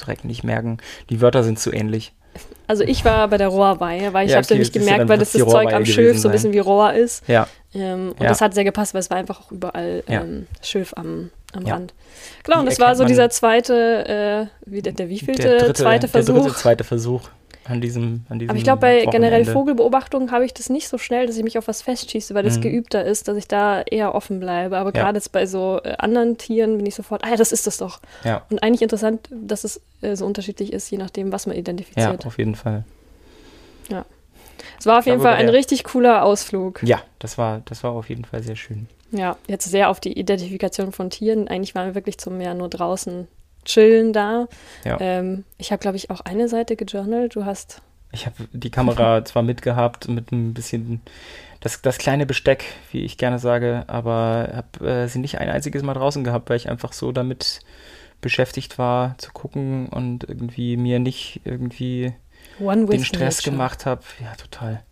Recken 0.06 0.28
nicht 0.28 0.44
merken. 0.44 0.78
Die 1.08 1.20
Wörter 1.20 1.42
sind 1.42 1.58
zu 1.58 1.72
ähnlich. 1.72 2.12
Also 2.66 2.84
ich 2.84 3.04
war 3.04 3.26
bei 3.26 3.36
der 3.36 3.48
Rohrweihe, 3.48 4.12
weil 4.12 4.26
ich 4.26 4.32
ja, 4.32 4.38
okay, 4.38 4.50
habe 4.50 4.58
nicht 4.60 4.72
gemerkt, 4.72 5.08
weil 5.08 5.18
das 5.18 5.32
das 5.32 5.44
Zeug 5.44 5.72
am 5.72 5.84
Schilf 5.84 6.18
so 6.20 6.28
ein 6.28 6.32
bisschen 6.32 6.52
wie 6.52 6.60
Rohr 6.60 6.92
ist. 6.92 7.26
Ja. 7.26 7.48
Ähm, 7.74 8.10
und 8.10 8.22
ja. 8.22 8.28
das 8.28 8.40
hat 8.40 8.54
sehr 8.54 8.62
gepasst, 8.62 8.94
weil 8.94 9.00
es 9.00 9.10
war 9.10 9.16
einfach 9.16 9.40
auch 9.40 9.50
überall 9.50 10.04
ähm, 10.06 10.46
Schilf 10.62 10.94
am, 10.96 11.30
am 11.52 11.66
ja. 11.66 11.74
Rand. 11.74 11.94
Genau, 12.44 12.60
und 12.60 12.66
das 12.66 12.78
war 12.78 12.94
so 12.96 13.04
dieser 13.04 13.30
zweite, 13.30 14.48
äh, 14.64 14.70
wie 14.70 14.82
der, 14.82 14.92
der 14.92 15.08
wievielte 15.08 15.42
der 15.42 15.58
dritte, 15.58 15.72
zweite 15.74 16.08
Versuch. 16.08 16.34
Der 16.34 16.42
dritte, 16.44 16.56
zweite 16.56 16.84
Versuch 16.84 17.22
an 17.64 17.80
diesem, 17.80 18.24
an 18.28 18.38
diesem 18.38 18.50
Aber 18.50 18.58
ich 18.58 18.64
glaube, 18.64 18.80
bei 18.80 19.06
Wochenende. 19.06 19.12
generell 19.12 19.44
Vogelbeobachtungen 19.44 20.32
habe 20.32 20.44
ich 20.44 20.54
das 20.54 20.70
nicht 20.70 20.88
so 20.88 20.98
schnell, 20.98 21.26
dass 21.26 21.36
ich 21.36 21.44
mich 21.44 21.58
auf 21.58 21.68
was 21.68 21.82
festschieße, 21.82 22.34
weil 22.34 22.42
das 22.42 22.56
mhm. 22.56 22.62
geübter 22.62 23.04
ist, 23.04 23.28
dass 23.28 23.36
ich 23.36 23.48
da 23.48 23.82
eher 23.82 24.14
offen 24.14 24.40
bleibe. 24.40 24.78
Aber 24.78 24.94
ja. 24.94 25.02
gerade 25.02 25.18
jetzt 25.18 25.32
bei 25.32 25.46
so 25.46 25.80
äh, 25.84 25.94
anderen 25.98 26.38
Tieren 26.38 26.78
bin 26.78 26.86
ich 26.86 26.94
sofort, 26.94 27.24
ah 27.24 27.30
ja, 27.30 27.36
das 27.36 27.52
ist 27.52 27.66
das 27.66 27.76
doch. 27.76 28.00
Ja. 28.24 28.42
Und 28.50 28.62
eigentlich 28.62 28.82
interessant, 28.82 29.28
dass 29.30 29.64
es 29.64 29.80
äh, 30.00 30.16
so 30.16 30.26
unterschiedlich 30.26 30.72
ist, 30.72 30.90
je 30.90 30.98
nachdem, 30.98 31.32
was 31.32 31.46
man 31.46 31.56
identifiziert. 31.56 32.22
Ja, 32.22 32.26
auf 32.26 32.38
jeden 32.38 32.54
Fall. 32.54 32.84
Ja. 33.88 34.04
Es 34.78 34.86
war 34.86 34.98
auf 34.98 35.06
jeden 35.06 35.20
Fall 35.20 35.34
ein 35.34 35.48
richtig 35.48 35.84
cooler 35.84 36.24
Ausflug. 36.24 36.82
Ja, 36.82 37.00
das 37.18 37.38
war, 37.38 37.62
das 37.66 37.84
war 37.84 37.92
auf 37.92 38.08
jeden 38.08 38.24
Fall 38.24 38.42
sehr 38.42 38.56
schön. 38.56 38.88
Ja, 39.12 39.36
jetzt 39.48 39.68
sehr 39.70 39.88
auf 39.88 40.00
die 40.00 40.18
Identifikation 40.18 40.92
von 40.92 41.10
Tieren. 41.10 41.48
Eigentlich 41.48 41.74
waren 41.74 41.88
wir 41.88 41.94
wirklich 41.94 42.18
zum 42.18 42.38
Meer 42.38 42.54
nur 42.54 42.68
draußen 42.68 43.28
chillen 43.64 44.12
da. 44.12 44.46
Ja. 44.84 44.98
Ähm, 45.00 45.44
ich 45.58 45.72
habe, 45.72 45.80
glaube 45.80 45.96
ich, 45.96 46.10
auch 46.10 46.20
eine 46.20 46.48
Seite 46.48 46.76
gejournalt. 46.76 47.34
Du 47.34 47.44
hast. 47.44 47.82
Ich 48.12 48.26
habe 48.26 48.48
die 48.52 48.70
Kamera 48.70 49.24
zwar 49.24 49.42
mitgehabt 49.42 50.08
mit 50.08 50.32
ein 50.32 50.54
bisschen 50.54 51.00
das, 51.60 51.82
das 51.82 51.98
kleine 51.98 52.26
Besteck, 52.26 52.64
wie 52.90 53.04
ich 53.04 53.18
gerne 53.18 53.38
sage, 53.38 53.84
aber 53.86 54.50
habe 54.52 54.88
äh, 54.88 55.08
sie 55.08 55.18
nicht 55.20 55.38
ein 55.38 55.48
einziges 55.48 55.82
Mal 55.82 55.94
draußen 55.94 56.24
gehabt, 56.24 56.50
weil 56.50 56.56
ich 56.56 56.68
einfach 56.68 56.92
so 56.92 57.12
damit 57.12 57.60
beschäftigt 58.20 58.78
war 58.78 59.16
zu 59.18 59.32
gucken 59.32 59.88
und 59.88 60.28
irgendwie 60.28 60.76
mir 60.76 60.98
nicht 60.98 61.40
irgendwie 61.44 62.14
den 62.58 63.04
Stress 63.04 63.38
nature. 63.38 63.52
gemacht 63.52 63.86
habe. 63.86 64.02
Ja, 64.22 64.34
total. 64.34 64.82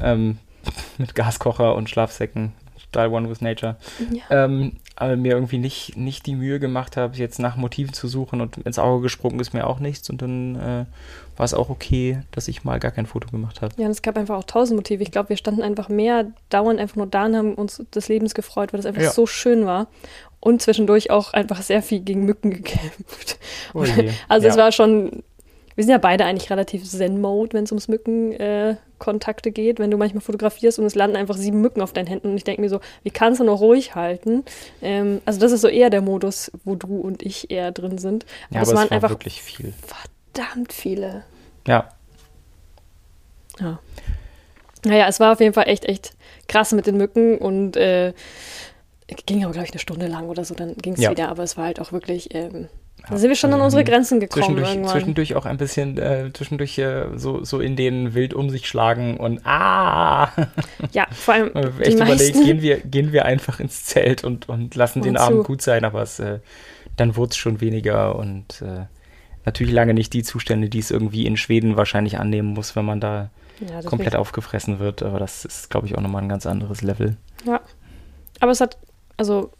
Ähm, 0.00 0.38
mit 0.98 1.14
Gaskocher 1.14 1.74
und 1.74 1.88
Schlafsäcken. 1.88 2.52
Total 2.92 3.08
One 3.08 3.28
with 3.28 3.40
Nature. 3.40 3.76
Ja. 4.10 4.44
Ähm, 4.44 4.72
aber 4.96 5.16
mir 5.16 5.32
irgendwie 5.32 5.58
nicht, 5.58 5.96
nicht 5.96 6.26
die 6.26 6.34
Mühe 6.34 6.58
gemacht 6.58 6.96
habe, 6.96 7.16
jetzt 7.16 7.38
nach 7.38 7.56
Motiven 7.56 7.92
zu 7.92 8.08
suchen 8.08 8.40
und 8.40 8.56
ins 8.58 8.80
Auge 8.80 9.02
gesprungen 9.02 9.38
ist 9.38 9.54
mir 9.54 9.66
auch 9.66 9.78
nichts 9.78 10.10
und 10.10 10.22
dann 10.22 10.56
äh, 10.56 10.84
war 11.36 11.44
es 11.44 11.54
auch 11.54 11.70
okay, 11.70 12.22
dass 12.32 12.48
ich 12.48 12.64
mal 12.64 12.80
gar 12.80 12.90
kein 12.90 13.06
Foto 13.06 13.30
gemacht 13.30 13.62
habe. 13.62 13.72
Ja, 13.76 13.86
und 13.86 13.92
es 13.92 14.02
gab 14.02 14.16
einfach 14.16 14.36
auch 14.36 14.44
tausend 14.44 14.76
Motive. 14.76 15.02
Ich 15.04 15.12
glaube, 15.12 15.28
wir 15.28 15.36
standen 15.36 15.62
einfach 15.62 15.88
mehr 15.88 16.26
dauernd 16.48 16.80
einfach 16.80 16.96
nur 16.96 17.06
da 17.06 17.26
und 17.26 17.36
haben 17.36 17.54
uns 17.54 17.80
des 17.94 18.08
Lebens 18.08 18.34
gefreut, 18.34 18.72
weil 18.72 18.80
es 18.80 18.86
einfach 18.86 19.02
ja. 19.02 19.10
so 19.10 19.26
schön 19.26 19.66
war. 19.66 19.86
Und 20.40 20.62
zwischendurch 20.62 21.10
auch 21.10 21.32
einfach 21.32 21.62
sehr 21.62 21.82
viel 21.82 22.00
gegen 22.00 22.24
Mücken 22.24 22.50
gekämpft. 22.50 23.38
Oh 23.74 23.80
also 24.28 24.46
ja. 24.46 24.52
es 24.52 24.56
war 24.56 24.72
schon 24.72 25.22
wir 25.78 25.84
sind 25.84 25.92
ja 25.92 25.98
beide 25.98 26.24
eigentlich 26.24 26.50
relativ 26.50 26.82
Zen-Mode, 26.82 27.52
wenn 27.52 27.62
es 27.62 27.70
ums 27.70 27.86
Mückenkontakte 27.86 29.50
äh, 29.50 29.52
geht. 29.52 29.78
Wenn 29.78 29.92
du 29.92 29.96
manchmal 29.96 30.22
fotografierst 30.22 30.80
und 30.80 30.86
es 30.86 30.96
landen 30.96 31.14
einfach 31.14 31.36
sieben 31.36 31.60
Mücken 31.60 31.82
auf 31.82 31.92
deinen 31.92 32.08
Händen 32.08 32.30
und 32.30 32.36
ich 32.36 32.42
denke 32.42 32.62
mir 32.62 32.68
so, 32.68 32.80
wie 33.04 33.12
kannst 33.12 33.38
du 33.38 33.44
noch 33.44 33.60
ruhig 33.60 33.94
halten? 33.94 34.42
Ähm, 34.82 35.20
also 35.24 35.38
das 35.38 35.52
ist 35.52 35.60
so 35.60 35.68
eher 35.68 35.88
der 35.88 36.00
Modus, 36.00 36.50
wo 36.64 36.74
du 36.74 36.98
und 36.98 37.22
ich 37.22 37.52
eher 37.52 37.70
drin 37.70 37.96
sind. 37.98 38.26
Aber 38.50 38.56
ja, 38.56 38.62
es 38.62 38.74
waren 38.74 38.86
es 38.86 38.90
war 38.90 38.96
einfach 38.96 39.10
wirklich 39.10 39.40
viel. 39.40 39.72
Verdammt 40.34 40.72
viele. 40.72 41.22
Ja. 41.68 41.90
Ja. 43.60 43.78
Naja, 44.84 45.06
es 45.06 45.20
war 45.20 45.34
auf 45.34 45.38
jeden 45.38 45.54
Fall 45.54 45.68
echt, 45.68 45.84
echt 45.84 46.16
krass 46.48 46.72
mit 46.72 46.88
den 46.88 46.96
Mücken 46.96 47.38
und 47.38 47.76
äh, 47.76 48.14
ging 49.26 49.44
aber, 49.44 49.52
glaube 49.52 49.66
ich, 49.66 49.72
eine 49.72 49.78
Stunde 49.78 50.08
lang 50.08 50.28
oder 50.28 50.44
so, 50.44 50.56
dann 50.56 50.74
ging 50.74 50.94
es 50.94 51.00
ja. 51.02 51.12
wieder, 51.12 51.28
aber 51.28 51.44
es 51.44 51.56
war 51.56 51.66
halt 51.66 51.80
auch 51.80 51.92
wirklich 51.92 52.34
ähm, 52.34 52.68
da 53.08 53.16
sind 53.16 53.28
wir 53.28 53.36
schon 53.36 53.52
an 53.54 53.60
unsere 53.60 53.84
Grenzen 53.84 54.20
gekommen 54.20 54.44
zwischendurch, 54.44 54.68
irgendwann. 54.70 54.92
Zwischendurch 54.92 55.34
auch 55.34 55.46
ein 55.46 55.56
bisschen, 55.56 55.98
äh, 55.98 56.30
zwischendurch 56.32 56.78
äh, 56.78 57.06
so, 57.16 57.44
so 57.44 57.60
in 57.60 57.76
den 57.76 58.14
wild 58.14 58.34
um 58.34 58.50
sich 58.50 58.68
schlagen 58.68 59.16
und 59.16 59.40
ah! 59.44 60.32
Ja, 60.92 61.06
vor 61.10 61.34
allem 61.34 61.54
Echt 61.80 61.94
überlegt, 61.94 62.34
gehen 62.34 62.60
wir, 62.60 62.80
gehen 62.80 63.12
wir 63.12 63.24
einfach 63.24 63.60
ins 63.60 63.84
Zelt 63.84 64.24
und, 64.24 64.48
und 64.48 64.74
lassen 64.74 65.00
und 65.00 65.06
den 65.06 65.16
zu. 65.16 65.22
Abend 65.22 65.44
gut 65.44 65.62
sein, 65.62 65.84
aber 65.84 66.02
es, 66.02 66.18
äh, 66.18 66.40
dann 66.96 67.16
wurde 67.16 67.30
es 67.30 67.36
schon 67.36 67.60
weniger 67.60 68.16
und 68.16 68.62
äh, 68.62 68.86
natürlich 69.44 69.72
lange 69.72 69.94
nicht 69.94 70.12
die 70.12 70.22
Zustände, 70.22 70.68
die 70.68 70.80
es 70.80 70.90
irgendwie 70.90 71.26
in 71.26 71.36
Schweden 71.36 71.76
wahrscheinlich 71.76 72.18
annehmen 72.18 72.48
muss, 72.48 72.76
wenn 72.76 72.84
man 72.84 73.00
da 73.00 73.30
ja, 73.60 73.82
komplett 73.82 74.16
aufgefressen 74.16 74.78
wird, 74.78 75.02
aber 75.02 75.18
das 75.18 75.44
ist, 75.44 75.70
glaube 75.70 75.86
ich, 75.86 75.96
auch 75.96 76.00
nochmal 76.00 76.22
ein 76.22 76.28
ganz 76.28 76.46
anderes 76.46 76.82
Level. 76.82 77.16
Ja, 77.44 77.60
aber 78.40 78.52
es 78.52 78.60
hat, 78.60 78.76
also 79.16 79.50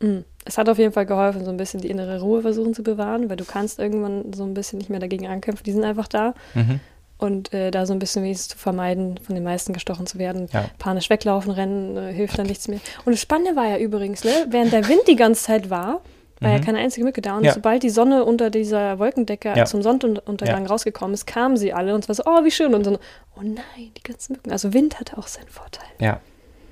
mh 0.00 0.24
es 0.44 0.58
hat 0.58 0.68
auf 0.68 0.78
jeden 0.78 0.92
Fall 0.92 1.06
geholfen, 1.06 1.44
so 1.44 1.50
ein 1.50 1.56
bisschen 1.56 1.80
die 1.80 1.90
innere 1.90 2.20
Ruhe 2.20 2.42
versuchen 2.42 2.74
zu 2.74 2.82
bewahren, 2.82 3.30
weil 3.30 3.36
du 3.36 3.44
kannst 3.44 3.78
irgendwann 3.78 4.32
so 4.32 4.44
ein 4.44 4.54
bisschen 4.54 4.78
nicht 4.78 4.90
mehr 4.90 5.00
dagegen 5.00 5.26
ankämpfen. 5.26 5.64
Die 5.64 5.72
sind 5.72 5.84
einfach 5.84 6.08
da. 6.08 6.34
Mhm. 6.54 6.80
Und 7.18 7.54
äh, 7.54 7.70
da 7.70 7.86
so 7.86 7.92
ein 7.92 8.00
bisschen 8.00 8.24
wenigstens 8.24 8.48
zu 8.48 8.58
vermeiden, 8.58 9.18
von 9.18 9.36
den 9.36 9.44
meisten 9.44 9.72
gestochen 9.72 10.06
zu 10.06 10.18
werden. 10.18 10.48
Ja. 10.52 10.64
Panisch 10.78 11.08
weglaufen, 11.08 11.52
rennen, 11.52 11.96
äh, 11.96 12.12
hilft 12.12 12.36
dann 12.36 12.46
nichts 12.46 12.66
mehr. 12.66 12.80
Und 13.04 13.12
das 13.12 13.20
Spannende 13.20 13.54
war 13.54 13.68
ja 13.68 13.78
übrigens, 13.78 14.24
ne, 14.24 14.46
während 14.48 14.72
der 14.72 14.88
Wind 14.88 15.02
die 15.06 15.14
ganze 15.14 15.44
Zeit 15.44 15.70
war, 15.70 16.00
war 16.40 16.50
mhm. 16.50 16.56
ja 16.56 16.58
keine 16.58 16.78
einzige 16.78 17.04
Mücke 17.04 17.22
da. 17.22 17.36
Und 17.36 17.44
ja. 17.44 17.52
sobald 17.52 17.84
die 17.84 17.90
Sonne 17.90 18.24
unter 18.24 18.50
dieser 18.50 18.98
Wolkendecke 18.98 19.52
ja. 19.54 19.64
zum 19.66 19.82
Sonnenuntergang 19.82 20.66
rausgekommen 20.66 21.14
ist, 21.14 21.26
kamen 21.26 21.56
sie 21.56 21.72
alle 21.72 21.94
und 21.94 22.02
es 22.02 22.08
war 22.08 22.16
so, 22.16 22.24
oh, 22.26 22.44
wie 22.44 22.50
schön. 22.50 22.74
Und 22.74 22.82
so, 22.82 22.98
oh 23.36 23.42
nein, 23.42 23.92
die 23.96 24.02
ganzen 24.02 24.32
Mücken. 24.32 24.50
Also 24.50 24.74
Wind 24.74 24.98
hatte 24.98 25.16
auch 25.16 25.28
seinen 25.28 25.48
Vorteil. 25.48 25.86
Ja, 26.00 26.18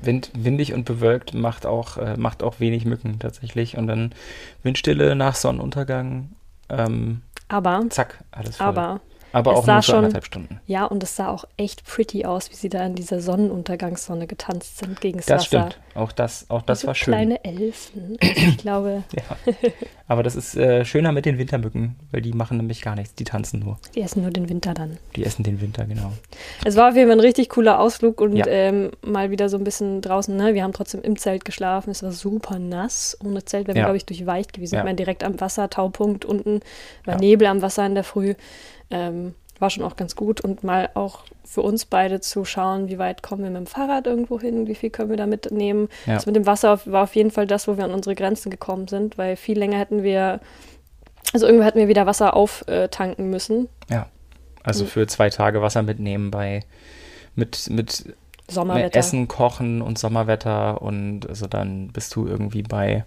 Wind, 0.03 0.31
windig 0.35 0.73
und 0.73 0.85
bewölkt 0.85 1.35
macht 1.35 1.67
auch, 1.67 1.97
äh, 1.97 2.17
macht 2.17 2.43
auch 2.43 2.61
wenig 2.61 2.85
Mücken 2.85 3.19
tatsächlich. 3.19 3.77
Und 3.77 3.87
dann 3.87 4.15
Windstille 4.63 5.15
nach 5.15 5.35
Sonnenuntergang. 5.35 6.31
Ähm, 6.69 7.23
aber. 7.49 7.85
Zack, 7.91 8.25
alles 8.31 8.57
voll. 8.57 8.67
Aber 8.67 9.01
aber 9.33 9.57
auch 9.57 9.67
nur 9.67 9.83
für 9.83 9.97
anderthalb 9.97 10.25
Stunden. 10.25 10.61
Ja, 10.67 10.85
und 10.85 11.03
es 11.03 11.17
sah 11.17 11.29
auch 11.29 11.45
echt 11.57 11.85
pretty 11.85 12.25
aus, 12.25 12.51
wie 12.51 12.57
sie 12.57 12.69
da 12.69 12.85
in 12.85 12.95
dieser 12.95 13.21
Sonnenuntergangssonne 13.21 14.27
getanzt 14.27 14.79
sind 14.79 15.01
gegen 15.01 15.19
das. 15.19 15.27
Das 15.27 15.47
stimmt. 15.47 15.79
Auch 15.95 16.13
das, 16.13 16.47
auch 16.49 16.63
das 16.63 16.87
war 16.87 16.95
schön. 16.95 17.13
Kleine 17.13 17.45
Elfen. 17.45 18.17
Also 18.21 18.35
ich 18.37 18.59
glaube. 18.59 19.03
ja. 19.13 19.53
Aber 20.07 20.23
das 20.23 20.37
ist 20.37 20.57
äh, 20.57 20.85
schöner 20.85 21.13
mit 21.13 21.27
den 21.27 21.39
Wintermücken, 21.39 21.97
weil 22.11 22.23
die 22.23 22.33
machen 22.33 22.57
nämlich 22.57 22.83
gar 22.83 22.95
nichts. 22.95 23.15
Die 23.15 23.25
tanzen 23.25 23.61
nur. 23.61 23.79
Die 23.95 24.01
essen 24.01 24.23
nur 24.23 24.31
den 24.31 24.49
Winter 24.49 24.75
dann. 24.75 24.99
Die 25.17 25.25
essen 25.25 25.43
den 25.43 25.61
Winter, 25.61 25.85
genau. 25.85 26.13
Es 26.65 26.77
war 26.77 26.91
auf 26.91 26.97
jeden 26.97 27.09
Fall 27.09 27.19
ein 27.19 27.21
richtig 27.21 27.49
cooler 27.51 27.81
Ausflug 27.81 28.21
und 28.21 28.37
ja. 28.37 28.47
ähm, 28.47 28.91
mal 29.03 29.31
wieder 29.31 29.49
so 29.49 29.57
ein 29.57 29.65
bisschen 29.65 30.01
draußen. 30.01 30.37
Ne? 30.37 30.55
Wir 30.55 30.63
haben 30.63 30.73
trotzdem 30.73 31.03
im 31.03 31.17
Zelt 31.17 31.45
geschlafen. 31.45 31.91
Es 31.91 32.03
war 32.03 32.13
super 32.13 32.59
nass. 32.59 33.17
Ohne 33.25 33.45
Zelt 33.45 33.67
wären 33.67 33.77
wir, 33.77 33.83
ja. 33.83 33.87
glaube 33.87 33.97
ich, 33.97 34.07
durchweicht 34.07 34.53
gewesen. 34.53 34.75
Ja. 34.75 34.81
Ich 34.81 34.85
meine, 34.85 34.97
direkt 34.97 35.25
am 35.25 35.41
Wasser, 35.41 35.71
Taupunkt 35.71 36.25
unten, 36.25 36.61
war 37.05 37.17
Nebel 37.17 37.47
am 37.47 37.63
Wasser 37.63 37.85
in 37.87 37.95
der 37.95 38.05
Früh. 38.05 38.35
Ähm, 38.91 39.35
war 39.61 39.71
schon 39.71 39.85
auch 39.85 39.97
ganz 39.97 40.17
gut 40.17 40.41
und 40.41 40.65
mal 40.65 40.89
auch 40.95 41.21
für 41.45 41.61
uns 41.61 41.85
beide 41.85 42.21
zu 42.21 42.45
schauen, 42.45 42.89
wie 42.89 42.99
weit 42.99 43.23
kommen 43.23 43.43
wir 43.43 43.51
mit 43.51 43.59
dem 43.59 43.67
Fahrrad 43.67 44.07
irgendwo 44.07 44.41
hin, 44.41 44.67
wie 44.67 44.75
viel 44.75 44.91
können 44.91 45.11
wir 45.11 45.17
da 45.17 45.27
mitnehmen. 45.27 45.89
Ja. 46.07 46.15
Das 46.15 46.27
mit 46.27 46.35
dem 46.35 46.47
Wasser 46.47 46.81
war 46.87 47.05
auf 47.05 47.15
jeden 47.15 47.31
Fall 47.31 47.47
das, 47.47 47.69
wo 47.69 47.77
wir 47.77 47.85
an 47.85 47.93
unsere 47.93 48.15
Grenzen 48.15 48.51
gekommen 48.51 48.89
sind, 48.89 49.19
weil 49.19 49.37
viel 49.37 49.59
länger 49.59 49.79
hätten 49.79 50.03
wir, 50.03 50.41
also 51.33 51.47
irgendwo 51.47 51.65
hätten 51.65 51.79
wir 51.79 51.89
wieder 51.89 52.07
Wasser 52.07 52.35
auftanken 52.35 53.29
müssen. 53.29 53.69
Ja, 53.91 54.09
also 54.63 54.87
für 54.87 55.07
zwei 55.07 55.29
Tage 55.31 55.61
Wasser 55.61 55.83
mitnehmen 55.83 56.31
bei 56.31 56.65
mit, 57.35 57.69
mit 57.71 58.15
Sommerwetter. 58.49 58.99
Essen, 58.99 59.29
Kochen 59.29 59.83
und 59.83 59.99
Sommerwetter 59.99 60.83
und 60.83 61.29
also 61.29 61.47
dann 61.47 61.89
bist 61.89 62.15
du 62.17 62.27
irgendwie 62.27 62.63
bei, 62.63 63.05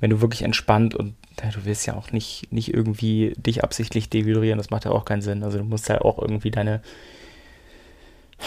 wenn 0.00 0.10
du 0.10 0.20
wirklich 0.20 0.42
entspannt 0.42 0.94
und 0.94 1.14
ja, 1.42 1.50
du 1.50 1.64
willst 1.64 1.86
ja 1.86 1.94
auch 1.94 2.12
nicht, 2.12 2.52
nicht 2.52 2.72
irgendwie 2.74 3.34
dich 3.36 3.62
absichtlich 3.62 4.10
dehydrieren, 4.10 4.58
das 4.58 4.70
macht 4.70 4.84
ja 4.84 4.90
auch 4.90 5.04
keinen 5.04 5.22
Sinn. 5.22 5.42
Also 5.44 5.58
du 5.58 5.64
musst 5.64 5.88
ja 5.88 6.00
auch 6.00 6.18
irgendwie 6.18 6.50
deine, 6.50 6.80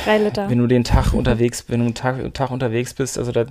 Drei 0.03 0.17
Liter. 0.17 0.49
wenn 0.49 0.57
du 0.57 0.67
den 0.67 0.83
Tag 0.83 1.13
unterwegs, 1.13 1.65
wenn 1.67 1.79
du 1.79 1.85
einen 1.85 1.95
Tag, 1.95 2.33
Tag 2.33 2.49
unterwegs 2.51 2.93
bist, 2.93 3.17
also 3.17 3.31
da 3.31 3.45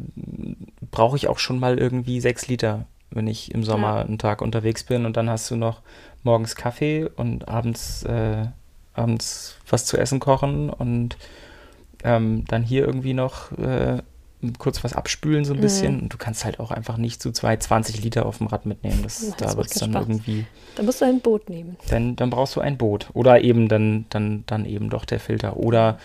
brauche 0.90 1.16
ich 1.16 1.28
auch 1.28 1.38
schon 1.38 1.58
mal 1.60 1.78
irgendwie 1.78 2.20
sechs 2.20 2.48
Liter, 2.48 2.86
wenn 3.10 3.26
ich 3.28 3.52
im 3.54 3.62
Sommer 3.62 3.96
Ja. 3.98 4.02
einen 4.02 4.18
Tag 4.18 4.42
unterwegs 4.42 4.82
bin 4.84 5.06
und 5.06 5.16
dann 5.16 5.30
hast 5.30 5.50
du 5.50 5.56
noch 5.56 5.82
morgens 6.24 6.56
Kaffee 6.56 7.08
und 7.16 7.48
abends, 7.48 8.02
äh, 8.04 8.46
abends 8.94 9.56
was 9.68 9.86
zu 9.86 9.96
essen 9.96 10.18
kochen 10.20 10.68
und 10.70 11.16
ähm, 12.04 12.44
dann 12.48 12.64
hier 12.64 12.84
irgendwie 12.84 13.14
noch 13.14 13.52
äh, 13.58 13.98
kurz 14.58 14.82
was 14.84 14.92
abspülen 14.92 15.44
so 15.44 15.52
ein 15.52 15.58
Mhm. 15.58 15.60
bisschen 15.62 16.00
und 16.02 16.12
du 16.12 16.18
kannst 16.18 16.44
halt 16.44 16.58
auch 16.60 16.70
einfach 16.70 16.96
nicht 16.96 17.22
zu 17.22 17.32
zwei 17.32 17.56
20 17.56 18.02
Liter 18.02 18.26
auf 18.26 18.38
dem 18.38 18.46
Rad 18.48 18.66
mitnehmen. 18.66 19.00
Das, 19.02 19.22
Ja, 19.22 19.34
das 19.38 19.52
da 19.52 19.56
wird 19.56 19.66
es 19.72 19.74
dann 19.80 19.90
Spaß. 19.92 20.02
irgendwie, 20.08 20.44
Da 20.76 20.82
musst 20.82 21.00
du 21.00 21.04
ein 21.04 21.20
Boot 21.20 21.48
nehmen. 21.48 21.76
dann, 21.88 22.16
dann 22.16 22.30
brauchst 22.30 22.56
du 22.56 22.60
ein 22.60 22.76
Boot 22.78 23.08
oder 23.14 23.40
eben 23.42 23.68
dann, 23.68 24.06
dann, 24.10 24.44
dann 24.46 24.64
eben 24.66 24.90
doch 24.90 25.04
der 25.04 25.20
Filter 25.20 25.56
oder 25.56 25.98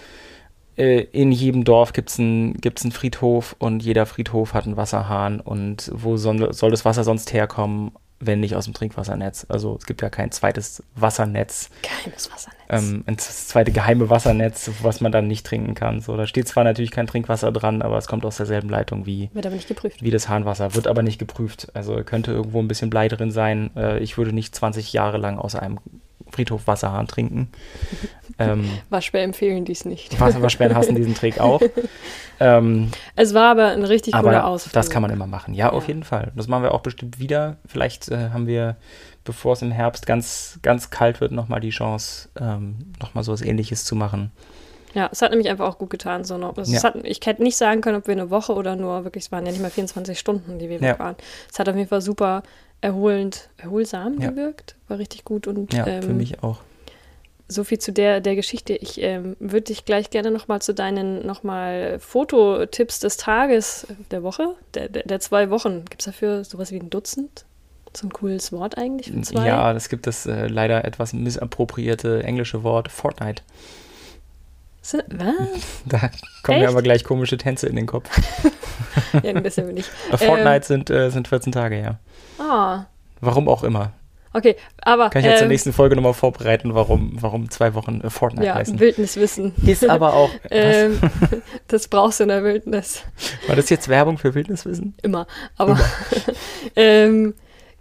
äh, 0.77 1.01
in 1.11 1.31
jedem 1.31 1.63
Dorf 1.63 1.93
gibt 1.93 2.09
es 2.09 2.19
einen 2.19 2.53
gibt's 2.55 2.83
einen 2.83 2.91
Friedhof 2.91 3.55
und 3.59 3.81
jeder 3.81 4.05
Friedhof 4.05 4.53
hat 4.53 4.65
einen 4.65 4.77
Wasserhahn 4.77 5.39
und 5.39 5.91
wo 5.93 6.17
soll, 6.17 6.53
soll 6.53 6.69
das 6.71 6.85
Wasser 6.85 7.03
sonst 7.03 7.33
herkommen, 7.33 7.91
wenn 8.19 8.39
nicht 8.39 8.55
aus 8.55 8.65
dem 8.65 8.73
Trinkwassernetz? 8.75 9.47
Also 9.49 9.77
es 9.79 9.85
gibt 9.87 10.01
ja 10.03 10.09
kein 10.09 10.31
zweites 10.31 10.83
Wassernetz, 10.95 11.69
Geheimes 11.81 12.31
Wassernetz. 12.31 12.56
Ähm, 12.69 13.03
ein 13.07 13.17
z- 13.17 13.47
zweite 13.49 13.71
geheime 13.71 14.09
Wassernetz, 14.09 14.69
was 14.81 14.99
man 15.01 15.11
dann 15.11 15.27
nicht 15.27 15.45
trinken 15.45 15.73
kann. 15.73 16.01
So, 16.01 16.17
da 16.17 16.27
steht 16.27 16.47
zwar 16.47 16.63
natürlich 16.63 16.91
kein 16.91 17.07
Trinkwasser 17.07 17.51
dran, 17.51 17.81
aber 17.81 17.97
es 17.97 18.07
kommt 18.07 18.25
aus 18.25 18.37
derselben 18.37 18.69
Leitung 18.69 19.05
wie, 19.05 19.29
Wird 19.33 19.45
aber 19.45 19.55
nicht 19.55 19.67
geprüft. 19.67 20.01
wie 20.03 20.11
das 20.11 20.27
Hahnwasser, 20.29 20.75
wird 20.75 20.87
aber 20.87 21.03
nicht 21.03 21.17
geprüft. 21.19 21.67
Also 21.73 21.95
könnte 22.03 22.31
irgendwo 22.31 22.59
ein 22.59 22.67
bisschen 22.67 22.89
Blei 22.89 23.07
drin 23.07 23.31
sein. 23.31 23.71
Äh, 23.75 23.99
ich 23.99 24.17
würde 24.17 24.33
nicht 24.33 24.53
20 24.55 24.93
Jahre 24.93 25.17
lang 25.17 25.37
aus 25.37 25.55
einem 25.55 25.79
Friedhof 26.29 26.67
Wasserhahn 26.67 27.07
trinken. 27.07 27.49
ähm, 28.39 28.69
Waschbär 28.89 29.23
empfehlen 29.23 29.63
dies 29.63 29.85
nicht. 29.85 30.19
Wasserwaschbären 30.19 30.75
hassen 30.75 30.93
diesen 30.95 31.15
Trick 31.15 31.39
auch. 31.39 31.61
Ähm, 32.39 32.91
Es 33.15 33.33
war 33.33 33.49
aber 33.51 33.67
ein 33.69 33.83
richtig 33.85 34.13
cooler 34.13 34.39
aber 34.39 34.47
Ausflug. 34.47 34.73
das 34.73 34.89
kann 34.89 35.01
man 35.01 35.09
immer 35.11 35.25
machen. 35.25 35.53
Ja, 35.53 35.69
auf 35.71 35.83
Ja. 35.83 35.87
jeden 35.87 36.03
Fall. 36.03 36.31
Das 36.35 36.47
machen 36.47 36.63
wir 36.63 36.73
auch 36.73 36.81
bestimmt 36.81 37.19
wieder. 37.19 37.57
Vielleicht 37.65 38.09
äh, 38.09 38.29
haben 38.33 38.45
wir, 38.45 38.75
bevor 39.27 39.53
es 39.53 39.61
im 39.61 39.71
Herbst 39.71 40.07
ganz, 40.07 40.57
ganz 40.63 40.89
kalt 40.89 41.21
wird, 41.21 41.31
nochmal 41.31 41.59
die 41.59 41.69
Chance, 41.69 42.29
ähm, 42.39 42.77
nochmal 42.99 43.23
so 43.23 43.31
was 43.33 43.41
ähnliches 43.41 43.85
zu 43.85 43.95
machen. 43.95 44.31
Ja, 44.93 45.09
es 45.11 45.21
hat 45.21 45.29
nämlich 45.31 45.49
einfach 45.49 45.67
auch 45.67 45.77
gut 45.77 45.91
getan. 45.91 46.23
So 46.23 46.37
noch. 46.37 46.57
Also 46.57 46.73
Ja. 46.73 46.81
hat, 46.81 46.95
ich 47.03 47.19
hätte 47.25 47.43
nicht 47.43 47.57
sagen 47.57 47.81
können, 47.81 47.97
ob 47.97 48.07
wir 48.07 48.13
eine 48.13 48.29
Woche 48.31 48.53
oder 48.55 48.75
nur 48.75 49.03
wirklich, 49.03 49.25
es 49.25 49.31
waren 49.31 49.45
ja 49.45 49.51
nicht 49.51 49.61
mal 49.61 49.69
24 49.69 50.17
Stunden, 50.17 50.57
die 50.57 50.69
wir 50.69 50.77
Ja. 50.79 50.93
weg 50.93 50.99
waren. 50.99 51.15
Es 51.51 51.59
hat 51.59 51.69
auf 51.69 51.75
jeden 51.75 51.89
Fall 51.89 52.01
super 52.01 52.41
erholend, 52.81 53.49
erholsam 53.57 54.19
Ja. 54.19 54.29
gewirkt. 54.29 54.75
War 54.87 54.97
richtig 54.97 55.25
gut 55.25 55.45
und 55.45 55.73
Ja, 55.73 55.85
ähm, 55.85 56.01
für 56.03 56.13
mich 56.13 56.41
auch. 56.41 56.59
so 57.49 57.63
viel 57.63 57.79
zu 57.79 57.91
der, 57.91 58.21
der 58.21 58.35
Geschichte. 58.35 58.73
Ich 58.75 59.01
ähm, 59.01 59.35
würde 59.39 59.65
dich 59.65 59.85
gleich 59.85 60.09
gerne 60.09 60.31
nochmal 60.31 60.61
zu 60.61 60.73
deinen 60.73 61.25
nochmal 61.25 61.99
Fototipps 61.99 62.99
des 62.99 63.17
Tages, 63.17 63.85
der 64.11 64.23
Woche, 64.23 64.55
der, 64.73 64.89
der, 64.89 65.03
der 65.03 65.19
zwei 65.19 65.49
Wochen. 65.49 65.85
Gibt 65.85 66.01
es 66.01 66.05
dafür 66.05 66.43
sowas 66.43 66.71
wie 66.71 66.79
ein 66.79 66.89
Dutzend? 66.89 67.45
So 67.97 68.05
ein 68.05 68.13
cooles 68.13 68.51
Wort 68.51 68.77
eigentlich 68.77 69.09
für 69.11 69.19
zwei? 69.21 69.47
Ja, 69.47 69.71
es 69.71 69.89
gibt 69.89 70.05
das 70.05 70.27
äh, 70.27 70.45
leider 70.45 70.85
etwas 70.85 71.13
missappropriierte 71.13 72.21
englische 72.21 72.61
Wort 72.61 72.91
Fortnite. 72.91 73.41
Sind, 74.83 75.03
was? 75.09 75.33
Da 75.85 76.11
kommen 76.43 76.59
mir 76.59 76.65
Echt? 76.65 76.73
aber 76.73 76.83
gleich 76.83 77.03
komische 77.03 77.39
Tänze 77.39 77.65
in 77.65 77.75
den 77.75 77.87
Kopf. 77.87 78.07
Ja, 79.23 79.33
ein 79.33 79.41
bisschen 79.41 79.67
wenig. 79.67 79.85
Äh, 80.11 80.17
Fortnite 80.17 80.65
sind, 80.65 80.89
äh, 80.89 81.09
sind 81.09 81.27
14 81.27 81.51
Tage, 81.51 81.79
ja. 81.81 81.99
Ah, 82.43 82.85
Warum 83.21 83.47
auch 83.47 83.63
immer. 83.63 83.93
okay, 84.33 84.55
aber. 84.81 85.09
Kann 85.09 85.21
ich 85.21 85.25
jetzt 85.25 85.37
in 85.37 85.37
ähm, 85.37 85.39
der 85.39 85.47
nächsten 85.49 85.73
Folge 85.73 85.95
nochmal 85.95 86.13
vorbereiten, 86.13 86.75
warum, 86.75 87.13
warum 87.19 87.49
zwei 87.49 87.73
Wochen 87.73 88.01
äh, 88.01 88.09
Fortnite 88.11 88.45
Ja, 88.45 88.55
heißen. 88.55 88.79
Wildniswissen. 88.79 89.53
Ist 89.65 89.89
aber 89.89 90.13
auch. 90.13 90.29
Ähm, 90.51 90.99
das 91.67 91.87
brauchst 91.87 92.19
du 92.19 92.23
in 92.25 92.29
der 92.29 92.43
Wildnis. 92.43 93.03
War 93.47 93.55
das 93.55 93.69
jetzt 93.69 93.87
Werbung 93.87 94.17
für 94.19 94.35
Wildniswissen? 94.35 94.93
Immer. 95.01 95.25
Aber 95.57 95.79
ähm, 96.75 97.33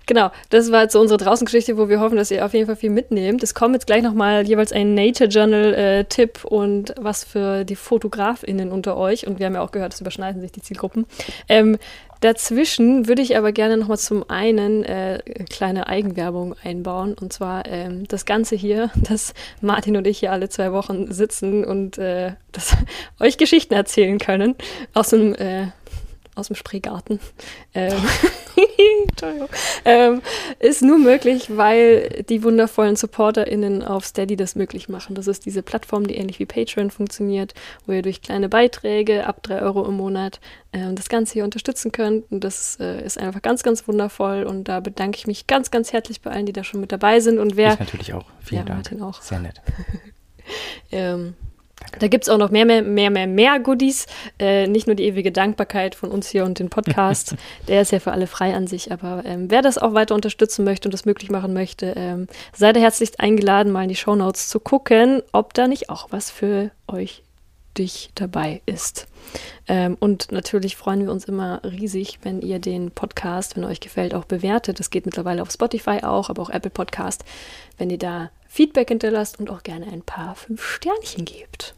genau, 0.07 0.31
das 0.51 0.73
war 0.73 0.83
jetzt 0.83 0.93
so 0.93 1.01
unsere 1.01 1.19
Draußengeschichte, 1.19 1.77
wo 1.77 1.89
wir 1.89 2.01
hoffen, 2.01 2.17
dass 2.17 2.31
ihr 2.31 2.45
auf 2.45 2.55
jeden 2.55 2.67
Fall 2.67 2.77
viel 2.77 2.91
mitnehmt. 2.91 3.43
Es 3.43 3.55
kommt 3.55 3.75
jetzt 3.75 3.87
gleich 3.87 4.03
nochmal 4.03 4.47
jeweils 4.47 4.73
ein 4.73 4.95
Nature 4.95 5.29
Journal-Tipp 5.29 6.45
und 6.45 6.95
was 6.99 7.25
für 7.25 7.65
die 7.65 7.77
FotografInnen 7.77 8.73
unter 8.73 8.97
euch. 8.97 9.27
Und 9.27 9.39
wir 9.39 9.47
haben 9.47 9.55
ja 9.55 9.63
auch 9.63 9.73
gehört, 9.73 9.95
es 9.95 10.01
überschneiden 10.01 10.41
sich 10.41 10.53
die 10.53 10.63
Zielgruppen. 10.63 11.07
Ähm, 11.49 11.79
dazwischen 12.21 13.09
würde 13.09 13.23
ich 13.23 13.37
aber 13.37 13.53
gerne 13.53 13.77
nochmal 13.77 13.99
zum 13.99 14.29
einen 14.31 14.85
äh, 14.85 15.21
kleine 15.51 15.89
Eigenwerbung 15.89 16.55
einbauen. 16.63 17.15
Und 17.15 17.33
zwar 17.33 17.67
ähm, 17.67 18.07
das 18.09 18.25
Ganze 18.25 18.57
hier, 18.57 18.91
dass 19.09 19.35
Martin 19.61 19.97
und 19.97 20.07
ich 20.07 20.21
hier 20.21 20.33
alle 20.33 20.49
zwei 20.49 20.73
Wochen 20.73 21.13
sitzen 21.13 21.65
und 21.65 21.99
äh, 21.99 22.33
das, 22.53 22.77
euch 23.21 23.39
Geschichten 23.39 23.75
erzählen 23.75 24.19
können 24.19 24.55
aus 24.95 25.11
dem 25.11 25.35
äh, 25.35 25.67
aus 26.35 26.49
dem 26.49 26.57
Spreegarten. 26.57 27.19
Ähm. 27.75 27.95
Ähm, 29.85 30.21
ist 30.59 30.83
nur 30.83 30.99
möglich, 30.99 31.57
weil 31.57 32.25
die 32.29 32.43
wundervollen 32.43 32.97
SupporterInnen 32.97 33.83
auf 33.83 34.05
Steady 34.05 34.37
das 34.37 34.55
möglich 34.55 34.89
machen. 34.89 35.15
Das 35.15 35.27
ist 35.27 35.47
diese 35.47 35.63
Plattform, 35.63 36.07
die 36.07 36.17
ähnlich 36.17 36.39
wie 36.39 36.47
Patreon 36.47 36.91
funktioniert, 36.91 37.55
wo 37.87 37.93
ihr 37.93 38.03
durch 38.03 38.21
kleine 38.21 38.49
Beiträge 38.49 39.27
ab 39.27 39.43
3 39.43 39.63
Euro 39.63 39.87
im 39.87 39.95
Monat 39.95 40.41
ähm, 40.73 40.95
das 40.97 41.09
Ganze 41.09 41.35
hier 41.35 41.45
unterstützen 41.45 41.93
könnt. 41.93 42.31
Und 42.31 42.45
das 42.45 42.79
äh, 42.81 43.05
ist 43.05 43.19
einfach 43.19 43.43
ganz, 43.43 43.63
ganz 43.63 43.87
wundervoll. 43.89 44.43
Und 44.45 44.65
da 44.65 44.81
bedanke 44.81 45.19
ich 45.19 45.27
mich 45.27 45.47
ganz, 45.47 45.71
ganz 45.71 45.93
herzlich 45.93 46.21
bei 46.21 46.31
allen, 46.31 46.47
die 46.47 46.53
da 46.53 46.65
schon 46.65 46.81
mit 46.81 46.93
dabei 46.93 47.21
sind. 47.21 47.39
Und 47.39 47.57
wer 47.57 47.75
Ich 47.75 47.79
natürlich 47.79 48.13
auch. 48.13 48.25
Vielen 48.41 48.63
Ja, 48.63 48.67
Dank. 48.67 48.79
Martin 48.79 49.03
auch. 49.03 49.23
Sehr 49.23 49.41
nett. 49.41 49.61
ähm, 50.93 51.35
da 51.99 52.09
gibt 52.09 52.25
es 52.25 52.29
auch 52.29 52.39
noch 52.39 52.51
mehr, 52.51 52.65
mehr, 52.65 52.83
mehr, 52.83 53.11
mehr, 53.11 53.27
mehr 53.27 53.61
Goodies. 53.61 54.07
Äh, 54.39 54.67
nicht 54.67 54.87
nur 54.87 54.97
die 54.97 55.05
ewige 55.05 55.33
Dankbarkeit 55.33 55.95
von 55.95 56.11
uns 56.11 56.29
hier 56.29 56.45
und 56.45 56.59
den 56.59 56.71
Podcast. 56.71 57.37
Der 57.69 57.83
ist 57.83 57.93
ja 57.93 57.99
für 57.99 58.13
alle 58.13 58.27
frei 58.27 58.55
an 58.55 58.67
sich. 58.67 58.93
Aber 58.93 59.23
ähm, 59.25 59.51
wer 59.51 59.63
das 59.63 59.79
auch 59.79 59.95
weiter 59.95 60.15
unterstützen 60.15 60.65
möchte 60.65 60.89
und 60.89 60.93
das 60.93 61.05
möglich 61.05 61.31
machen 61.31 61.53
möchte, 61.53 61.95
ähm, 61.97 62.29
seid 62.55 62.77
ihr 62.77 62.83
herzlich 62.83 63.19
eingeladen, 63.21 63.73
mal 63.73 63.83
in 63.83 63.89
die 63.89 63.97
Shownotes 63.97 64.49
zu 64.49 64.61
gucken, 64.61 65.23
ob 65.33 65.55
da 65.55 65.69
nicht 65.69 65.91
auch 65.91 66.09
was 66.11 66.31
für 66.31 66.71
euch 66.89 67.23
dich 67.79 68.11
dabei 68.15 68.63
ist. 68.67 69.07
Ähm, 69.69 69.97
und 70.01 70.33
natürlich 70.33 70.77
freuen 70.77 71.05
wir 71.05 71.13
uns 71.13 71.25
immer 71.25 71.61
riesig, 71.65 72.21
wenn 72.23 72.41
ihr 72.41 72.59
den 72.59 72.91
Podcast, 72.91 73.57
wenn 73.57 73.65
er 73.65 73.71
euch 73.71 73.81
gefällt, 73.81 74.15
auch 74.15 74.25
bewertet. 74.25 74.79
Das 74.79 74.91
geht 74.91 75.07
mittlerweile 75.07 75.43
auf 75.43 75.51
Spotify 75.51 76.03
auch, 76.03 76.31
aber 76.31 76.43
auch 76.43 76.51
Apple 76.51 76.71
Podcast, 76.71 77.25
wenn 77.79 77.91
ihr 77.91 77.99
da 77.99 78.31
Feedback 78.57 78.89
hinterlasst 78.89 79.39
und 79.39 79.51
auch 79.51 79.63
gerne 79.63 79.87
ein 79.93 80.01
paar 80.03 80.35
fünf 80.35 80.65
Sternchen 80.67 81.25
gebt. 81.27 81.75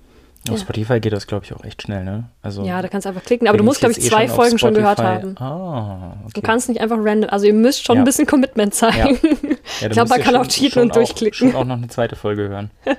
Auf 0.48 0.54
Ja. 0.54 0.60
Spotify 0.62 1.00
geht 1.00 1.12
das, 1.12 1.26
glaube 1.26 1.44
ich, 1.44 1.52
auch 1.52 1.64
echt 1.64 1.82
schnell, 1.82 2.04
ne? 2.04 2.30
Also, 2.40 2.62
Ja, 2.64 2.80
da 2.80 2.86
kannst 2.88 3.04
du 3.04 3.08
einfach 3.08 3.24
klicken, 3.24 3.48
aber 3.48 3.58
du 3.58 3.64
musst, 3.64 3.80
glaube 3.80 3.92
ich, 3.92 3.98
eh 3.98 4.08
zwei 4.08 4.22
schon 4.22 4.30
auf 4.30 4.36
Folgen 4.36 4.58
schon 4.58 4.74
gehört 4.74 4.98
haben. 5.00 5.36
Ah, 5.38 6.12
okay. 6.22 6.30
Du 6.34 6.40
kannst 6.42 6.68
nicht 6.68 6.80
einfach 6.80 6.96
random, 7.00 7.28
also 7.30 7.46
ihr 7.46 7.52
müsst 7.52 7.84
schon 7.84 7.96
Ja. 7.96 8.02
ein 8.02 8.04
bisschen 8.04 8.26
Commitment 8.26 8.72
zeigen. 8.74 9.18
Ja, 9.20 9.48
ich 9.88 9.90
glaube, 9.90 10.08
man 10.08 10.20
kann 10.22 10.34
schon- 10.34 10.36
auch 10.36 10.46
cheaten 10.46 10.70
schon 10.72 10.82
und 10.84 10.96
durchklicken. 10.96 11.48
Auch, 11.48 11.52
schon 11.52 11.60
auch 11.60 11.64
noch 11.66 11.76
eine 11.76 11.88
zweite 11.88 12.14
Folge 12.16 12.48
hören. 12.48 12.70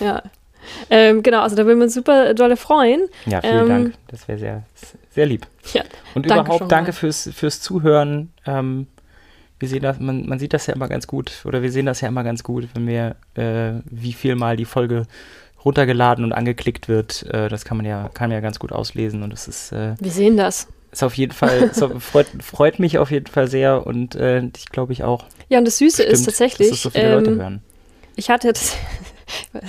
Ja. 0.00 0.22
Ähm, 0.90 1.22
genau, 1.22 1.40
also 1.40 1.56
da 1.56 1.64
würden 1.64 1.78
wir 1.78 1.84
uns 1.84 1.94
super 1.94 2.34
dolle 2.34 2.58
freuen. 2.58 3.08
Ja, 3.24 3.40
vielen 3.40 3.58
Ähm, 3.62 3.68
Dank. 3.68 3.94
Das 4.08 4.28
wäre 4.28 4.38
sehr, 4.38 4.62
sehr 5.10 5.24
lieb. 5.26 5.46
Ja, 5.72 5.82
Und 6.14 6.28
danke 6.28 6.42
überhaupt 6.44 6.58
schon 6.60 6.68
danke 6.68 6.92
fürs, 6.92 7.30
fürs 7.34 7.60
Zuhören. 7.62 8.32
Ähm, 8.46 8.86
wir 9.58 9.68
sehen 9.68 9.82
das, 9.82 9.98
man, 9.98 10.26
man 10.26 10.38
sieht 10.38 10.52
das 10.52 10.66
ja 10.66 10.74
immer 10.74 10.88
ganz 10.88 11.06
gut, 11.06 11.42
oder 11.44 11.62
wir 11.62 11.70
sehen 11.72 11.86
das 11.86 12.00
ja 12.00 12.08
immer 12.08 12.24
ganz 12.24 12.42
gut, 12.42 12.68
wenn 12.74 12.86
wir, 12.86 13.16
äh, 13.34 13.80
wie 13.90 14.12
viel 14.12 14.34
mal 14.36 14.56
die 14.56 14.64
Folge 14.64 15.06
runtergeladen 15.64 16.24
und 16.24 16.32
angeklickt 16.32 16.88
wird. 16.88 17.24
Äh, 17.32 17.48
das 17.48 17.64
kann 17.64 17.76
man 17.76 17.86
ja, 17.86 18.08
kann 18.14 18.28
man 18.30 18.36
ja 18.36 18.40
ganz 18.40 18.58
gut 18.58 18.72
auslesen 18.72 19.22
und 19.22 19.32
es 19.32 19.48
ist, 19.48 19.72
äh, 19.72 19.94
Wir 20.00 20.10
sehen 20.12 20.36
das. 20.36 20.68
ist 20.92 21.02
auf 21.02 21.14
jeden 21.14 21.32
Fall, 21.32 21.70
so, 21.74 21.88
freut, 21.98 22.28
freut 22.40 22.78
mich 22.78 22.98
auf 22.98 23.10
jeden 23.10 23.26
Fall 23.26 23.48
sehr 23.48 23.86
und 23.86 24.14
äh, 24.14 24.42
ich 24.56 24.68
glaube 24.70 24.92
ich 24.92 25.02
auch. 25.02 25.26
Ja, 25.48 25.58
und 25.58 25.64
das 25.64 25.78
Süße 25.78 26.02
ist 26.02 26.20
Stimmt, 26.22 26.26
tatsächlich, 26.26 26.68
dass 26.68 26.76
es 26.78 26.82
so 26.82 26.90
viele 26.90 27.14
Leute 27.14 27.30
ähm, 27.30 27.40
hören. 27.40 27.62
ich 28.16 28.30
hatte 28.30 28.52
das, 29.52 29.62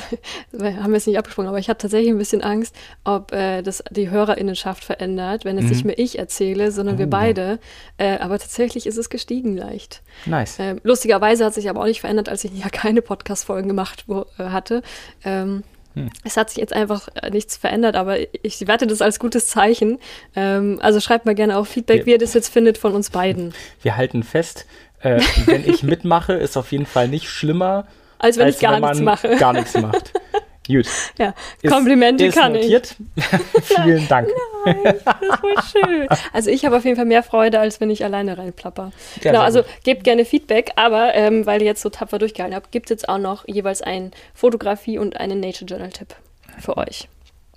wir 0.51 0.83
haben 0.83 0.93
jetzt 0.93 1.07
nicht 1.07 1.17
abgesprochen, 1.17 1.47
aber 1.47 1.59
ich 1.59 1.69
hatte 1.69 1.83
tatsächlich 1.83 2.09
ein 2.11 2.17
bisschen 2.17 2.41
Angst, 2.41 2.75
ob 3.03 3.31
äh, 3.33 3.61
das 3.61 3.83
die 3.91 4.09
Hörerinnenschaft 4.09 4.83
verändert, 4.83 5.45
wenn 5.45 5.57
es 5.57 5.63
Mhm. 5.65 5.69
nicht 5.69 5.85
mehr 5.85 5.99
ich 5.99 6.17
erzähle, 6.19 6.71
sondern 6.71 6.97
wir 6.97 7.07
Oh. 7.07 7.09
beide. 7.09 7.59
Äh, 7.97 8.17
aber 8.19 8.39
tatsächlich 8.39 8.85
ist 8.87 8.97
es 8.97 9.09
gestiegen 9.09 9.55
leicht. 9.57 10.01
Nice. 10.25 10.57
Ähm, 10.59 10.79
lustigerweise 10.83 11.45
hat 11.45 11.53
sich 11.53 11.69
aber 11.69 11.81
auch 11.81 11.85
nicht 11.85 12.01
verändert, 12.01 12.29
als 12.29 12.43
ich 12.43 12.51
ja 12.53 12.69
keine 12.71 13.01
Podcast-Folgen 13.01 13.67
gemacht 13.67 14.03
wo, 14.07 14.25
äh, 14.37 14.45
hatte. 14.45 14.81
Ähm, 15.23 15.63
Hm. 15.95 16.07
Es 16.23 16.37
hat 16.37 16.51
sich 16.51 16.59
jetzt 16.59 16.71
einfach 16.71 17.07
äh, 17.15 17.31
nichts 17.31 17.57
verändert, 17.57 17.95
aber 17.95 18.17
ich 18.45 18.67
werte 18.67 18.85
das 18.85 19.01
als 19.01 19.17
gutes 19.17 19.47
Zeichen. 19.47 19.97
Ähm, 20.35 20.77
also 20.83 20.99
schreibt 20.99 21.25
mal 21.25 21.33
gerne 21.33 21.57
auch 21.57 21.65
Feedback, 21.65 22.01
Wir- 22.01 22.05
wie 22.05 22.11
ihr 22.11 22.17
das 22.19 22.35
jetzt 22.35 22.53
findet 22.53 22.77
von 22.77 22.93
uns 22.93 23.09
beiden. 23.09 23.55
Wir 23.81 23.97
halten 23.97 24.21
fest, 24.21 24.67
äh, 25.01 25.19
wenn 25.47 25.67
ich 25.67 25.81
mitmache, 25.83 26.33
ist 26.33 26.57
auf 26.57 26.71
jeden 26.71 26.85
Fall 26.85 27.07
nicht 27.07 27.27
schlimmer, 27.27 27.87
Als 28.19 28.37
wenn 28.37 28.45
als 28.45 28.55
ich 28.55 28.61
gar 28.61 28.73
wenn 28.73 28.81
nichts 28.81 28.99
mache. 29.01 29.35
gar 29.37 29.53
nichts 29.53 29.73
macht. 29.75 30.13
Gut. 30.67 30.85
Ja, 31.17 31.33
Komplimente 31.67 32.25
ist, 32.27 32.35
kann 32.37 32.53
notiert. 32.53 32.95
ich. 33.15 33.25
Vielen 33.63 34.07
Dank. 34.07 34.29
Nein, 34.65 34.77
das 34.83 34.93
ist 34.93 35.39
voll 35.39 35.55
schön. 35.83 36.07
Also 36.31 36.51
ich 36.51 36.63
habe 36.63 36.77
auf 36.77 36.85
jeden 36.85 36.95
Fall 36.95 37.05
mehr 37.05 37.23
Freude, 37.23 37.59
als 37.59 37.81
wenn 37.81 37.89
ich 37.89 38.03
alleine 38.03 38.37
reinplapper. 38.37 38.91
Ja, 39.23 39.31
genau, 39.31 39.43
also 39.43 39.63
gebt 39.83 40.03
gerne 40.03 40.25
Feedback, 40.25 40.73
aber 40.75 41.15
ähm, 41.15 41.47
weil 41.47 41.61
ihr 41.61 41.65
jetzt 41.65 41.81
so 41.81 41.89
tapfer 41.89 42.19
durchgehalten 42.19 42.55
habt, 42.55 42.71
gibt 42.71 42.85
es 42.85 42.89
jetzt 42.91 43.09
auch 43.09 43.17
noch 43.17 43.47
jeweils 43.47 43.81
einen 43.81 44.11
Fotografie- 44.35 44.99
und 44.99 45.17
einen 45.19 45.39
Nature 45.39 45.65
Journal-Tipp 45.65 46.13
für 46.59 46.77
euch. 46.77 47.07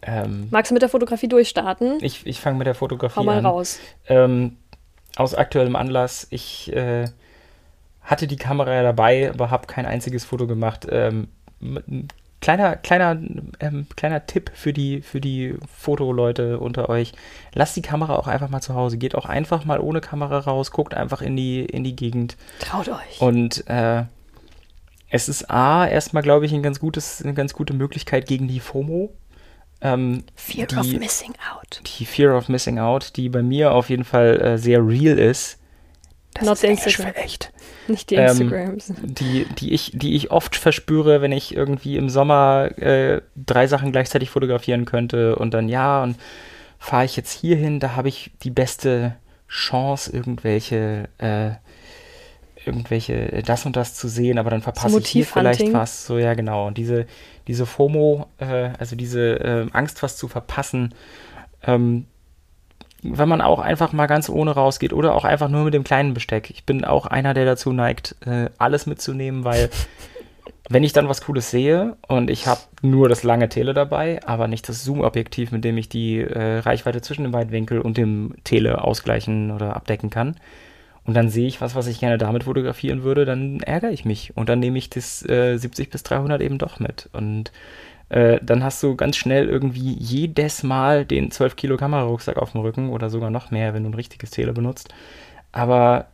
Ähm, 0.00 0.48
Magst 0.50 0.70
du 0.70 0.74
mit 0.74 0.80
der 0.82 0.88
Fotografie 0.88 1.28
durchstarten? 1.28 1.98
ich 2.00 2.26
ich 2.26 2.40
fange 2.40 2.56
mit 2.56 2.66
der 2.66 2.74
Fotografie 2.74 3.16
Hau 3.20 3.24
mal 3.24 3.38
an. 3.38 3.44
raus. 3.46 3.78
Ähm, 4.08 4.56
aus 5.16 5.34
aktuellem 5.34 5.76
Anlass, 5.76 6.28
ich 6.30 6.72
äh, 6.74 7.04
hatte 8.02 8.26
die 8.26 8.36
Kamera 8.36 8.74
ja 8.74 8.82
dabei, 8.82 9.30
aber 9.30 9.50
habe 9.50 9.66
kein 9.66 9.86
einziges 9.86 10.24
Foto 10.24 10.46
gemacht. 10.46 10.86
Ähm, 10.90 11.28
kleiner, 12.40 12.76
kleiner, 12.76 13.18
ähm, 13.60 13.86
kleiner 13.96 14.26
Tipp 14.26 14.50
für 14.54 14.72
die, 14.72 15.00
für 15.00 15.20
die 15.20 15.54
Fotoleute 15.74 16.58
unter 16.58 16.88
euch. 16.88 17.12
Lasst 17.54 17.76
die 17.76 17.82
Kamera 17.82 18.16
auch 18.16 18.26
einfach 18.26 18.50
mal 18.50 18.60
zu 18.60 18.74
Hause. 18.74 18.98
Geht 18.98 19.14
auch 19.14 19.26
einfach 19.26 19.64
mal 19.64 19.80
ohne 19.80 20.00
Kamera 20.00 20.40
raus, 20.40 20.72
guckt 20.72 20.94
einfach 20.94 21.22
in 21.22 21.36
die, 21.36 21.64
in 21.64 21.84
die 21.84 21.96
Gegend. 21.96 22.36
Traut 22.58 22.88
euch. 22.88 23.20
Und 23.20 23.66
äh, 23.68 24.04
es 25.08 25.28
ist 25.28 25.50
A, 25.50 25.86
erstmal, 25.86 26.22
glaube 26.22 26.46
ich, 26.46 26.52
ein 26.52 26.62
ganz 26.62 26.80
gutes, 26.80 27.22
eine 27.22 27.34
ganz 27.34 27.52
gute 27.54 27.74
Möglichkeit 27.74 28.26
gegen 28.26 28.48
die 28.48 28.60
FOMO. 28.60 29.12
Ähm, 29.80 30.24
Fear 30.34 30.66
die, 30.66 30.76
of 30.76 30.86
missing 30.98 31.34
out. 31.52 31.80
die 31.98 32.06
Fear 32.06 32.36
of 32.36 32.48
Missing 32.48 32.78
Out, 32.78 33.16
die 33.16 33.28
bei 33.28 33.42
mir 33.42 33.72
auf 33.72 33.90
jeden 33.90 34.04
Fall 34.04 34.40
äh, 34.40 34.58
sehr 34.58 34.86
real 34.86 35.18
ist. 35.18 35.58
Das 36.34 36.44
Not 36.44 36.54
ist 36.54 36.64
Englisch 36.64 36.96
für 36.96 37.14
echt. 37.16 37.52
Nicht 37.88 38.10
die 38.10 38.16
Ähm, 38.16 38.28
Instagrams. 38.28 38.92
Die, 39.02 39.46
die, 39.58 39.72
ich, 39.72 39.92
die 39.94 40.14
ich 40.14 40.30
oft 40.30 40.56
verspüre, 40.56 41.20
wenn 41.20 41.32
ich 41.32 41.54
irgendwie 41.54 41.96
im 41.96 42.08
Sommer 42.08 42.70
äh, 42.78 43.22
drei 43.36 43.66
Sachen 43.66 43.92
gleichzeitig 43.92 44.30
fotografieren 44.30 44.84
könnte 44.84 45.36
und 45.36 45.54
dann 45.54 45.68
ja, 45.68 46.02
und 46.02 46.16
fahre 46.78 47.04
ich 47.04 47.16
jetzt 47.16 47.32
hier 47.32 47.56
hin, 47.56 47.80
da 47.80 47.96
habe 47.96 48.08
ich 48.08 48.32
die 48.42 48.50
beste 48.50 49.16
Chance, 49.48 50.12
irgendwelche, 50.12 51.08
äh, 51.18 51.50
irgendwelche, 52.64 53.32
äh, 53.32 53.42
das 53.42 53.66
und 53.66 53.76
das 53.76 53.94
zu 53.94 54.08
sehen, 54.08 54.38
aber 54.38 54.50
dann 54.50 54.62
verpasse 54.62 54.98
ich 54.98 55.08
hier 55.08 55.26
vielleicht 55.26 55.72
was. 55.72 56.06
So, 56.06 56.18
ja, 56.18 56.34
genau. 56.34 56.66
Und 56.66 56.78
diese, 56.78 57.06
diese 57.46 57.66
FOMO, 57.66 58.26
äh, 58.38 58.70
also 58.78 58.96
diese 58.96 59.40
äh, 59.40 59.66
Angst, 59.72 60.02
was 60.02 60.16
zu 60.16 60.28
verpassen, 60.28 60.94
ähm, 61.64 62.06
wenn 63.02 63.28
man 63.28 63.40
auch 63.40 63.58
einfach 63.58 63.92
mal 63.92 64.06
ganz 64.06 64.28
ohne 64.28 64.52
rausgeht 64.52 64.92
oder 64.92 65.14
auch 65.14 65.24
einfach 65.24 65.48
nur 65.48 65.64
mit 65.64 65.74
dem 65.74 65.84
kleinen 65.84 66.14
Besteck. 66.14 66.50
Ich 66.50 66.64
bin 66.64 66.84
auch 66.84 67.06
einer, 67.06 67.34
der 67.34 67.44
dazu 67.44 67.72
neigt, 67.72 68.16
äh, 68.24 68.48
alles 68.58 68.86
mitzunehmen, 68.86 69.44
weil 69.44 69.70
wenn 70.68 70.84
ich 70.84 70.92
dann 70.92 71.08
was 71.08 71.22
Cooles 71.22 71.50
sehe 71.50 71.96
und 72.06 72.30
ich 72.30 72.46
habe 72.46 72.60
nur 72.80 73.08
das 73.08 73.24
lange 73.24 73.48
Tele 73.48 73.74
dabei, 73.74 74.20
aber 74.24 74.48
nicht 74.48 74.68
das 74.68 74.84
Zoom-Objektiv, 74.84 75.50
mit 75.50 75.64
dem 75.64 75.76
ich 75.76 75.88
die 75.88 76.20
äh, 76.20 76.58
Reichweite 76.58 77.02
zwischen 77.02 77.24
dem 77.24 77.32
Weitwinkel 77.32 77.80
und 77.80 77.96
dem 77.96 78.34
Tele 78.44 78.82
ausgleichen 78.82 79.50
oder 79.50 79.76
abdecken 79.76 80.10
kann, 80.10 80.36
und 81.04 81.14
dann 81.14 81.28
sehe 81.28 81.48
ich 81.48 81.60
was, 81.60 81.74
was 81.74 81.88
ich 81.88 81.98
gerne 81.98 82.18
damit 82.18 82.44
fotografieren 82.44 83.02
würde, 83.02 83.24
dann 83.24 83.60
ärgere 83.60 83.90
ich 83.90 84.04
mich 84.04 84.36
und 84.36 84.48
dann 84.48 84.60
nehme 84.60 84.78
ich 84.78 84.88
das 84.88 85.28
äh, 85.28 85.56
70 85.56 85.90
bis 85.90 86.04
300 86.04 86.40
eben 86.40 86.58
doch 86.58 86.78
mit 86.78 87.08
und 87.12 87.50
äh, 88.12 88.38
dann 88.42 88.62
hast 88.62 88.82
du 88.82 88.94
ganz 88.94 89.16
schnell 89.16 89.48
irgendwie 89.48 89.94
jedes 89.98 90.62
Mal 90.62 91.04
den 91.04 91.30
12 91.30 91.56
Kilo 91.56 91.76
Kamerarucksack 91.76 92.36
auf 92.36 92.52
dem 92.52 92.60
Rücken 92.60 92.90
oder 92.90 93.10
sogar 93.10 93.30
noch 93.30 93.50
mehr, 93.50 93.72
wenn 93.74 93.82
du 93.84 93.90
ein 93.90 93.94
richtiges 93.94 94.30
Tele 94.30 94.52
benutzt. 94.52 94.88
Aber 95.50 96.06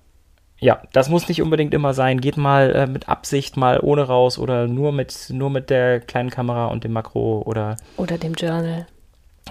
ja, 0.61 0.83
das 0.93 1.09
muss 1.09 1.29
nicht 1.29 1.43
unbedingt 1.43 1.73
immer 1.75 1.95
sein. 1.95 2.21
Geht 2.21 2.37
mal 2.37 2.75
äh, 2.75 2.87
mit 2.87 3.09
Absicht 3.09 3.57
mal 3.57 3.79
ohne 3.81 4.03
raus 4.03 4.39
oder 4.39 4.67
nur 4.67 4.93
mit, 4.93 5.29
nur 5.31 5.51
mit 5.51 5.71
der 5.71 6.01
kleinen 6.01 6.31
Kamera 6.31 6.67
und 6.67 6.83
dem 6.85 6.93
Makro 6.93 7.43
oder, 7.47 7.77
Oder 7.97 8.19
dem 8.19 8.35
Journal. 8.35 8.87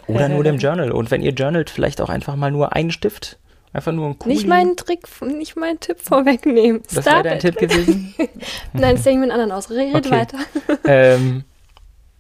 oder 0.08 0.28
nur 0.30 0.44
dem 0.44 0.58
Journal. 0.58 0.92
Und 0.92 1.12
wenn 1.12 1.22
ihr 1.22 1.32
journalt, 1.34 1.70
vielleicht 1.70 2.02
auch 2.02 2.10
einfach 2.10 2.36
mal 2.36 2.52
nur 2.52 2.74
einen 2.76 2.92
Stift. 2.92 3.40
Einfach 3.74 3.92
nur 3.92 4.08
ein 4.08 4.20
Kuli. 4.20 4.36
Nicht 4.36 4.48
meinen 4.48 4.76
Trick, 4.78 5.06
nicht 5.22 5.56
meinen 5.58 5.80
Tipp 5.80 6.00
vorwegnehmen. 6.00 6.82
Das 6.94 7.06
wäre 7.06 7.24
dein 7.24 7.36
it. 7.36 7.42
Tipp 7.42 7.58
gewesen? 7.58 8.16
Nein, 8.74 8.96
das 8.96 9.04
denke 9.04 9.10
ich 9.20 9.24
einen 9.24 9.32
anderen 9.32 9.52
aus. 9.52 9.70
Red 9.70 9.94
Okay. 9.96 10.10
weiter. 10.12 10.38
ähm, 10.86 11.44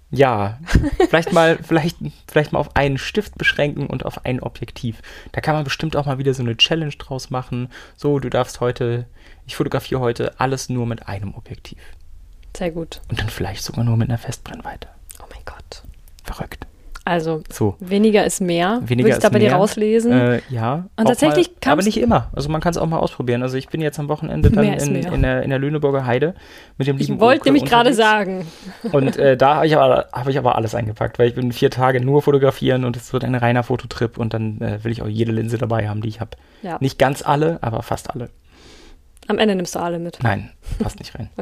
ja, 0.10 0.60
vielleicht 1.10 1.34
mal, 1.34 1.58
vielleicht, 1.64 1.98
vielleicht 2.28 2.54
mal 2.54 2.60
auf 2.60 2.76
einen 2.76 2.98
Stift 2.98 3.38
beschränken 3.38 3.88
und 3.88 4.06
auf 4.06 4.26
ein 4.26 4.42
Objektiv. 4.42 5.02
Da 5.32 5.42
kann 5.42 5.56
man 5.56 5.64
bestimmt 5.64 5.96
auch 5.96 6.06
mal 6.06 6.18
wieder 6.18 6.34
so 6.34 6.44
eine 6.44 6.56
Challenge 6.56 6.96
draus 6.98 7.30
machen. 7.30 7.70
So, 7.96 8.20
du 8.20 8.30
darfst 8.30 8.60
heute, 8.60 9.06
ich 9.46 9.56
fotografiere 9.56 10.00
heute 10.00 10.40
alles 10.40 10.70
nur 10.70 10.86
mit 10.86 11.08
einem 11.08 11.34
Objektiv. 11.34 11.80
Sehr 12.56 12.72
gut. 12.72 13.02
Und 13.10 13.20
dann 13.20 13.30
vielleicht 13.30 13.64
sogar 13.64 13.84
nur 13.84 13.98
mit 13.98 14.10
einer 14.10 14.18
Festbrennweite. 14.18 14.88
Oh 15.20 15.26
mein 15.32 15.44
Gott. 15.46 15.84
Verrückt. 16.24 16.66
Also, 17.08 17.42
So. 17.50 17.76
weniger 17.80 18.26
ist 18.26 18.42
mehr. 18.42 18.82
Weniger 18.86 19.08
ich 19.08 19.16
ist 19.16 19.24
da 19.24 19.30
bei 19.30 19.40
dir 19.40 19.54
rauslesen. 19.54 20.12
Äh, 20.12 20.42
ja. 20.50 20.88
Und 20.98 21.06
tatsächlich 21.08 21.52
mal, 21.66 21.72
Aber 21.72 21.82
nicht 21.84 21.98
immer. 21.98 22.30
Also 22.34 22.50
man 22.50 22.60
kann 22.60 22.72
es 22.72 22.78
auch 22.78 22.86
mal 22.86 23.00
ausprobieren. 23.00 23.44
Also 23.44 23.56
ich 23.56 23.70
bin 23.70 23.80
jetzt 23.80 23.98
am 23.98 24.10
Wochenende 24.10 24.52
dann 24.52 24.66
in, 24.66 24.96
in, 24.96 25.22
der, 25.22 25.42
in 25.42 25.50
der 25.50 25.58
Lüneburger 25.60 26.06
Heide 26.06 26.36
mit 26.78 26.86
dem 26.88 26.98
lieben 26.98 27.14
ich 27.14 27.20
wollte 27.22 27.46
nämlich 27.46 27.64
gerade 27.64 27.94
sagen. 27.94 28.46
Und 28.92 29.16
äh, 29.16 29.38
da 29.38 29.56
habe 29.56 29.68
ich, 29.68 29.78
aber- 29.78 30.08
hab 30.12 30.28
ich 30.28 30.38
aber 30.38 30.56
alles 30.58 30.76
eingepackt, 30.76 31.18
weil 31.18 31.30
ich 31.30 31.36
bin 31.36 31.54
vier 31.54 31.72
Tage 31.72 32.02
nur 32.02 32.22
fotografieren 32.22 32.84
und 32.84 32.98
es 32.98 33.14
wird 33.14 33.24
ein 33.24 33.36
reiner 33.36 33.64
Fototrip 33.64 34.18
und 34.18 34.34
dann 34.34 34.60
äh, 34.60 34.84
will 34.84 34.92
ich 34.92 35.02
auch 35.02 35.08
jede 35.08 35.32
Linse 35.32 35.58
dabei 35.58 35.88
haben, 35.88 36.02
die 36.02 36.10
ich 36.10 36.20
habe. 36.20 36.32
Ja. 36.62 36.78
Nicht 36.82 37.00
ganz 37.00 37.22
alle, 37.26 37.60
aber 37.62 37.84
fast 37.84 38.14
alle. 38.14 38.30
Am 39.30 39.40
Ende 39.40 39.56
nimmst 39.56 39.76
du 39.76 39.80
alle 39.80 40.00
mit. 40.00 40.20
Nein, 40.24 40.52
passt 40.80 41.00
nicht 41.00 41.16
rein. 41.16 41.30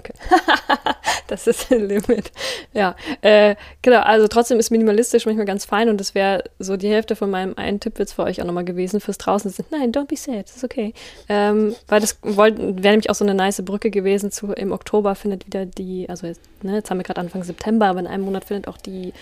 Das 1.28 1.48
ist 1.48 1.72
ein 1.72 1.88
Limit. 1.88 2.32
Ja, 2.74 2.96
äh, 3.22 3.56
genau. 3.82 4.02
Also 4.02 4.28
trotzdem 4.28 4.60
ist 4.60 4.72
minimalistisch 4.72 5.26
manchmal 5.26 5.46
ganz 5.46 5.66
fein 5.66 5.90
und 5.90 6.00
das 6.00 6.16
wäre 6.16 6.44
so 6.60 6.78
die 6.78 6.90
Hälfte 6.90 7.16
von 7.16 7.30
meinem 7.30 7.54
einen 7.58 7.80
Tipp 7.80 8.00
jetzt 8.00 8.14
für 8.14 8.24
euch 8.24 8.42
auch 8.42 8.46
nochmal 8.46 8.66
gewesen 8.66 9.00
fürs 9.00 9.18
draußen. 9.18 9.52
Sind. 9.52 9.72
Nein, 9.72 9.92
don't 9.92 10.08
be 10.08 10.16
sad, 10.16 10.50
ist 10.50 10.64
okay. 10.64 10.94
Ähm, 11.30 11.76
weil 11.88 12.02
das 12.02 12.18
wäre 12.24 12.52
nämlich 12.52 13.10
auch 13.10 13.16
so 13.16 13.26
eine 13.26 13.34
nice 13.34 13.62
Brücke 13.64 13.90
gewesen 13.92 14.32
zu 14.32 14.52
im 14.54 14.72
Oktober 14.72 15.16
findet 15.16 15.46
wieder 15.46 15.66
die, 15.66 16.10
also 16.10 16.28
jetzt, 16.28 16.42
ne, 16.62 16.76
jetzt 16.76 16.90
haben 16.90 16.98
wir 16.98 17.04
gerade 17.04 17.22
Anfang 17.22 17.44
September, 17.44 17.88
aber 17.88 18.00
in 18.00 18.08
einem 18.08 18.24
Monat 18.26 18.46
findet 18.46 18.68
auch 18.68 18.78
die 18.78 19.14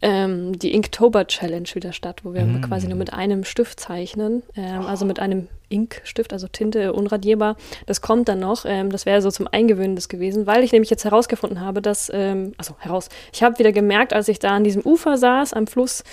ähm, 0.00 0.58
die 0.58 0.72
Inktober 0.74 1.26
Challenge 1.26 1.68
wieder 1.74 1.92
statt, 1.92 2.20
wo 2.24 2.32
wir 2.32 2.44
Mm. 2.44 2.62
quasi 2.62 2.86
nur 2.86 2.96
mit 2.96 3.12
einem 3.12 3.44
Stift 3.44 3.80
zeichnen, 3.80 4.42
ähm, 4.56 4.82
also 4.86 5.04
mit 5.04 5.18
einem 5.18 5.48
Inkstift, 5.70 6.32
also 6.32 6.48
Tinte 6.48 6.92
unradierbar. 6.92 7.56
Das 7.86 8.00
kommt 8.00 8.28
dann 8.28 8.38
noch. 8.40 8.64
Ähm, 8.64 8.90
das 8.90 9.06
wäre 9.06 9.20
so 9.20 9.30
zum 9.30 9.48
Eingewöhnen 9.48 9.96
das 9.96 10.08
gewesen, 10.08 10.46
weil 10.46 10.62
ich 10.64 10.72
nämlich 10.72 10.90
jetzt 10.90 11.04
herausgefunden 11.04 11.60
habe, 11.60 11.82
dass, 11.82 12.10
ähm, 12.14 12.52
also 12.56 12.74
heraus, 12.78 13.08
ich 13.32 13.42
habe 13.42 13.58
wieder 13.58 13.72
gemerkt, 13.72 14.12
als 14.12 14.28
ich 14.28 14.38
da 14.38 14.50
an 14.50 14.64
diesem 14.64 14.82
Ufer 14.82 15.18
saß, 15.18 15.52
am 15.52 15.66
Fluss, 15.66 16.04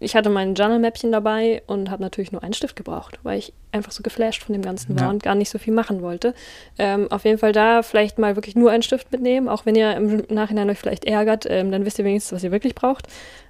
ich 0.00 0.16
hatte 0.16 0.30
mein 0.30 0.54
Journal-Mäppchen 0.54 1.12
dabei 1.12 1.62
und 1.66 1.90
habe 1.90 2.02
natürlich 2.02 2.32
nur 2.32 2.42
einen 2.42 2.54
Stift 2.54 2.74
gebraucht, 2.76 3.18
weil 3.22 3.38
ich 3.38 3.52
einfach 3.70 3.92
so 3.92 4.02
geflasht 4.02 4.42
von 4.42 4.52
dem 4.52 4.62
Ganzen 4.62 4.96
war 4.96 5.04
Ja. 5.04 5.10
und 5.10 5.22
gar 5.22 5.34
nicht 5.34 5.50
so 5.50 5.58
viel 5.58 5.74
machen 5.74 6.02
wollte. 6.02 6.34
Ähm, 6.78 7.10
auf 7.10 7.24
jeden 7.24 7.38
Fall 7.38 7.52
da 7.52 7.82
vielleicht 7.82 8.18
mal 8.18 8.34
wirklich 8.36 8.56
nur 8.56 8.70
einen 8.70 8.82
Stift 8.82 9.12
mitnehmen, 9.12 9.48
auch 9.48 9.66
wenn 9.66 9.74
ihr 9.74 9.94
im 9.96 10.24
Nachhinein 10.30 10.70
euch 10.70 10.78
vielleicht 10.78 11.04
ärgert, 11.04 11.46
ähm, 11.48 11.70
dann 11.70 11.84
wisst 11.84 11.98
ihr 11.98 12.04
wenigstens, 12.04 12.32
was 12.34 12.44
ihr 12.44 12.52
wirklich 12.52 12.74
braucht. 12.74 13.06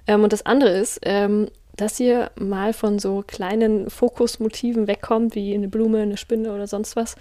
Ähm, 0.07 0.23
und 0.23 0.33
das 0.33 0.45
andere 0.45 0.71
ist, 0.71 0.99
ähm, 1.03 1.47
dass 1.77 1.99
ihr 1.99 2.31
mal 2.39 2.73
von 2.73 2.99
so 2.99 3.23
kleinen 3.25 3.89
Fokusmotiven 3.89 4.87
wegkommt, 4.87 5.35
wie 5.35 5.53
eine 5.53 5.67
Blume, 5.67 6.01
eine 6.01 6.17
Spinne 6.17 6.53
oder 6.53 6.67
sonst 6.67 6.95
was, 6.95 7.15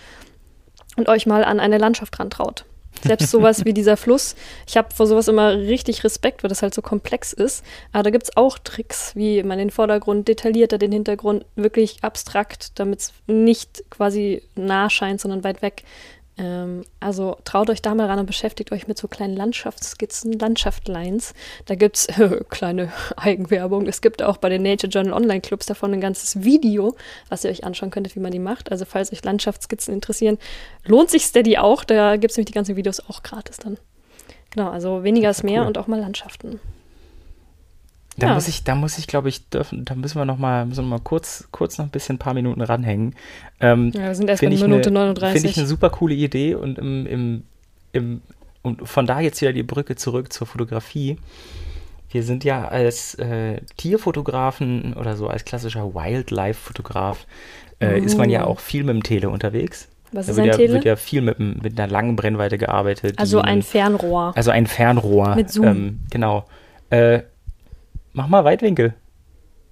und 0.96 1.08
euch 1.08 1.26
mal 1.26 1.44
an 1.44 1.58
eine 1.60 1.78
Landschaft 1.78 2.18
rantraut. 2.20 2.64
Selbst 3.04 3.30
sowas 3.30 3.64
wie 3.64 3.72
dieser 3.72 3.96
Fluss. 3.96 4.34
Ich 4.66 4.76
habe 4.76 4.92
vor 4.94 5.06
sowas 5.06 5.28
immer 5.28 5.56
richtig 5.56 6.04
Respekt, 6.04 6.42
weil 6.42 6.48
das 6.48 6.62
halt 6.62 6.74
so 6.74 6.82
komplex 6.82 7.32
ist. 7.32 7.64
Aber 7.92 8.02
da 8.02 8.10
gibt 8.10 8.24
es 8.24 8.36
auch 8.36 8.58
Tricks, 8.58 9.14
wie 9.14 9.42
man 9.42 9.58
den 9.58 9.70
Vordergrund 9.70 10.26
detaillierter, 10.26 10.78
den 10.78 10.92
Hintergrund 10.92 11.44
wirklich 11.54 12.02
abstrakt, 12.02 12.78
damit 12.78 13.00
es 13.00 13.12
nicht 13.26 13.84
quasi 13.90 14.42
nah 14.54 14.90
scheint, 14.90 15.20
sondern 15.20 15.44
weit 15.44 15.62
weg. 15.62 15.84
Ähm, 16.36 16.84
also 16.98 17.36
traut 17.44 17.70
euch 17.70 17.80
da 17.80 17.94
mal 17.94 18.06
ran 18.06 18.18
und 18.18 18.26
beschäftigt 18.26 18.72
euch 18.72 18.88
mit 18.88 18.98
so 18.98 19.06
kleinen 19.06 19.36
Landschaftsskizzen, 19.36 20.32
Landschaftslines. 20.32 21.32
Da 21.66 21.74
gibt 21.76 21.96
es 21.96 22.08
kleine 22.48 22.92
Eigenwerbung. 23.16 23.86
Es 23.86 24.00
gibt 24.00 24.22
auch 24.22 24.38
bei 24.38 24.48
den 24.48 24.62
Nature 24.62 24.90
Journal 24.90 25.12
Online 25.12 25.40
Clubs 25.40 25.66
davon 25.66 25.92
ein 25.92 26.00
ganzes 26.00 26.42
Video, 26.42 26.96
was 27.28 27.44
ihr 27.44 27.50
euch 27.50 27.64
anschauen 27.64 27.90
könntet, 27.90 28.16
wie 28.16 28.20
man 28.20 28.32
die 28.32 28.38
macht. 28.38 28.72
Also 28.72 28.84
falls 28.84 29.12
euch 29.12 29.24
Landschaftsskizzen 29.24 29.94
interessieren, 29.94 30.38
lohnt 30.84 31.10
sich 31.10 31.24
Steady 31.24 31.58
auch. 31.58 31.84
Da 31.84 32.16
gibt 32.16 32.32
es 32.32 32.36
nämlich 32.36 32.46
die 32.46 32.54
ganzen 32.54 32.76
Videos 32.76 33.00
auch 33.08 33.22
gratis 33.22 33.58
dann. 33.58 33.78
Genau, 34.50 34.70
also 34.70 35.02
weniger 35.04 35.30
ist 35.30 35.42
mehr 35.42 35.62
cool. 35.62 35.66
und 35.68 35.78
auch 35.78 35.86
mal 35.86 36.00
Landschaften. 36.00 36.60
Da 38.16 38.28
Ja. 38.28 38.34
muss 38.34 38.46
ich, 38.48 38.62
da 38.64 38.74
muss 38.76 38.96
ich, 38.98 39.06
glaube 39.08 39.28
ich, 39.28 39.48
dürfen, 39.48 39.84
da 39.84 39.94
müssen 39.94 40.18
wir 40.18 40.24
noch 40.24 40.38
mal, 40.38 40.66
müssen 40.66 40.84
wir 40.84 40.88
mal 40.90 41.00
kurz, 41.02 41.48
kurz 41.50 41.78
noch 41.78 41.86
ein 41.86 41.90
bisschen 41.90 42.16
ein 42.16 42.18
paar 42.20 42.34
Minuten 42.34 42.60
ranhängen. 42.60 43.14
Ähm, 43.60 43.90
Ja, 43.94 44.02
wir 44.06 44.14
sind 44.14 44.28
erst 44.30 44.40
bei 44.42 44.48
Finde 44.48 44.62
Minute 44.62 44.90
eine, 44.90 44.98
39. 45.00 45.40
find 45.40 45.50
ich 45.50 45.58
eine 45.58 45.66
super 45.66 45.90
coole 45.90 46.14
Idee 46.14 46.54
und 46.54 46.78
im, 46.78 47.06
im, 47.06 47.42
im, 47.92 48.20
und 48.62 48.88
von 48.88 49.06
da 49.06 49.20
jetzt 49.20 49.40
wieder 49.40 49.52
die 49.52 49.62
Brücke 49.64 49.96
zurück 49.96 50.32
zur 50.32 50.46
Fotografie. 50.46 51.18
Wir 52.10 52.22
sind 52.22 52.44
ja 52.44 52.68
als 52.68 53.14
äh, 53.16 53.60
Tierfotografen 53.76 54.94
oder 54.94 55.16
so 55.16 55.26
als 55.26 55.44
klassischer 55.44 55.94
Wildlife-Fotograf 55.94 57.26
äh, 57.80 57.98
ist 57.98 58.16
man 58.16 58.30
ja 58.30 58.44
Oh. 58.46 58.50
auch 58.50 58.60
viel 58.60 58.84
mit 58.84 58.94
dem 58.94 59.02
Tele 59.02 59.28
unterwegs. 59.30 59.88
Was 60.12 60.26
Da 60.26 60.32
ist 60.32 60.36
wird 60.36 60.46
ein 60.46 60.50
ja, 60.52 60.56
Tele? 60.56 60.72
wird 60.74 60.84
ja 60.84 60.94
viel 60.96 61.22
mit, 61.22 61.40
mit 61.40 61.78
einer 61.78 61.90
langen 61.90 62.14
Brennweite 62.14 62.56
gearbeitet. 62.58 63.18
also 63.18 63.40
ein 63.40 63.62
Fernrohr. 63.62 64.32
also 64.36 64.52
ein 64.52 64.68
Fernrohr. 64.68 65.34
Mit 65.34 65.50
Zoom. 65.50 65.66
Ähm, 65.66 66.00
genau. 66.10 66.44
Äh, 66.90 67.22
mach 68.14 68.28
mal 68.28 68.44
Weitwinkel. 68.44 68.94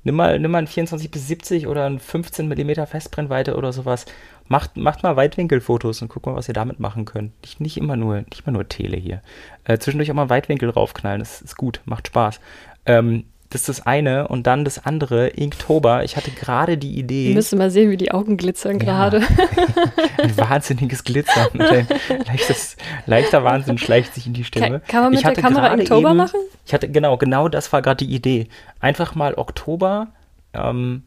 Nimm 0.05 0.16
mal, 0.16 0.38
nimm 0.38 0.51
mal 0.51 0.59
ein 0.59 0.66
24 0.66 1.11
bis 1.11 1.28
70 1.28 1.68
oder 1.68 1.86
ein 1.86 2.01
15 2.01 2.49
mm 2.49 2.86
Festbrennweite 2.86 3.57
oder 3.57 3.72
sowas. 3.72 4.05
Macht, 4.49 4.76
macht 4.76 5.05
mal 5.05 5.14
Weitwinkelfotos 5.16 6.03
und 6.03 6.09
guck 6.09 6.26
mal, 6.26 6.34
was 6.34 6.49
ihr 6.49 6.55
damit 6.55 6.80
machen 6.80 7.05
könnt. 7.05 7.40
Nicht, 7.43 7.61
nicht, 7.61 7.76
immer, 7.76 7.97
nur, 7.97 8.16
nicht 8.16 8.43
immer 8.45 8.53
nur 8.53 8.68
Tele 8.68 8.97
hier. 8.97 9.22
Äh, 9.64 9.78
zwischendurch 9.78 10.11
auch 10.11 10.16
mal 10.16 10.28
Weitwinkel 10.28 10.68
raufknallen. 10.70 11.20
Das 11.20 11.40
ist 11.40 11.57
gut, 11.57 11.80
macht 11.84 12.09
Spaß. 12.09 12.40
Ähm, 12.84 13.24
das 13.53 13.62
ist 13.62 13.68
das 13.68 13.86
eine. 13.86 14.28
Und 14.28 14.46
dann 14.46 14.64
das 14.64 14.84
andere, 14.84 15.28
Inktober. 15.28 16.05
Ich 16.05 16.16
hatte 16.16 16.30
gerade 16.30 16.78
die 16.78 16.98
Idee. 16.98 17.28
Ihr 17.28 17.34
müsst 17.34 17.55
mal 17.55 17.70
sehen, 17.70 17.90
wie 17.90 17.96
die 17.96 18.12
Augen 18.12 18.36
glitzern 18.36 18.78
Ja. 18.80 19.09
gerade. 19.09 19.20
ein 20.18 20.36
wahnsinniges 20.36 21.05
Glitzern. 21.05 21.48
leichtes, 22.26 22.76
leichter 23.07 23.44
Wahnsinn 23.44 23.78
schleicht 23.78 24.14
sich 24.14 24.26
in 24.26 24.32
die 24.32 24.44
Stimme. 24.44 24.80
Kann, 24.80 24.82
kann 24.88 25.03
man 25.03 25.11
mit 25.11 25.20
Ich 25.20 25.24
der 25.26 25.34
Kamera 25.34 25.76
eben- 25.78 26.16
machen? 26.16 26.40
Ich 26.64 26.72
hatte, 26.74 26.88
genau, 26.90 27.16
genau 27.16 27.48
das 27.48 27.72
war 27.72 27.82
gerade 27.82 28.05
die 28.05 28.14
Idee. 28.14 28.48
Einfach 28.80 29.14
mal 29.14 29.34
Oktober, 29.34 30.09
ähm, 30.55 31.03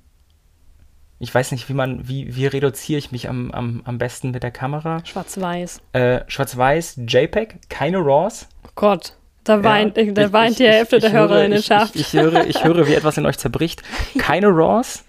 ich 1.18 1.34
weiß 1.34 1.54
nicht, 1.54 1.70
wie 1.70 1.74
man, 1.74 2.08
wie, 2.08 2.36
wie 2.36 2.46
reduziere 2.46 3.00
ich 3.00 3.12
mich 3.12 3.30
am, 3.30 3.50
am, 3.52 3.82
am 3.86 3.98
besten 3.98 4.32
mit 4.32 4.44
der 4.44 4.52
Kamera? 4.52 5.00
Schwarz-Weiß. 5.06 5.82
Äh, 5.94 6.20
Schwarz-Weiß, 6.28 7.00
JPEG, 7.08 7.70
keine 7.70 8.00
RAWs. 8.00 8.48
Oh 8.66 8.70
Gott, 8.76 9.16
da 9.46 9.64
weint, 9.64 9.96
Ja, 9.96 10.12
da 10.12 10.34
weint 10.34 10.52
ich- 10.52 10.58
die 10.58 10.68
Hälfte 10.68 10.98
ich- 10.98 11.02
der 11.02 11.12
ich 11.12 11.16
höre- 11.16 11.30
Hörerinnenschaft. 11.30 11.96
Ich, 11.96 12.14
höre, 12.14 12.46
ich 12.46 12.64
höre, 12.64 12.88
wie 12.88 12.94
etwas 12.94 13.18
in 13.18 13.26
euch 13.26 13.38
zerbricht. 13.38 13.82
Keine 14.18 14.48
RAWs, 14.48 15.06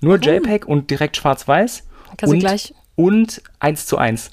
nur 0.00 0.16
JPEG 0.18 0.66
und 0.66 0.90
direkt 0.90 1.16
Schwarz-Weiß. 1.18 1.86
Kannst 2.16 2.22
du 2.32 2.36
und, 2.36 2.40
gleich, 2.40 2.74
und 2.96 3.42
1 3.60 3.86
zu 3.86 3.98
1. 3.98 4.30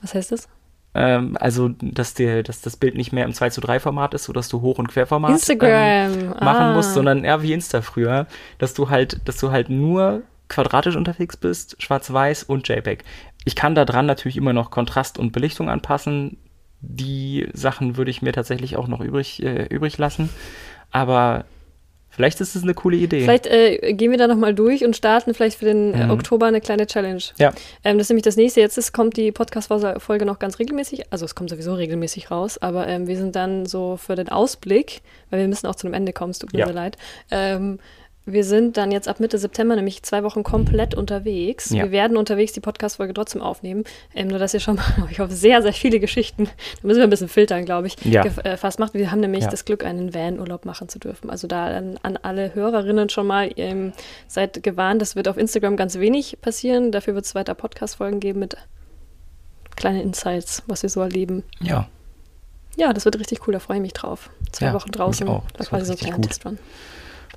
was 0.00 0.14
heißt 0.14 0.32
das? 0.32 0.48
Ähm, 0.96 1.36
also, 1.40 1.70
dass, 1.80 2.14
dir, 2.14 2.42
dass 2.42 2.60
das 2.60 2.76
Bild 2.76 2.94
nicht 2.94 3.12
mehr 3.12 3.24
im 3.24 3.34
2 3.34 3.50
zu 3.50 3.60
3 3.60 3.80
Format 3.80 4.14
ist, 4.14 4.24
sodass 4.24 4.48
du 4.48 4.60
Hoch- 4.60 4.78
und 4.78 4.88
Querformat 4.88 5.40
ähm, 5.50 6.28
machen 6.28 6.40
ah. 6.40 6.72
musst, 6.74 6.94
sondern 6.94 7.24
eher 7.24 7.42
wie 7.42 7.52
Insta 7.52 7.82
früher, 7.82 8.26
dass 8.58 8.74
du 8.74 8.90
halt, 8.90 9.20
dass 9.24 9.38
du 9.38 9.50
halt 9.50 9.70
nur 9.70 10.22
quadratisch 10.48 10.94
unterwegs 10.94 11.36
bist, 11.36 11.82
schwarz-weiß 11.82 12.44
und 12.44 12.68
JPEG. 12.68 13.02
Ich 13.44 13.56
kann 13.56 13.74
da 13.74 13.84
dran 13.84 14.06
natürlich 14.06 14.36
immer 14.36 14.52
noch 14.52 14.70
Kontrast 14.70 15.18
und 15.18 15.32
Belichtung 15.32 15.68
anpassen. 15.68 16.36
Die 16.86 17.48
Sachen 17.52 17.96
würde 17.96 18.10
ich 18.10 18.22
mir 18.22 18.32
tatsächlich 18.32 18.76
auch 18.76 18.88
noch 18.88 19.00
übrig, 19.00 19.42
äh, 19.42 19.66
übrig 19.66 19.96
lassen. 19.98 20.28
Aber 20.90 21.44
vielleicht 22.10 22.40
ist 22.40 22.54
es 22.54 22.62
eine 22.62 22.74
coole 22.74 22.96
Idee. 22.96 23.22
Vielleicht 23.22 23.46
äh, 23.46 23.92
gehen 23.94 24.10
wir 24.10 24.18
da 24.18 24.28
nochmal 24.28 24.54
durch 24.54 24.84
und 24.84 24.94
starten 24.96 25.34
vielleicht 25.34 25.58
für 25.58 25.64
den 25.64 25.94
äh, 25.94 26.04
Mhm. 26.04 26.10
Oktober 26.10 26.46
eine 26.46 26.60
kleine 26.60 26.86
Challenge. 26.86 27.22
Ja. 27.38 27.52
Ähm, 27.82 27.98
das 27.98 28.06
ist 28.06 28.10
nämlich 28.10 28.22
das 28.24 28.36
nächste. 28.36 28.60
Jetzt 28.60 28.78
ist, 28.78 28.92
kommt 28.92 29.16
die 29.16 29.32
Podcast-Folge 29.32 30.24
noch 30.26 30.38
ganz 30.38 30.58
regelmäßig. 30.58 31.10
Also 31.12 31.24
es 31.24 31.34
kommt 31.34 31.50
sowieso 31.50 31.74
regelmäßig 31.74 32.30
raus, 32.30 32.58
aber 32.58 32.86
ähm, 32.86 33.06
wir 33.08 33.16
sind 33.16 33.34
dann 33.34 33.66
so 33.66 33.96
für 33.96 34.14
den 34.14 34.28
Ausblick, 34.28 35.00
weil 35.30 35.40
wir 35.40 35.48
müssen 35.48 35.66
auch 35.66 35.74
zu 35.74 35.86
einem 35.86 35.94
Ende 35.94 36.12
kommen, 36.12 36.30
es 36.30 36.38
tut 36.38 36.52
mir 36.52 36.60
Ja. 36.60 36.66
sehr 36.66 36.74
leid. 36.74 36.96
Ähm, 37.30 37.78
wir 38.26 38.42
sind 38.44 38.76
dann 38.78 38.90
jetzt 38.90 39.06
ab 39.06 39.20
Mitte 39.20 39.36
September 39.36 39.76
nämlich 39.76 40.02
zwei 40.02 40.22
Wochen 40.22 40.42
komplett 40.42 40.94
unterwegs. 40.94 41.68
Ja. 41.70 41.84
Wir 41.84 41.90
werden 41.90 42.16
unterwegs 42.16 42.52
die 42.52 42.60
Podcast-Folge 42.60 43.12
trotzdem 43.12 43.42
aufnehmen. 43.42 43.84
Ähm, 44.14 44.28
nur, 44.28 44.38
dass 44.38 44.54
ihr 44.54 44.60
schon 44.60 44.76
mal, 44.76 44.84
ich 45.10 45.18
hoffe, 45.20 45.34
sehr, 45.34 45.60
sehr 45.60 45.74
viele 45.74 46.00
Geschichten, 46.00 46.44
da 46.46 46.86
müssen 46.86 46.98
wir 47.00 47.04
ein 47.04 47.10
bisschen 47.10 47.28
filtern, 47.28 47.64
glaube 47.66 47.86
ich, 47.88 47.96
Ja. 48.04 48.22
gefasst 48.22 48.78
macht. 48.78 48.94
Wir 48.94 49.10
haben 49.10 49.20
nämlich 49.20 49.44
Ja. 49.44 49.50
das 49.50 49.64
Glück, 49.66 49.84
einen 49.84 50.14
Van-Urlaub 50.14 50.64
machen 50.64 50.88
zu 50.88 50.98
dürfen. 50.98 51.28
Also 51.28 51.46
da 51.46 51.66
an, 51.66 51.98
an 52.02 52.16
alle 52.22 52.54
Hörerinnen 52.54 53.10
schon 53.10 53.26
mal, 53.26 53.50
ähm, 53.56 53.92
seid 54.26 54.62
gewarnt, 54.62 55.02
das 55.02 55.16
wird 55.16 55.28
auf 55.28 55.36
Instagram 55.36 55.76
ganz 55.76 55.98
wenig 55.98 56.38
passieren. 56.40 56.92
Dafür 56.92 57.14
wird 57.14 57.26
es 57.26 57.34
weiter 57.34 57.54
Podcast-Folgen 57.54 58.20
geben 58.20 58.40
mit 58.40 58.56
kleinen 59.76 60.00
Insights, 60.00 60.62
was 60.66 60.82
wir 60.82 60.88
so 60.88 61.00
erleben. 61.00 61.42
Ja, 61.60 61.88
Ja, 62.76 62.92
das 62.92 63.04
wird 63.04 63.18
richtig 63.20 63.46
cool, 63.46 63.52
da 63.52 63.60
freue 63.60 63.76
ich 63.76 63.82
mich 63.82 63.92
drauf. 63.92 64.30
Zwei 64.50 64.72
Wochen 64.72 64.90
draußen, 64.90 65.26
da 65.26 65.42
Das 65.58 65.68
quasi 65.68 65.94
so 65.94 66.06
ein. 66.12 66.22
Testrun. 66.22 66.58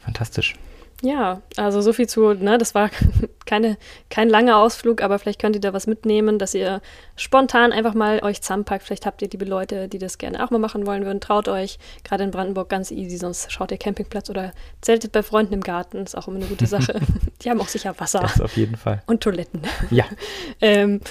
fantastisch. 0.01 0.55
Ja, 1.03 1.43
also 1.57 1.81
so 1.81 1.93
viel 1.93 2.07
zu, 2.07 2.33
ne, 2.33 2.57
das 2.57 2.73
war 2.73 2.89
keine, 3.45 3.77
kein 4.09 4.29
langer 4.29 4.57
Ausflug, 4.57 5.03
aber 5.03 5.19
vielleicht 5.19 5.39
könnt 5.39 5.55
ihr 5.55 5.61
da 5.61 5.71
was 5.71 5.85
mitnehmen, 5.85 6.39
dass 6.39 6.55
ihr 6.55 6.81
spontan 7.15 7.71
einfach 7.71 7.93
mal 7.93 8.23
euch 8.23 8.41
zusammenpackt. 8.41 8.83
Vielleicht 8.83 9.05
habt 9.05 9.21
ihr 9.21 9.29
liebe 9.29 9.45
Leute, 9.45 9.87
die 9.87 9.99
das 9.99 10.17
gerne 10.17 10.43
auch 10.43 10.49
mal 10.49 10.57
machen 10.57 10.87
wollen 10.87 11.05
würden. 11.05 11.21
Traut 11.21 11.47
euch, 11.47 11.77
gerade 12.03 12.23
in 12.23 12.31
Brandenburg 12.31 12.69
ganz 12.69 12.89
easy, 12.89 13.17
sonst 13.17 13.51
schaut 13.51 13.71
ihr 13.71 13.77
Campingplatz 13.77 14.29
oder 14.31 14.53
zeltet 14.81 15.11
bei 15.11 15.21
Freunden 15.21 15.53
im 15.53 15.61
Garten, 15.61 15.97
ist 15.97 16.17
auch 16.17 16.27
immer 16.27 16.37
eine 16.37 16.47
gute 16.47 16.65
Sache. 16.65 16.99
die 17.43 17.49
haben 17.49 17.61
auch 17.61 17.67
sicher 17.67 17.93
Wasser 17.99 18.19
Das 18.19 18.41
auf 18.41 18.57
jeden 18.57 18.75
Fall. 18.75 19.03
und 19.05 19.21
Toiletten. 19.21 19.61
Ja, 19.91 20.05
Ähm, 20.61 21.01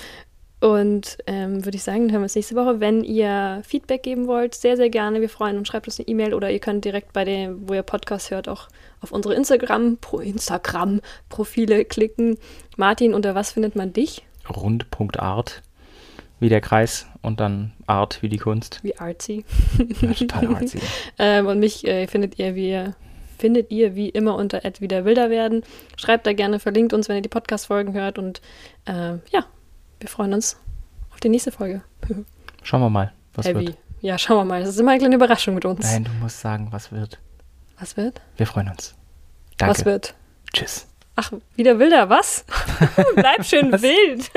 und 0.66 1.18
ähm, 1.28 1.64
würde 1.64 1.76
ich 1.76 1.84
sagen, 1.84 2.00
dann 2.00 2.10
hören 2.10 2.22
wir 2.22 2.24
uns 2.24 2.34
nächste 2.34 2.56
Woche. 2.56 2.80
Wenn 2.80 3.04
ihr 3.04 3.62
Feedback 3.64 4.02
geben 4.02 4.26
wollt, 4.26 4.52
sehr, 4.52 4.76
sehr 4.76 4.90
gerne. 4.90 5.20
Wir 5.20 5.28
freuen 5.28 5.58
uns. 5.58 5.68
Schreibt 5.68 5.86
uns 5.86 6.00
eine 6.00 6.08
E-Mail 6.08 6.34
oder 6.34 6.50
ihr 6.50 6.58
könnt 6.58 6.84
direkt 6.84 7.12
bei 7.12 7.24
dem, 7.24 7.68
wo 7.68 7.74
ihr 7.74 7.84
Podcast 7.84 8.32
hört, 8.32 8.48
auch 8.48 8.66
auf 9.00 9.12
unsere 9.12 9.34
Instagram, 9.34 9.98
pro 9.98 10.18
Instagram-Profile 10.18 11.84
klicken. 11.84 12.36
Martin, 12.76 13.14
unter 13.14 13.36
was 13.36 13.52
findet 13.52 13.76
man 13.76 13.92
dich? 13.92 14.24
rund.art, 14.48 15.62
wie 16.40 16.48
der 16.48 16.60
Kreis 16.60 17.06
und 17.22 17.38
dann 17.38 17.72
Art 17.86 18.20
wie 18.22 18.28
die 18.28 18.38
Kunst. 18.38 18.80
Wie 18.82 18.96
artsy. 18.96 19.44
Ja, 20.00 20.14
total 20.14 20.56
artsy. 20.56 20.80
Ähm, 21.20 21.46
und 21.46 21.60
mich 21.60 21.86
äh, 21.86 22.08
findet 22.08 22.40
ihr 22.40 22.56
wie 22.56 22.92
findet 23.38 23.70
ihr 23.70 23.94
wie 23.94 24.08
immer 24.08 24.34
unter 24.34 24.62
wieder 24.80 25.04
wilder 25.04 25.30
werden. 25.30 25.62
Schreibt 25.96 26.26
da 26.26 26.32
gerne, 26.32 26.58
verlinkt 26.58 26.92
uns, 26.92 27.08
wenn 27.08 27.16
ihr 27.16 27.22
die 27.22 27.28
Podcast-Folgen 27.28 27.92
hört. 27.92 28.18
Und 28.18 28.40
äh, 28.86 29.18
ja, 29.30 29.44
wir 30.00 30.08
freuen 30.08 30.34
uns 30.34 30.56
auf 31.12 31.20
die 31.20 31.28
nächste 31.28 31.52
Folge. 31.52 31.82
Schauen 32.62 32.80
wir 32.80 32.90
mal, 32.90 33.12
was 33.34 33.46
Heavy. 33.46 33.68
wird. 33.68 33.78
Ja, 34.00 34.18
schauen 34.18 34.38
wir 34.38 34.44
mal. 34.44 34.60
Das 34.60 34.70
ist 34.70 34.78
immer 34.80 34.92
eine 34.92 35.00
kleine 35.00 35.16
Überraschung 35.16 35.54
mit 35.54 35.64
uns. 35.64 35.84
Nein, 35.84 36.04
du 36.04 36.10
musst 36.20 36.40
sagen, 36.40 36.68
was 36.70 36.92
wird. 36.92 37.18
Was 37.78 37.96
wird? 37.96 38.20
Wir 38.36 38.46
freuen 38.46 38.68
uns. 38.68 38.94
Danke. 39.56 39.74
Was 39.74 39.84
wird? 39.84 40.14
Tschüss. 40.52 40.86
Ach, 41.16 41.32
wieder 41.54 41.78
wilder, 41.78 42.10
was? 42.10 42.44
Bleib 43.14 43.44
schön 43.44 43.72
wild. 43.72 44.30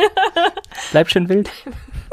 Bleib 0.91 1.09
schön 1.09 1.27
wild. 1.27 1.49